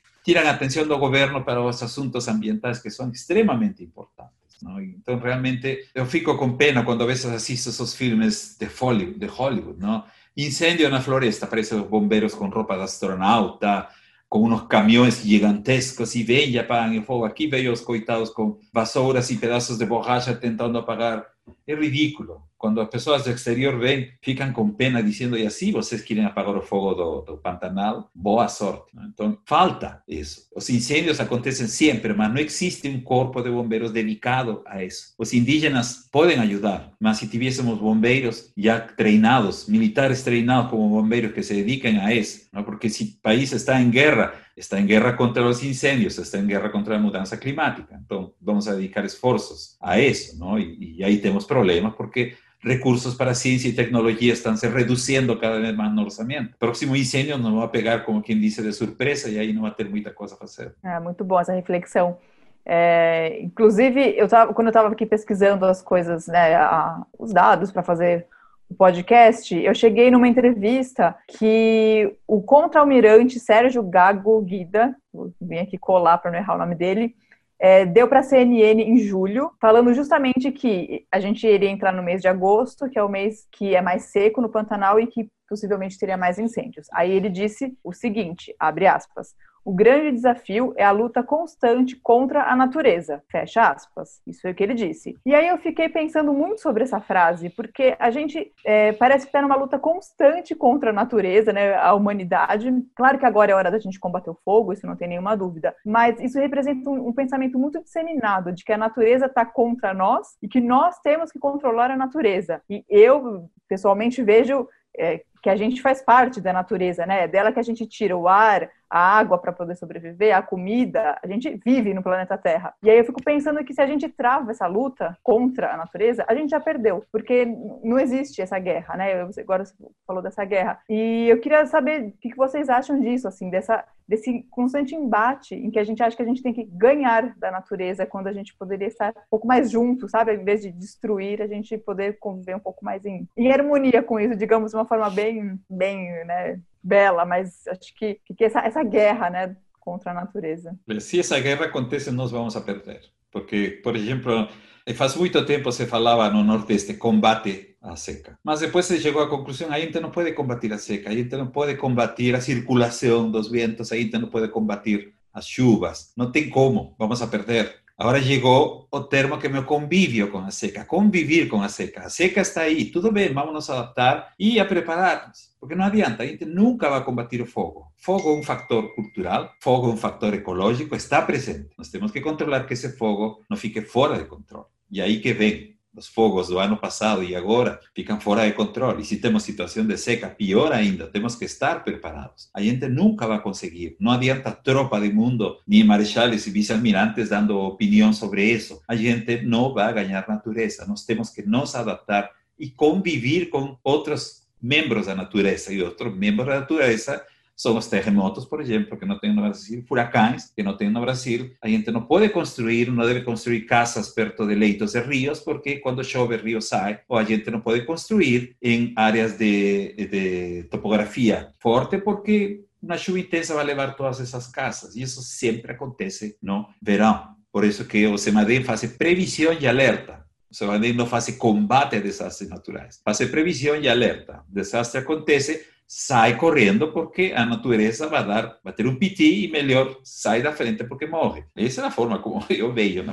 atención 0.47 0.89
del 0.89 0.99
gobierno 0.99 1.45
para 1.45 1.59
los 1.59 1.83
asuntos 1.83 2.29
ambientales 2.29 2.81
que 2.81 2.91
son 2.91 3.11
extremadamente 3.11 3.83
importantes. 3.83 4.40
Não? 4.63 4.81
Então, 4.81 5.19
realmente, 5.19 5.89
eu 5.95 6.07
fico 6.07 6.37
com 6.37 6.57
pena 6.57 6.85
quando 6.85 7.03
às 7.03 7.07
vezes 7.07 7.27
assisto 7.27 7.71
esses 7.71 7.95
filmes 7.95 8.57
de 8.59 8.67
Hollywood, 8.67 9.19
de 9.19 9.27
Hollywood 9.27 9.81
não? 9.81 10.05
Incêndio 10.37 10.89
na 10.89 11.01
floresta, 11.01 11.45
aparecem 11.45 11.79
os 11.79 11.87
bombeiros 11.87 12.35
com 12.35 12.49
roupa 12.49 12.77
de 12.77 12.83
astronauta, 12.83 13.89
com 14.29 14.49
uns 14.49 14.63
caminhões 14.69 15.21
gigantescos 15.23 16.15
e 16.15 16.23
vem 16.23 16.51
e 16.51 16.59
apagam 16.59 17.01
o 17.01 17.03
fogo. 17.03 17.25
Aqui 17.25 17.49
veio 17.49 17.73
os 17.73 17.81
coitados 17.81 18.31
com 18.31 18.59
vassouras 18.73 19.29
e 19.31 19.37
pedaços 19.37 19.77
de 19.77 19.85
borracha 19.85 20.35
tentando 20.35 20.79
apagar. 20.79 21.27
É 21.67 21.75
ridículo. 21.75 22.43
Quando 22.61 22.79
as 22.83 22.91
pessoas 22.91 23.25
do 23.25 23.31
exterior 23.31 23.79
vêm, 23.79 24.13
ficam 24.21 24.53
com 24.53 24.69
pena 24.69 25.03
dizendo, 25.03 25.35
e 25.35 25.47
assim 25.47 25.73
vocês 25.73 26.03
querem 26.03 26.27
apagar 26.27 26.55
o 26.55 26.61
fogo 26.61 27.23
do, 27.23 27.39
Pantanal? 27.39 28.11
Boa 28.15 28.49
sorte. 28.49 28.93
Então, 29.09 29.39
falta 29.47 30.03
isso. 30.07 30.47
Os 30.55 30.69
incêndios 30.69 31.21
acontecem 31.21 31.67
sempre, 31.67 32.13
mas 32.13 32.29
não 32.29 32.39
existe 32.39 32.87
um 32.87 33.01
corpo 33.01 33.41
de 33.41 33.51
bombeiros 33.51 33.93
dedicado 33.93 34.63
a 34.67 34.85
isso. 34.85 35.15
Os 35.19 35.33
indígenas 35.33 36.07
podem 36.13 36.39
ajudar, 36.39 36.93
mas 37.01 37.17
se 37.17 37.27
tivéssemos 37.27 37.79
bombeiros 37.79 38.53
já 38.55 38.79
treinados, 38.79 39.67
militares 39.67 40.23
treinados 40.23 40.71
como 40.71 40.91
bombeiros 40.91 41.33
que 41.33 41.43
se 41.43 41.55
dediquem 41.55 41.99
a 41.99 42.15
isso, 42.15 42.47
¿no? 42.53 42.63
porque 42.63 42.91
se 42.91 43.05
o 43.05 43.23
país 43.23 43.53
está 43.53 43.81
em 43.81 43.91
guerra, 43.91 44.35
está 44.57 44.81
em 44.81 44.87
guerra 44.87 45.13
contra 45.15 45.43
os 45.43 45.63
incêndios, 45.63 46.19
está 46.19 46.39
em 46.39 46.47
guerra 46.47 46.69
contra 46.69 46.97
a 46.97 46.99
mudança 46.99 47.37
climática. 47.37 48.01
Então, 48.05 48.33
vamos 48.41 48.69
a 48.69 48.75
dedicar 48.75 49.05
esforços 49.05 49.77
a 49.81 49.99
isso, 49.99 50.39
¿no? 50.39 50.59
E, 50.59 50.97
e 50.99 51.05
aí 51.05 51.19
temos 51.19 51.45
problemas, 51.45 51.95
porque 51.95 52.35
recursos 52.63 53.17
para 53.17 53.35
ciencia 53.35 53.71
y 53.71 53.73
tecnología 53.73 54.33
están 54.33 54.59
se 54.59 54.69
reduciendo 54.69 55.39
cada 55.39 55.59
vez 55.59 55.75
más 55.75 55.93
no 55.93 56.03
orçamento. 56.03 56.57
Próximo 56.59 56.95
incêndio 56.95 57.39
nos 57.39 57.55
vai 57.55 57.69
pegar, 57.69 58.05
como 58.05 58.23
quem 58.23 58.39
disse, 58.39 58.63
de 58.63 58.73
surpresa 58.73 59.29
e 59.31 59.39
aí 59.39 59.53
não 59.53 59.63
vai 59.63 59.75
ter 59.75 59.89
muita 59.89 60.11
coisa 60.11 60.35
a 60.35 60.39
fazer. 60.39 60.75
É, 60.85 61.01
muito 61.01 61.25
bom 61.25 61.41
essa 61.41 61.53
reflexão. 61.53 62.19
É, 62.65 63.41
inclusive, 63.41 64.15
eu 64.17 64.29
tava, 64.29 64.53
quando 64.53 64.67
eu 64.67 64.71
estava 64.71 64.89
aqui 64.93 65.07
pesquisando 65.07 65.65
as 65.65 65.81
coisas, 65.81 66.27
né, 66.27 66.55
a, 66.55 67.03
os 67.19 67.33
dados 67.33 67.73
para 67.73 67.83
fazer 67.83 68.27
podcast, 68.75 69.55
eu 69.55 69.75
cheguei 69.75 70.11
numa 70.11 70.29
entrevista 70.29 71.17
que 71.27 72.17
o 72.27 72.41
contra-almirante 72.41 73.41
Sérgio 73.41 73.83
Gago 73.83 74.41
Guida, 74.43 74.95
vim 75.41 75.59
aqui 75.59 75.77
colar 75.77 76.19
para 76.19 76.31
não 76.31 76.39
errar 76.39 76.55
o 76.55 76.59
nome 76.59 76.75
dele, 76.75 77.15
é, 77.59 77.85
deu 77.85 78.09
para 78.09 78.21
a 78.21 78.23
CNN 78.23 78.83
em 78.83 78.97
julho, 78.99 79.53
falando 79.61 79.93
justamente 79.93 80.51
que 80.51 81.05
a 81.13 81.21
gente 81.21 81.47
iria 81.47 81.69
entrar 81.69 81.93
no 81.93 82.03
mês 82.03 82.23
de 82.23 82.29
agosto, 82.29 82.89
que 82.89 82.99
é 82.99 83.03
o 83.03 83.09
mês 83.09 83.47
que 83.53 83.75
é 83.75 83.83
mais 83.83 84.05
seco 84.05 84.41
no 84.41 84.49
Pantanal 84.49 84.99
e 84.99 85.07
que 85.07 85.29
possivelmente 85.47 85.99
teria 85.99 86.17
mais 86.17 86.39
incêndios. 86.39 86.87
Aí 86.93 87.11
ele 87.11 87.29
disse 87.29 87.77
o 87.85 87.93
seguinte, 87.93 88.55
abre 88.59 88.87
aspas, 88.87 89.35
o 89.65 89.75
grande 89.75 90.13
desafio 90.13 90.73
é 90.77 90.85
a 90.85 90.91
luta 90.91 91.23
constante 91.23 91.97
contra 91.97 92.45
a 92.45 92.57
natureza. 92.57 93.23
Fecha 93.31 93.71
aspas. 93.71 94.21
Isso 94.27 94.43
foi 94.43 94.53
o 94.53 94.55
que 94.55 94.63
ele 94.63 94.75
disse. 94.75 95.17
E 95.25 95.35
aí 95.35 95.49
eu 95.49 95.59
fiquei 95.59 95.89
pensando 95.89 96.33
muito 96.33 96.61
sobre 96.61 96.83
essa 96.83 97.01
frase, 97.01 97.51
porque 97.51 97.97
a 97.99 98.11
gente 98.11 98.53
é, 98.65 98.93
parece 98.93 99.27
que 99.27 99.29
está 99.29 99.43
numa 99.43 99.57
luta 99.57 99.79
constante 99.79 100.55
contra 100.55 100.91
a 100.91 100.93
natureza, 100.93 101.53
né, 101.53 101.75
a 101.75 101.95
humanidade. 101.95 102.73
Claro 102.95 103.19
que 103.19 103.27
agora 103.27 103.53
é 103.53 103.55
hora 103.55 103.71
da 103.71 103.79
gente 103.79 104.01
combater 104.01 104.31
o 104.31 104.39
fogo, 104.45 104.73
isso 104.73 104.87
não 104.87 104.97
tem 104.97 105.09
nenhuma 105.09 105.37
dúvida. 105.37 105.75
Mas 105.85 106.19
isso 106.21 106.39
representa 106.39 106.89
um, 106.89 107.09
um 107.09 107.13
pensamento 107.13 107.59
muito 107.59 107.83
disseminado 107.83 108.53
de 108.53 108.65
que 108.65 108.73
a 108.73 108.79
natureza 108.79 109.27
está 109.27 109.45
contra 109.45 109.93
nós 109.93 110.37
e 110.43 110.49
que 110.49 110.61
nós 110.61 110.99
temos 111.01 111.31
que 111.31 111.39
controlar 111.39 111.91
a 111.91 111.97
natureza. 111.97 112.63
E 112.69 112.85
eu, 112.89 113.49
pessoalmente, 113.69 114.23
vejo 114.23 114.67
é, 114.97 115.23
que 115.43 115.51
a 115.51 115.57
gente 115.57 115.81
faz 115.81 116.03
parte 116.03 116.41
da 116.41 116.53
natureza, 116.53 117.07
né? 117.07 117.25
É 117.25 117.29
dela 117.29 117.53
que 117.53 117.61
a 117.61 117.63
gente 117.63 117.87
tira 117.87 118.17
o 118.17 118.29
ar, 118.29 118.69
a 118.91 119.19
água 119.19 119.39
para 119.39 119.53
poder 119.53 119.77
sobreviver, 119.77 120.37
a 120.37 120.43
comida. 120.43 121.19
A 121.23 121.27
gente 121.27 121.61
vive 121.65 121.95
no 121.95 122.03
planeta 122.03 122.37
Terra. 122.37 122.75
E 122.83 122.91
aí 122.91 122.99
eu 122.99 123.05
fico 123.05 123.23
pensando 123.23 123.65
que 123.65 123.73
se 123.73 123.81
a 123.81 123.87
gente 123.87 124.09
trava 124.09 124.51
essa 124.51 124.67
luta 124.67 125.17
contra 125.23 125.73
a 125.73 125.77
natureza, 125.77 126.25
a 126.27 126.35
gente 126.35 126.51
já 126.51 126.61
perdeu, 126.61 127.05
porque 127.13 127.47
não 127.85 127.99
existe 127.99 128.43
essa 128.43 128.59
guerra, 128.59 128.97
né? 128.97 129.23
Agora 129.39 129.65
você 129.65 129.75
falou 130.07 130.23
dessa 130.23 130.45
guerra. 130.45 130.81
E 130.89 131.29
eu 131.29 131.41
queria 131.41 131.65
saber 131.67 132.03
o 132.03 132.13
que 132.13 132.35
vocês 132.35 132.69
acham 132.69 132.99
disso, 133.01 133.29
assim, 133.29 133.49
dessa 133.49 133.85
desse 134.11 134.45
constante 134.51 134.93
embate 134.93 135.55
em 135.55 135.71
que 135.71 135.79
a 135.79 135.85
gente 135.85 136.03
acha 136.03 136.17
que 136.17 136.23
a 136.23 136.27
gente 136.27 136.43
tem 136.43 136.53
que 136.53 136.65
ganhar 136.65 137.33
da 137.39 137.49
natureza 137.49 138.05
quando 138.05 138.27
a 138.27 138.33
gente 138.33 138.53
poderia 138.57 138.89
estar 138.89 139.11
um 139.11 139.31
pouco 139.31 139.47
mais 139.47 139.71
junto, 139.71 140.09
sabe? 140.09 140.33
Ao 140.33 140.37
invés 140.37 140.63
de 140.63 140.73
destruir, 140.73 141.41
a 141.41 141.47
gente 141.47 141.79
poder 141.79 142.19
conviver 142.19 142.57
um 142.57 142.61
pouco 142.61 142.85
mais 142.85 143.07
em, 143.07 143.29
em 143.37 143.53
harmonia 143.53 144.03
com 144.03 144.19
isso, 144.19 144.35
digamos, 144.35 144.73
de 144.73 144.77
uma 144.77 144.85
forma 144.85 145.09
bem, 145.11 145.30
bem, 145.69 146.25
né, 146.25 146.61
bela, 146.83 147.25
mas 147.25 147.67
acho 147.69 147.95
que, 147.95 148.21
que 148.37 148.45
essa, 148.45 148.61
essa 148.61 148.83
guerra, 148.83 149.31
né, 149.31 149.57
contra 149.79 150.13
a 150.13 150.15
natureza. 150.15 150.79
Se 151.01 151.19
essa 151.19 151.39
guerra 151.41 151.67
acontece, 151.67 152.11
nós 152.11 152.31
vamos 152.31 152.57
a 152.57 152.61
perder. 152.61 153.01
Porque, 153.33 153.81
por 153.83 153.97
exemplo, 153.97 154.49
faz 154.95 155.17
muito 155.17 155.45
tempo 155.45 155.73
se 155.73 155.87
falava 155.87 156.31
no 156.31 156.45
Nordeste 156.45 156.95
combate 156.95 157.77
a 157.81 157.97
seca. 157.97 158.39
Mas 158.45 158.61
depois 158.61 158.87
se 158.87 159.01
chegou 159.01 159.23
à 159.23 159.29
conclusão, 159.29 159.73
a 159.73 159.81
gente 159.81 159.99
não 160.01 160.11
pode 160.11 160.33
combater 160.33 160.73
a 160.73 160.79
seca, 160.79 161.11
a 161.11 161.15
gente 161.15 161.35
não 161.37 161.47
pode 161.47 161.77
combater 161.77 162.35
a 162.35 162.41
circulação 162.41 163.31
dos 163.31 163.51
ventos, 163.51 163.91
a 163.91 163.97
gente 163.97 164.17
não 164.19 164.29
pode 164.29 164.49
combater 164.49 165.15
as 165.33 165.47
chuvas. 165.47 166.13
Não 166.17 166.31
tem 166.31 166.51
como, 166.51 166.95
vamos 166.99 167.23
a 167.23 167.27
perder. 167.27 167.80
Agora 168.01 168.23
chegou 168.23 168.89
o 168.91 169.01
termo 169.03 169.39
que 169.39 169.47
é 169.47 169.51
meu 169.51 169.65
convívio 169.65 170.31
com 170.31 170.39
a 170.39 170.51
seca, 170.51 170.87
convivir 170.87 171.51
com 171.51 171.61
a 171.61 171.69
seca. 171.69 172.01
A 172.01 172.09
seca 172.09 172.41
está 172.41 172.63
aí, 172.63 172.87
tudo 172.87 173.13
bem, 173.13 173.31
vamos 173.31 173.53
nos 173.53 173.69
adaptar 173.69 174.33
e 174.39 174.59
a 174.59 174.65
preparar-nos. 174.65 175.51
Porque 175.61 175.75
não 175.75 175.85
adianta, 175.85 176.23
a 176.23 176.27
gente 176.27 176.47
nunca 176.47 176.89
vai 176.89 177.05
combater 177.05 177.43
o 177.43 177.47
fogo. 177.47 177.93
Fogo 177.99 178.31
é 178.31 178.39
um 178.39 178.43
fator 178.43 178.95
cultural, 178.95 179.53
fogo 179.61 179.91
é 179.91 179.93
um 179.93 179.99
fator 179.99 180.33
ecológico, 180.33 180.97
está 180.97 181.21
presente. 181.21 181.69
Nós 181.77 181.91
temos 181.91 182.11
que 182.11 182.23
controlar 182.23 182.65
que 182.65 182.73
esse 182.73 182.97
fogo 182.97 183.45
não 183.51 183.57
fique 183.59 183.83
fora 183.83 184.17
de 184.17 184.25
controle. 184.25 184.65
E 184.91 185.03
aí 185.03 185.21
que 185.21 185.35
vem 185.35 185.77
os 185.97 186.07
fogos 186.07 186.49
do 186.49 186.59
ano 186.59 186.77
passado 186.77 187.23
e 187.23 187.35
agora 187.35 187.81
ficam 187.95 188.21
fora 188.21 188.47
de 188.47 188.53
controle. 188.53 189.03
E 189.03 189.05
se 189.05 189.17
temos 189.17 189.43
situação 189.43 189.85
de 189.87 189.97
seca, 189.97 190.29
pior 190.29 190.73
ainda, 190.73 191.07
temos 191.07 191.35
que 191.35 191.45
estar 191.45 191.83
preparados. 191.83 192.49
A 192.55 192.63
gente 192.63 192.89
nunca 192.89 193.27
vai 193.27 193.43
conseguir. 193.43 193.97
Não 193.99 194.13
adianta 194.13 194.53
tropa 194.53 195.01
de 195.01 195.13
mundo, 195.13 195.59
nem 195.67 195.85
marechales 195.85 196.47
e 196.47 196.51
vice-almirantes 196.51 197.31
dando 197.31 197.59
opinião 197.59 198.13
sobre 198.13 198.45
isso. 198.45 198.81
A 198.87 198.95
gente 198.95 199.43
não 199.43 199.75
vai 199.75 199.93
ganhar 199.93 200.29
natureza. 200.29 200.87
Nós 200.87 201.05
temos 201.05 201.31
que 201.31 201.43
nos 201.43 201.75
adaptar 201.75 202.31
e 202.59 202.71
conviver 202.71 203.47
com 203.47 203.77
outros 203.83 204.47
membros 204.63 205.07
da 205.07 205.15
natureza. 205.15 205.73
E 205.73 205.83
outros 205.83 206.15
membros 206.17 206.47
da 206.47 206.61
natureza 206.61 207.25
são 207.61 207.77
os 207.77 207.89
terremotos, 207.89 208.47
por 208.47 208.59
exemplo, 208.59 208.97
que 208.97 209.05
não 209.05 209.19
tem 209.19 209.35
no 209.35 209.43
Brasil, 209.43 209.85
furacões, 209.87 210.51
que 210.57 210.63
não 210.63 210.75
tem 210.79 210.89
no 210.89 211.03
Brasil. 211.03 211.53
A 211.61 211.69
gente 211.69 211.91
não 211.91 212.01
pode 212.01 212.31
construir, 212.31 212.91
não 212.91 213.05
deve 213.05 213.21
construir 213.21 213.67
casas 213.67 214.09
perto 214.09 214.47
de 214.47 214.55
leitos 214.55 214.93
de 214.93 215.01
rios, 215.01 215.41
porque 215.41 215.77
quando 215.77 216.03
chove, 216.03 216.37
o 216.37 216.43
rio 216.43 216.63
sai. 216.63 217.01
Ou 217.07 217.19
a 217.19 217.23
gente 217.23 217.51
não 217.51 217.61
pode 217.61 217.85
construir 217.85 218.57
em 218.63 218.95
áreas 218.97 219.37
de, 219.37 219.93
de 219.95 220.63
topografia 220.71 221.53
forte, 221.59 221.99
porque 221.99 222.65
uma 222.83 222.97
chuva 222.97 223.21
intensa 223.21 223.55
vai 223.55 223.65
levar 223.67 223.95
todas 223.95 224.23
essas 224.23 224.47
casas. 224.47 224.97
E 224.97 225.03
isso 225.03 225.21
sempre 225.21 225.73
acontece 225.73 226.39
no 226.43 226.67
verão. 226.81 227.37
Por 227.53 227.67
isso 227.67 227.85
que 227.85 228.07
o 228.07 228.17
CEMADEM 228.17 228.65
faz 228.65 228.87
previsão 228.87 229.53
e 229.53 229.69
alerta. 229.69 230.25
O 230.51 230.55
CEMADEM 230.55 230.95
não 230.95 231.07
faz 231.07 231.29
combate 231.37 231.97
a 231.97 232.01
desastres 232.01 232.49
naturais, 232.49 233.03
faz 233.05 233.19
previsão 233.31 233.77
e 233.77 233.87
alerta. 233.87 234.43
Desastre 234.49 235.01
acontece, 235.01 235.63
sai 235.93 236.37
correndo 236.37 236.93
porque 236.93 237.33
a 237.35 237.45
natureza 237.45 238.07
vai 238.07 238.25
dar, 238.25 238.61
vai 238.63 238.73
ter 238.73 238.87
um 238.87 238.95
piti 238.95 239.47
e 239.47 239.51
melhor 239.51 239.99
sai 240.05 240.41
da 240.41 240.53
frente 240.53 240.85
porque 240.85 241.05
morre. 241.05 241.47
Essa 241.57 241.83
é 241.83 241.87
a 241.87 241.91
forma 241.91 242.21
como 242.21 242.47
eu 242.49 242.73
vejo. 242.73 243.05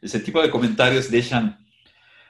Esse 0.00 0.20
tipo 0.20 0.40
de 0.40 0.48
comentários 0.48 1.08
deixam 1.08 1.52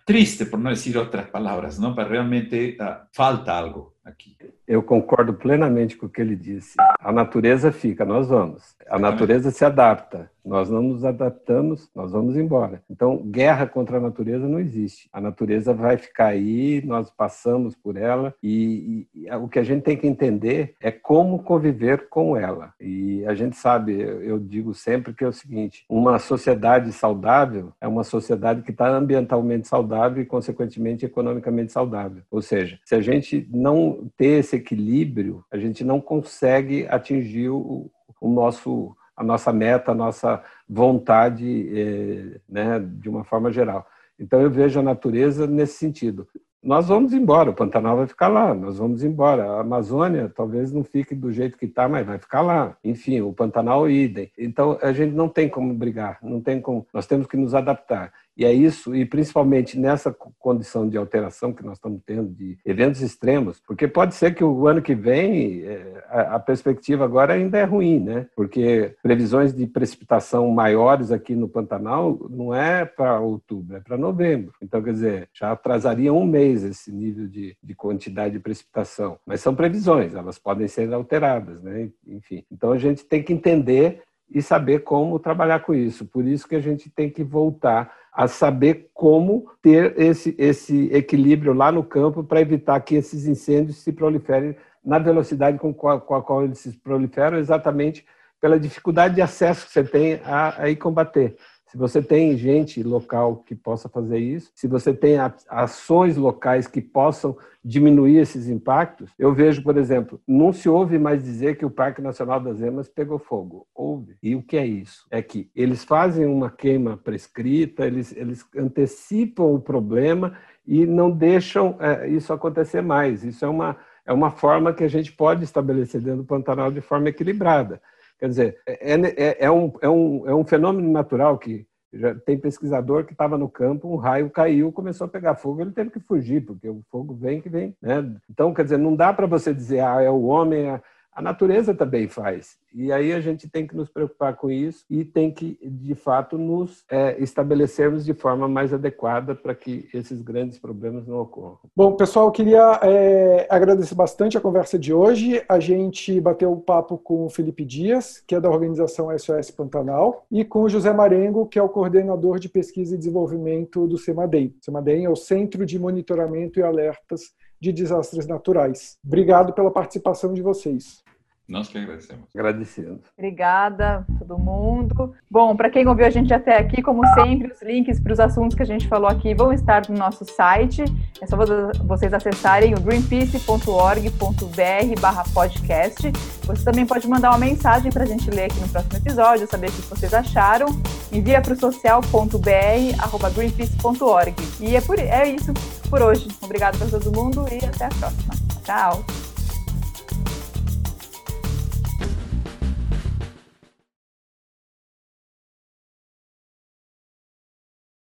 triste, 0.06 0.46
por 0.46 0.58
não 0.58 0.72
dizer 0.72 0.96
outras 0.96 1.28
palavras, 1.28 1.78
não? 1.78 1.94
Para 1.94 2.08
realmente 2.08 2.78
uh, 2.80 3.06
falta 3.12 3.52
algo 3.52 3.94
aqui. 4.02 4.38
Eu 4.68 4.82
concordo 4.82 5.32
plenamente 5.32 5.96
com 5.96 6.04
o 6.04 6.08
que 6.10 6.20
ele 6.20 6.36
disse. 6.36 6.74
A 7.00 7.10
natureza 7.10 7.72
fica, 7.72 8.04
nós 8.04 8.28
vamos. 8.28 8.76
A 8.86 8.98
natureza 8.98 9.50
se 9.50 9.64
adapta. 9.64 10.30
Nós 10.48 10.70
não 10.70 10.82
nos 10.82 11.04
adaptamos, 11.04 11.90
nós 11.94 12.12
vamos 12.12 12.34
embora. 12.34 12.82
Então, 12.88 13.18
guerra 13.18 13.66
contra 13.66 13.98
a 13.98 14.00
natureza 14.00 14.48
não 14.48 14.58
existe. 14.58 15.08
A 15.12 15.20
natureza 15.20 15.74
vai 15.74 15.98
ficar 15.98 16.28
aí, 16.28 16.82
nós 16.86 17.10
passamos 17.10 17.74
por 17.74 17.98
ela 17.98 18.34
e, 18.42 19.06
e, 19.14 19.30
o 19.32 19.46
que 19.46 19.58
a 19.58 19.62
gente 19.62 19.82
tem 19.82 19.96
que 19.96 20.06
entender 20.06 20.74
é 20.80 20.90
como 20.90 21.42
conviver 21.42 22.08
com 22.08 22.34
ela. 22.34 22.72
E 22.80 23.26
a 23.26 23.34
gente 23.34 23.56
sabe, 23.56 24.00
eu 24.00 24.38
digo 24.38 24.72
sempre 24.72 25.12
que 25.12 25.22
é 25.22 25.28
o 25.28 25.32
seguinte: 25.32 25.84
uma 25.86 26.18
sociedade 26.18 26.92
saudável 26.92 27.72
é 27.78 27.86
uma 27.86 28.02
sociedade 28.02 28.62
que 28.62 28.70
está 28.70 28.88
ambientalmente 28.88 29.68
saudável 29.68 30.22
e, 30.22 30.26
consequentemente, 30.26 31.04
economicamente 31.04 31.72
saudável. 31.72 32.22
Ou 32.30 32.40
seja, 32.40 32.80
se 32.86 32.94
a 32.94 33.02
gente 33.02 33.46
não 33.52 34.08
ter 34.16 34.38
esse 34.38 34.57
equilíbrio, 34.58 35.44
a 35.50 35.56
gente 35.56 35.82
não 35.82 36.00
consegue 36.00 36.86
atingir 36.88 37.48
o, 37.48 37.90
o 38.20 38.28
nosso 38.28 38.94
a 39.16 39.24
nossa 39.24 39.52
meta, 39.52 39.90
a 39.90 39.94
nossa 39.96 40.40
vontade, 40.68 41.68
é, 41.76 42.40
né, 42.48 42.78
de 42.78 43.08
uma 43.08 43.24
forma 43.24 43.50
geral. 43.50 43.84
Então 44.16 44.40
eu 44.40 44.48
vejo 44.48 44.78
a 44.78 44.82
natureza 44.82 45.44
nesse 45.44 45.76
sentido. 45.76 46.28
Nós 46.62 46.88
vamos 46.88 47.12
embora, 47.12 47.50
o 47.50 47.54
Pantanal 47.54 47.96
vai 47.96 48.06
ficar 48.06 48.28
lá, 48.28 48.52
nós 48.52 48.78
vamos 48.78 49.02
embora. 49.04 49.44
A 49.44 49.60
Amazônia 49.60 50.30
talvez 50.34 50.72
não 50.72 50.84
fique 50.84 51.14
do 51.14 51.32
jeito 51.32 51.56
que 51.56 51.66
está, 51.66 51.88
mas 51.88 52.06
vai 52.06 52.18
ficar 52.18 52.42
lá. 52.42 52.76
Enfim, 52.82 53.20
o 53.20 53.32
Pantanal 53.32 53.88
idem. 53.88 54.30
Então 54.36 54.78
a 54.82 54.92
gente 54.92 55.14
não 55.14 55.28
tem 55.28 55.48
como 55.48 55.72
brigar, 55.72 56.18
não 56.22 56.40
tem 56.40 56.60
como. 56.60 56.86
Nós 56.92 57.06
temos 57.06 57.26
que 57.26 57.36
nos 57.36 57.54
adaptar. 57.54 58.12
E 58.38 58.44
é 58.44 58.52
isso, 58.52 58.94
e 58.94 59.04
principalmente 59.04 59.76
nessa 59.76 60.14
condição 60.38 60.88
de 60.88 60.96
alteração 60.96 61.52
que 61.52 61.64
nós 61.64 61.76
estamos 61.76 62.00
tendo, 62.06 62.32
de 62.32 62.56
eventos 62.64 63.00
extremos, 63.02 63.60
porque 63.66 63.88
pode 63.88 64.14
ser 64.14 64.32
que 64.32 64.44
o 64.44 64.68
ano 64.68 64.80
que 64.80 64.94
vem 64.94 65.64
é, 65.64 66.04
a 66.08 66.38
perspectiva 66.38 67.04
agora 67.04 67.34
ainda 67.34 67.58
é 67.58 67.64
ruim, 67.64 67.98
né? 67.98 68.28
Porque 68.36 68.94
previsões 69.02 69.52
de 69.52 69.66
precipitação 69.66 70.48
maiores 70.52 71.10
aqui 71.10 71.34
no 71.34 71.48
Pantanal 71.48 72.16
não 72.30 72.54
é 72.54 72.84
para 72.84 73.18
outubro, 73.18 73.76
é 73.76 73.80
para 73.80 73.98
novembro. 73.98 74.52
Então, 74.62 74.80
quer 74.80 74.92
dizer, 74.92 75.28
já 75.32 75.50
atrasaria 75.50 76.12
um 76.12 76.24
mês 76.24 76.62
esse 76.62 76.92
nível 76.92 77.26
de, 77.26 77.56
de 77.60 77.74
quantidade 77.74 78.34
de 78.34 78.40
precipitação. 78.40 79.18
Mas 79.26 79.40
são 79.40 79.52
previsões, 79.52 80.14
elas 80.14 80.38
podem 80.38 80.68
ser 80.68 80.92
alteradas, 80.94 81.60
né? 81.60 81.90
Enfim, 82.06 82.44
então 82.52 82.70
a 82.70 82.78
gente 82.78 83.04
tem 83.04 83.20
que 83.20 83.32
entender 83.32 84.02
e 84.30 84.42
saber 84.42 84.80
como 84.80 85.18
trabalhar 85.18 85.60
com 85.60 85.74
isso. 85.74 86.04
Por 86.04 86.24
isso 86.24 86.46
que 86.46 86.54
a 86.54 86.60
gente 86.60 86.90
tem 86.90 87.10
que 87.10 87.24
voltar 87.24 87.92
a 88.18 88.26
saber 88.26 88.90
como 88.92 89.48
ter 89.62 89.94
esse, 89.96 90.34
esse 90.36 90.92
equilíbrio 90.92 91.52
lá 91.52 91.70
no 91.70 91.84
campo 91.84 92.24
para 92.24 92.40
evitar 92.40 92.80
que 92.80 92.96
esses 92.96 93.28
incêndios 93.28 93.76
se 93.76 93.92
proliferem 93.92 94.56
na 94.84 94.98
velocidade 94.98 95.56
com 95.56 95.88
a, 95.88 96.00
com 96.00 96.16
a 96.16 96.20
qual 96.20 96.42
eles 96.42 96.58
se 96.58 96.72
proliferam, 96.78 97.38
exatamente 97.38 98.04
pela 98.40 98.58
dificuldade 98.58 99.14
de 99.14 99.22
acesso 99.22 99.68
que 99.68 99.72
você 99.72 99.84
tem 99.84 100.20
a, 100.24 100.62
a 100.62 100.68
ir 100.68 100.74
combater. 100.74 101.36
Se 101.68 101.76
você 101.76 102.00
tem 102.00 102.36
gente 102.36 102.82
local 102.82 103.36
que 103.46 103.54
possa 103.54 103.90
fazer 103.90 104.18
isso, 104.18 104.50
se 104.54 104.66
você 104.66 104.92
tem 104.94 105.16
ações 105.48 106.16
locais 106.16 106.66
que 106.66 106.80
possam 106.80 107.36
diminuir 107.62 108.16
esses 108.16 108.48
impactos, 108.48 109.10
eu 109.18 109.34
vejo, 109.34 109.62
por 109.62 109.76
exemplo, 109.76 110.18
não 110.26 110.50
se 110.50 110.66
ouve 110.66 110.98
mais 110.98 111.22
dizer 111.22 111.58
que 111.58 111.66
o 111.66 111.70
Parque 111.70 112.00
Nacional 112.00 112.40
das 112.40 112.62
Emas 112.62 112.88
pegou 112.88 113.18
fogo. 113.18 113.66
Houve. 113.74 114.16
E 114.22 114.34
o 114.34 114.42
que 114.42 114.56
é 114.56 114.66
isso? 114.66 115.06
É 115.10 115.20
que 115.20 115.50
eles 115.54 115.84
fazem 115.84 116.24
uma 116.24 116.50
queima 116.50 116.96
prescrita, 116.96 117.86
eles, 117.86 118.16
eles 118.16 118.46
antecipam 118.56 119.44
o 119.44 119.60
problema 119.60 120.38
e 120.66 120.86
não 120.86 121.10
deixam 121.10 121.76
é, 121.80 122.08
isso 122.08 122.32
acontecer 122.32 122.80
mais. 122.80 123.24
Isso 123.24 123.44
é 123.44 123.48
uma, 123.48 123.76
é 124.06 124.12
uma 124.12 124.30
forma 124.30 124.72
que 124.72 124.84
a 124.84 124.88
gente 124.88 125.12
pode 125.12 125.44
estabelecer 125.44 126.00
dentro 126.00 126.22
do 126.22 126.24
Pantanal 126.24 126.72
de 126.72 126.80
forma 126.80 127.10
equilibrada. 127.10 127.82
Quer 128.18 128.28
dizer, 128.28 128.58
é, 128.66 128.94
é, 128.94 129.36
é, 129.44 129.50
um, 129.50 129.72
é, 129.80 129.88
um, 129.88 130.28
é 130.28 130.34
um 130.34 130.44
fenômeno 130.44 130.90
natural 130.90 131.38
que 131.38 131.66
já 131.92 132.14
tem 132.14 132.38
pesquisador 132.38 133.04
que 133.04 133.12
estava 133.12 133.38
no 133.38 133.48
campo, 133.48 133.88
um 133.88 133.96
raio 133.96 134.28
caiu, 134.28 134.72
começou 134.72 135.06
a 135.06 135.08
pegar 135.08 135.36
fogo, 135.36 135.62
ele 135.62 135.72
teve 135.72 135.90
que 135.90 136.00
fugir, 136.00 136.44
porque 136.44 136.68
o 136.68 136.82
fogo 136.90 137.14
vem 137.14 137.40
que 137.40 137.48
vem. 137.48 137.74
Né? 137.80 138.14
Então, 138.28 138.52
quer 138.52 138.64
dizer, 138.64 138.78
não 138.78 138.94
dá 138.94 139.12
para 139.12 139.26
você 139.26 139.54
dizer, 139.54 139.80
ah, 139.80 140.02
é 140.02 140.10
o 140.10 140.24
homem, 140.24 140.66
é 140.68 140.82
a 141.18 141.22
natureza 141.22 141.74
também 141.74 142.06
faz. 142.06 142.56
E 142.72 142.92
aí 142.92 143.12
a 143.12 143.18
gente 143.18 143.48
tem 143.48 143.66
que 143.66 143.74
nos 143.74 143.88
preocupar 143.88 144.36
com 144.36 144.48
isso 144.48 144.84
e 144.88 145.04
tem 145.04 145.32
que, 145.32 145.58
de 145.60 145.96
fato, 145.96 146.38
nos 146.38 146.84
é, 146.88 147.20
estabelecermos 147.20 148.04
de 148.04 148.14
forma 148.14 148.46
mais 148.46 148.72
adequada 148.72 149.34
para 149.34 149.52
que 149.52 149.88
esses 149.92 150.22
grandes 150.22 150.60
problemas 150.60 151.08
não 151.08 151.18
ocorram. 151.18 151.58
Bom, 151.74 151.96
pessoal, 151.96 152.26
eu 152.26 152.30
queria 152.30 152.78
é, 152.84 153.48
agradecer 153.50 153.96
bastante 153.96 154.38
a 154.38 154.40
conversa 154.40 154.78
de 154.78 154.94
hoje. 154.94 155.42
A 155.48 155.58
gente 155.58 156.20
bateu 156.20 156.52
o 156.52 156.60
papo 156.60 156.96
com 156.96 157.24
o 157.26 157.30
Felipe 157.30 157.64
Dias, 157.64 158.22
que 158.24 158.36
é 158.36 158.40
da 158.40 158.48
organização 158.48 159.10
SOS 159.18 159.50
Pantanal, 159.50 160.24
e 160.30 160.44
com 160.44 160.62
o 160.62 160.68
José 160.68 160.92
Marengo, 160.92 161.46
que 161.46 161.58
é 161.58 161.62
o 161.62 161.68
coordenador 161.68 162.38
de 162.38 162.48
pesquisa 162.48 162.94
e 162.94 162.98
desenvolvimento 162.98 163.88
do 163.88 163.98
CEMADEM. 163.98 164.54
CEMADEM 164.60 165.06
é 165.06 165.10
o 165.10 165.16
Centro 165.16 165.66
de 165.66 165.80
Monitoramento 165.80 166.60
e 166.60 166.62
Alertas 166.62 167.32
de 167.60 167.72
Desastres 167.72 168.26
Naturais. 168.26 168.96
Obrigado 169.04 169.52
pela 169.52 169.70
participação 169.70 170.32
de 170.32 170.42
vocês. 170.42 171.02
Nós 171.48 171.68
que 171.68 171.78
agradecemos. 171.78 172.28
Agradecendo. 172.34 173.00
Obrigada, 173.16 174.04
todo 174.18 174.38
mundo. 174.38 175.14
Bom, 175.30 175.56
para 175.56 175.70
quem 175.70 175.88
ouviu 175.88 176.04
a 176.04 176.10
gente 176.10 176.34
até 176.34 176.58
aqui, 176.58 176.82
como 176.82 177.02
sempre, 177.14 177.50
os 177.50 177.62
links 177.62 177.98
para 177.98 178.12
os 178.12 178.20
assuntos 178.20 178.54
que 178.54 178.62
a 178.62 178.66
gente 178.66 178.86
falou 178.86 179.08
aqui 179.08 179.34
vão 179.34 179.50
estar 179.50 179.88
no 179.88 179.96
nosso 179.96 180.26
site. 180.26 180.84
É 181.22 181.26
só 181.26 181.38
vocês 181.84 182.12
acessarem 182.12 182.74
o 182.74 182.80
greenpeace.org.br 182.80 185.00
barra 185.00 185.24
podcast. 185.32 186.12
Você 186.44 186.64
também 186.64 186.84
pode 186.84 187.08
mandar 187.08 187.30
uma 187.30 187.38
mensagem 187.38 187.90
para 187.90 188.02
a 188.02 188.06
gente 188.06 188.30
ler 188.30 188.44
aqui 188.44 188.60
no 188.60 188.68
próximo 188.68 188.98
episódio, 188.98 189.46
saber 189.46 189.70
o 189.70 189.72
que 189.72 189.82
vocês 189.82 190.12
acharam. 190.12 190.66
Envia 191.10 191.40
para 191.40 191.54
o 191.54 191.56
social.br 191.56 193.02
arroba 193.02 193.30
greenpeace.org. 193.30 194.34
E 194.60 194.76
é, 194.76 194.82
por, 194.82 194.98
é 194.98 195.30
isso 195.30 195.54
por 195.88 196.02
hoje. 196.02 196.28
Obrigado 196.42 196.76
para 196.76 196.88
todo 196.88 197.10
mundo 197.10 197.46
e 197.50 197.64
até 197.64 197.86
a 197.86 197.88
próxima. 197.88 198.34
Tchau! 198.62 199.27